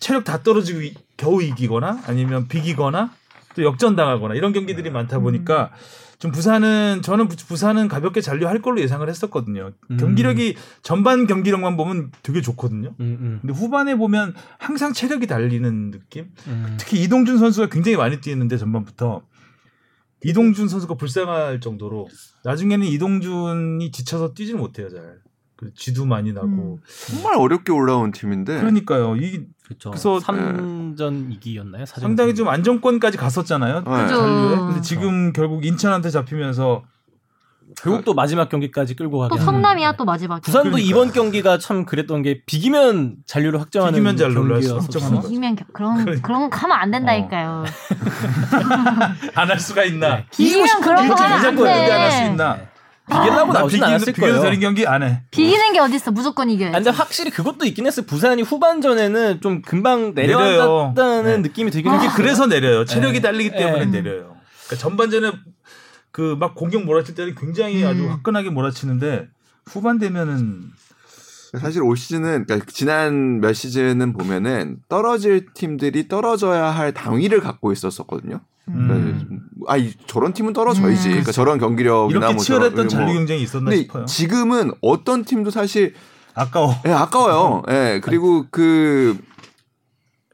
[0.00, 3.10] 체력 다 떨어지고 이- 겨우 이기거나 아니면 비기거나
[3.54, 5.70] 또 역전당하거나 이런 경기들이 많다 보니까
[6.18, 9.70] 좀 부산은 저는 부- 부산은 가볍게 잔류할 걸로 예상을 했었거든요.
[9.90, 9.96] 음.
[9.98, 12.88] 경기력이 전반 경기력만 보면 되게 좋거든요.
[12.98, 16.26] 음, 음, 근데 후반에 보면 항상 체력이 달리는 느낌.
[16.48, 16.74] 음.
[16.78, 19.22] 특히 이동준 선수가 굉장히 많이 뛰었는데 전반부터
[20.24, 22.08] 이동준 선수가 불쌍할 정도로
[22.44, 25.18] 나중에는 이동준이 지쳐서 뛰질 못해요 잘.
[25.56, 26.78] 그 쥐도 많이 나고.
[27.08, 29.16] 정말 어렵게 올라온 팀인데 그러니까요.
[29.16, 29.90] 이 그렇죠.
[29.90, 31.84] 그래서- 3전 2기였나요?
[31.84, 33.80] 상당히 좀 안정권까지 갔었잖아요.
[33.80, 34.02] 네.
[34.02, 34.66] 그죠.
[34.68, 36.84] 근데 지금 결국 인천한테 잡히면서
[37.76, 39.36] 결국 또 마지막 경기까지 끌고 가게.
[39.36, 39.42] 또.
[39.44, 40.40] 성남이야 또 마지막.
[40.40, 40.88] 부산도 그러니까.
[40.88, 44.78] 이번 경기가 참 그랬던 게 비기면 잔류를 확정하는 비기면 잔류를 경기였었어.
[44.80, 45.28] 확정하는 거.
[45.28, 47.64] 이면 그런 그런 거 하면 안 된다니까요.
[49.34, 50.24] 안 할 수가 있나?
[50.32, 51.92] 비기면 그런 거 하면 안 돼.
[51.92, 52.58] 안할 수 있나?
[53.10, 54.42] 비기려고 나 나오진 비기는 않았을 비교도 거예요.
[54.44, 55.22] 되는 경기 안 해.
[55.30, 56.10] 비기는 게 어딨어?
[56.12, 56.74] 무조건 이겨야지.
[56.76, 58.04] 아, 근데 확실히 그것도 있긴 했어요.
[58.06, 60.38] 부산이 후반전에는 좀 금방 내려요.
[60.94, 61.48] 내려앉았다는 네.
[61.48, 62.16] 느낌이 들긴 그게 했어요.
[62.16, 62.84] 그래서 내려요.
[62.84, 63.20] 체력이 네.
[63.22, 64.02] 딸리기 때문에 네.
[64.02, 64.36] 내려요.
[64.66, 65.32] 그러니까 전반전에
[66.18, 68.10] 그 막 공격 몰아칠 때는 굉장히 아주 음.
[68.10, 69.28] 화끈하게 몰아치는데
[69.66, 70.64] 후반 되면은
[71.60, 78.40] 사실 올 시즌은 그러니까 지난 몇 시즌은 보면은 떨어질 팀들이 떨어져야 할 당위를 갖고 있었었거든요.
[78.66, 79.40] 음.
[79.68, 81.06] 아, 이 저런 팀은 떨어져야지.
[81.06, 81.10] 음.
[81.12, 83.14] 그러니까 저런 경기력이나 이렇게 뭐 치열했던 저런- 잔류 뭐.
[83.14, 84.04] 경쟁이 있었나 근데 싶어요.
[84.06, 85.94] 지금은 어떤 팀도 사실
[86.34, 86.74] 아까워.
[86.86, 87.62] 예, 아까워요.
[87.70, 89.16] 예, 그리고 그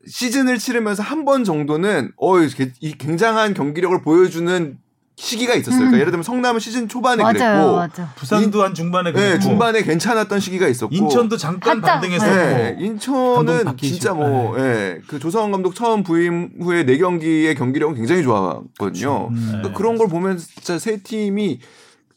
[0.07, 4.79] 시즌을 치르면서 한 번 정도는 어, 이게 이 굉장한 경기력을 보여주는
[5.17, 5.79] 시기가 있었어요.
[5.79, 6.01] 그러니까 음.
[6.01, 8.13] 예를 들면 성남은 시즌 초반에 맞아요, 그랬고, 맞아.
[8.17, 12.85] 부산도 한 중반에 예, 그랬고 중반에 괜찮았던 시기가 있었고, 인천도 잠깐 살짝, 반등했었고 예, 감독
[12.85, 13.77] 인천은.
[13.79, 19.29] 진짜 뭐, 예, 그 조성원 감독 처음 부임 후에 네 경기의 경기력은 굉장히 좋았거든요.
[19.31, 19.47] 음.
[19.49, 21.61] 그러니까 그런 걸 보면 진짜 세 팀이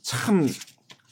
[0.02, 0.48] 참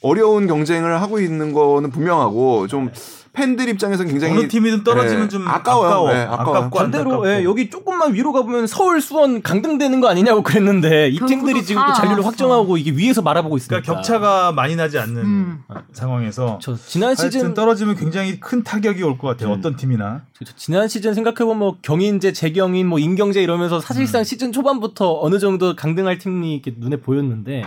[0.02, 2.90] 어려운 경쟁을 하고 있는 거는 분명하고 좀
[3.36, 5.88] 팬들 입장에서는 굉장히 어느 팀이든 떨어지면 예, 좀 아까워요.
[5.88, 6.12] 아까워.
[6.12, 6.56] 예, 아까워요.
[6.58, 7.28] 아깝고 반대로.
[7.28, 11.92] 예, 여기 조금만 위로 가보면 서울 수원 강등되는 거 아니냐고 그랬는데 이 팀들이 지금 또다
[11.92, 12.24] 잔류를.
[12.24, 15.58] 확정하고 이게 위에서 말아보고 있으니까 그러니까 격차가 많이 나지 않는 음.
[15.92, 19.52] 상황에서 저 지난 시즌 떨어지면 굉장히 큰 타격이 올 것 같아요.
[19.52, 19.58] 음.
[19.58, 20.22] 어떤 팀이나.
[20.32, 25.76] 저 지난 시즌 생각해보면 뭐 경인제, 재경인, 뭐 인경제 이러면서 사실상 시즌 초반부터 어느 정도
[25.76, 27.64] 강등할 팀이 이렇게 눈에 보였는데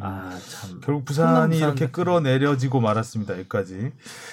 [0.00, 0.80] 아 참.
[0.82, 3.34] 결국 부산이 부산 이렇게 끌어내려지고 말았습니다.
[3.34, 3.92] 여기까지.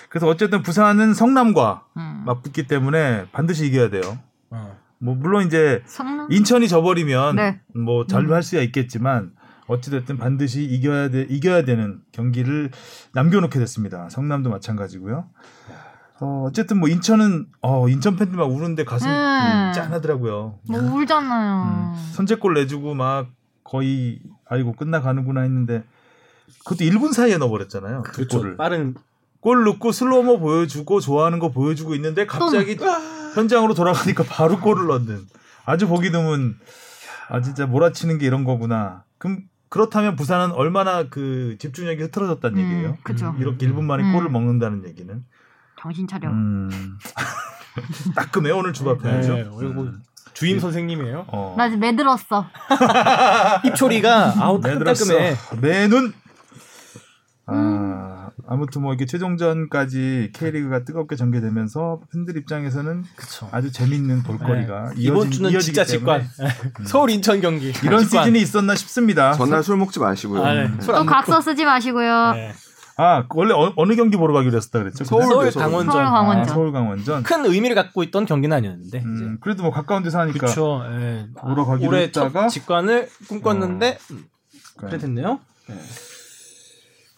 [0.10, 2.24] 그래서 어쨌든 부산은 성남과 음.
[2.26, 4.18] 맞붙기 때문에 반드시 이겨야 돼요.
[4.50, 4.78] 어.
[5.00, 7.62] 뭐 물론 이제 성남 인천이 져버리면 네.
[7.74, 9.32] 뭐 잔류할 수야 있겠지만
[9.68, 12.72] 어찌됐든 반드시 이겨야 돼 이겨야 되는 경기를
[13.14, 14.10] 남겨놓게 됐습니다.
[14.10, 15.26] 성남도 마찬가지고요.
[16.22, 19.72] 어, 어쨌든 뭐 인천은 어 인천 팬들 막 우는데 가슴이 음.
[19.74, 20.60] 짠하더라고요.
[20.70, 21.94] 뭐 울잖아요.
[21.94, 22.12] 음.
[22.14, 23.28] 선제골 내주고 막
[23.66, 25.84] 거의 아이고 끝나가는구나 했는데
[26.60, 28.04] 그것도 1분 사이에 넣어버렸잖아요.
[28.04, 28.38] 그 그렇죠.
[28.38, 28.56] 골을.
[28.56, 28.96] 빠른
[29.42, 32.78] 골 넣고 슬로모 보여주고 좋아하는 거 보여주고 있는데 갑자기
[33.34, 35.26] 현장으로 돌아가니까 바로 골을 넣는
[35.66, 36.58] 아주 보기 드문
[37.28, 39.04] 아 진짜 몰아치는 게 이런 거구나.
[39.18, 42.98] 그럼 그렇다면 부산은 얼마나 그 집중력이 흐트러졌다는 음, 얘기예요.
[43.04, 43.36] 그죠.
[43.40, 44.14] 이렇게 1분 만에 음.
[44.14, 45.24] 골을 먹는다는 얘기는.
[45.80, 46.30] 정신 차려.
[46.30, 46.70] 음.
[48.16, 49.34] 따끔해 오늘 주바편이죠.
[49.34, 49.92] 네, 오늘 뭐
[50.36, 51.26] 주임 선생님이에요.
[51.30, 51.56] 어.
[51.58, 52.46] 나 지금 매들었어.
[53.66, 55.06] 입초리가 아우 네, 들었어.
[55.06, 55.36] 깔끔해.
[55.62, 56.14] 내 눈.
[57.48, 63.48] 아, 아무튼 뭐 이렇게 최종전까지 K리그가 뜨겁게 전개되면서 팬들 입장에서는 그쵸.
[63.52, 64.96] 아주 재밌는 볼거리가 네.
[64.98, 66.50] 이번 주는 이어지기 진짜 때문에 직관.
[66.86, 67.72] 서울 인천 경기.
[67.84, 68.26] 이런 직관.
[68.26, 69.34] 시즌이 있었나 싶습니다.
[69.34, 70.44] 전날 술 먹지 마시고요.
[70.44, 70.68] 아, 네.
[70.68, 70.78] 네.
[70.86, 71.06] 또.
[71.06, 72.32] 각서 쓰지 마시고요.
[72.34, 72.54] 네.
[72.98, 75.04] 아 원래 어, 느 경기 보러 가기로 했었다 그랬죠?
[75.04, 75.52] 서울 서울.
[75.52, 75.92] 강원전.
[75.92, 76.42] 서울 강원전.
[76.42, 77.24] 아, 서울 강원전.
[77.24, 79.06] 큰 의미를 갖고 있던 경기는 아니었는데 이제.
[79.06, 80.82] 음, 그래도 뭐 가까운 데서 하니까 그렇죠.
[80.92, 81.28] 예.
[81.38, 84.28] 보러 가기로 올해 했다가 첫 직관을 꿈꿨는데 그러니까.
[84.88, 85.40] 그래 됐네요.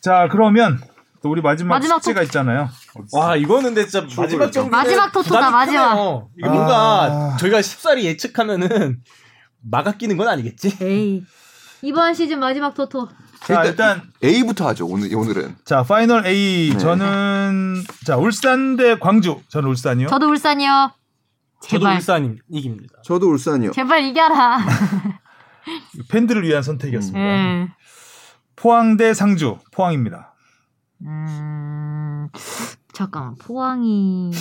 [0.01, 0.79] 자 그러면
[1.21, 2.69] 또 우리 마지막, 마지막 숙제가 있잖아요.
[3.13, 6.27] 와 이거는 근데 진짜 마지막 경기 마지막 토토다, 마지막.
[6.37, 7.37] 이게 뭔가 아.
[7.39, 9.01] 저희가 쉽사리 예측하면은
[9.69, 10.77] 막아 끼는 건 아니겠지?
[10.81, 11.23] 에이.
[11.81, 13.07] 이번 시즌 마지막 토토.
[13.45, 14.87] 자 일단 A부터 하죠.
[14.87, 16.77] 오늘 오늘은 자 파이널 A 네.
[16.77, 20.07] 저는 자 울산 대 광주 저는 울산이요.
[20.07, 20.91] 저도 울산이요.
[21.61, 21.95] 저도 제발.
[21.95, 22.93] 울산 이깁니다.
[23.03, 23.71] 저도 울산이요.
[23.71, 24.59] 제발 이겨라.
[26.09, 27.19] 팬들을 위한 선택이었습니다.
[27.19, 27.67] 예.
[28.55, 30.33] 포항 대 상주 포항입니다.
[31.03, 32.27] 음.
[32.93, 33.35] 잠깐만.
[33.35, 34.31] 포항이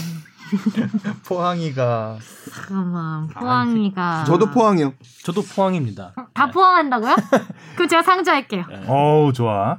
[1.27, 2.19] 포항이가
[2.53, 3.29] 잠깐만.
[3.29, 4.95] 포항이가 저도 포항이요.
[5.25, 6.13] 저도 포항입니다.
[6.35, 7.17] 다 포항한다고요?
[7.75, 8.65] 그럼 제가 상주할게요.
[8.87, 9.79] 어우 좋아.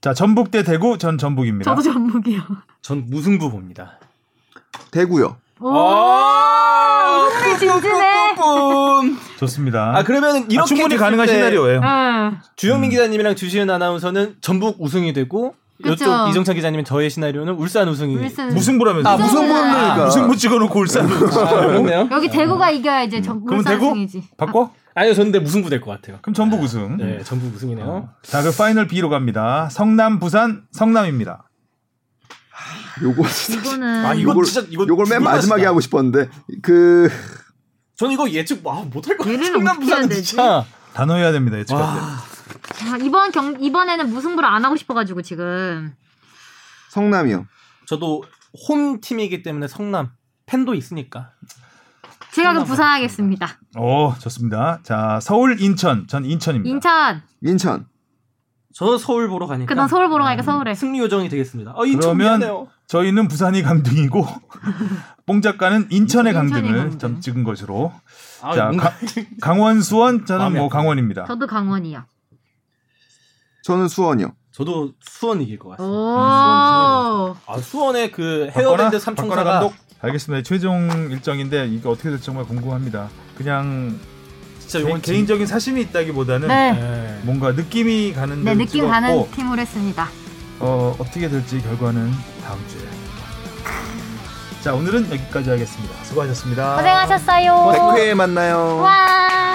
[0.00, 1.70] 자 전북 대 대구 전 전북입니다.
[1.70, 2.42] 저도 전북이요.
[2.82, 3.98] 전 무승부 봅니다.
[4.90, 5.36] 대구요.
[5.60, 5.68] 오.
[5.76, 8.10] 아, 흥미진진해.
[9.38, 9.96] 좋습니다.
[9.96, 11.80] 아 그러면 이렇게 아, 충분히 됐을 가능한 때 시나리오예요.
[11.82, 12.38] 응.
[12.56, 15.92] 주영민 기자님이랑 주시은 아나운서는 전북 우승이 되고 그쵸.
[16.04, 18.16] 이쪽 이정찬 기자님은 저의 시나리오는 울산 우승이.
[18.16, 18.48] 울산.
[18.54, 19.08] 무승부라면서.
[19.08, 20.04] 아, 무승부니까.
[20.06, 21.06] 무승부 찍어놓고 울산.
[21.06, 21.08] 아,
[21.66, 22.08] 그렇네요.
[22.10, 24.22] 여기 대구가 이겨야 이제 전 그럼 울산 대구 우승이지.
[24.36, 24.72] 바꿔?
[24.94, 26.18] 아니요, 저는 근데 무승부 될 것 같아요.
[26.22, 26.96] 그럼 전북 우승.
[26.96, 28.08] 네, 전북 우승이네요.
[28.22, 29.68] 자, 그 파이널 B로 갑니다.
[29.70, 31.44] 성남, 부산, 성남입니다.
[33.02, 35.64] 요거 진짜 이거는 아, 이거 진짜 이거 요걸 맨 마지막에.
[35.64, 36.28] 하고 싶었는데
[36.60, 37.08] 그
[37.96, 39.44] 저는 이거 예측 아, 못할 것 같아요.
[39.44, 40.22] 성남 되지?
[40.22, 40.64] 진짜.
[40.92, 41.56] 단호해야 됩니다.
[41.58, 42.00] 예측할 때.
[42.88, 45.94] 와, 아, 이번 경 이번에는 무승부를 안 하고 싶어가지고 지금
[46.90, 47.46] 성남이요.
[47.86, 48.22] 저도
[48.68, 50.10] 홈 팀이기 때문에 성남
[50.46, 51.30] 팬도 있으니까.
[52.32, 53.48] 제가 그럼 부산 하겠습니다.
[53.76, 54.78] 오, 좋습니다.
[54.84, 56.06] 자, 서울, 인천.
[56.06, 56.70] 전 인천입니다.
[56.72, 57.86] 인천 인천.
[58.72, 59.68] 저 서울 보러 가니까.
[59.68, 60.74] 그난 서울 보러 가니까 서울에.
[60.74, 61.72] 승리 요정이 되겠습니다.
[61.74, 62.68] 어, 인천 그러면 미안해요.
[62.86, 64.24] 저희는 부산이 강등이고
[65.26, 66.98] 뽕 작가는 인천의 강등을 강등.
[66.98, 67.92] 점 찍은 것으로
[68.42, 68.92] 아, 자 가-
[69.40, 70.68] 강원 수원 저는 뭐.
[70.68, 71.24] 강원입니다.
[71.24, 72.04] 저도 강원이요.
[73.62, 74.32] 저는 수원이요.
[74.52, 75.92] 저도 수원 이길 것 같습니다.
[75.92, 77.36] 오.
[77.46, 78.50] 아, 수원의 그?
[78.54, 80.42] 헤어밴드 삼총사가 감독 알겠습니다.
[80.42, 83.08] 최종 일정인데 이게 어떻게 될지 정말 궁금합니다.
[83.36, 83.98] 그냥
[84.58, 86.72] 진짜 개, 요건 개인적인 사심이 있다기보다는 네.
[86.72, 87.20] 네.
[87.22, 90.08] 뭔가 느낌이 가는 네, 느낌 가는 팀으로 했습니다.
[90.58, 92.10] 어, 어떻게 될지 결과는
[92.44, 92.80] 다음 주에.
[94.62, 96.04] 자 오늘은 여기까지 하겠습니다.
[96.04, 96.76] 수고하셨습니다.
[96.76, 97.52] 고생하셨어요.
[97.94, 98.76] 100회 만나요.
[98.82, 99.54] 와.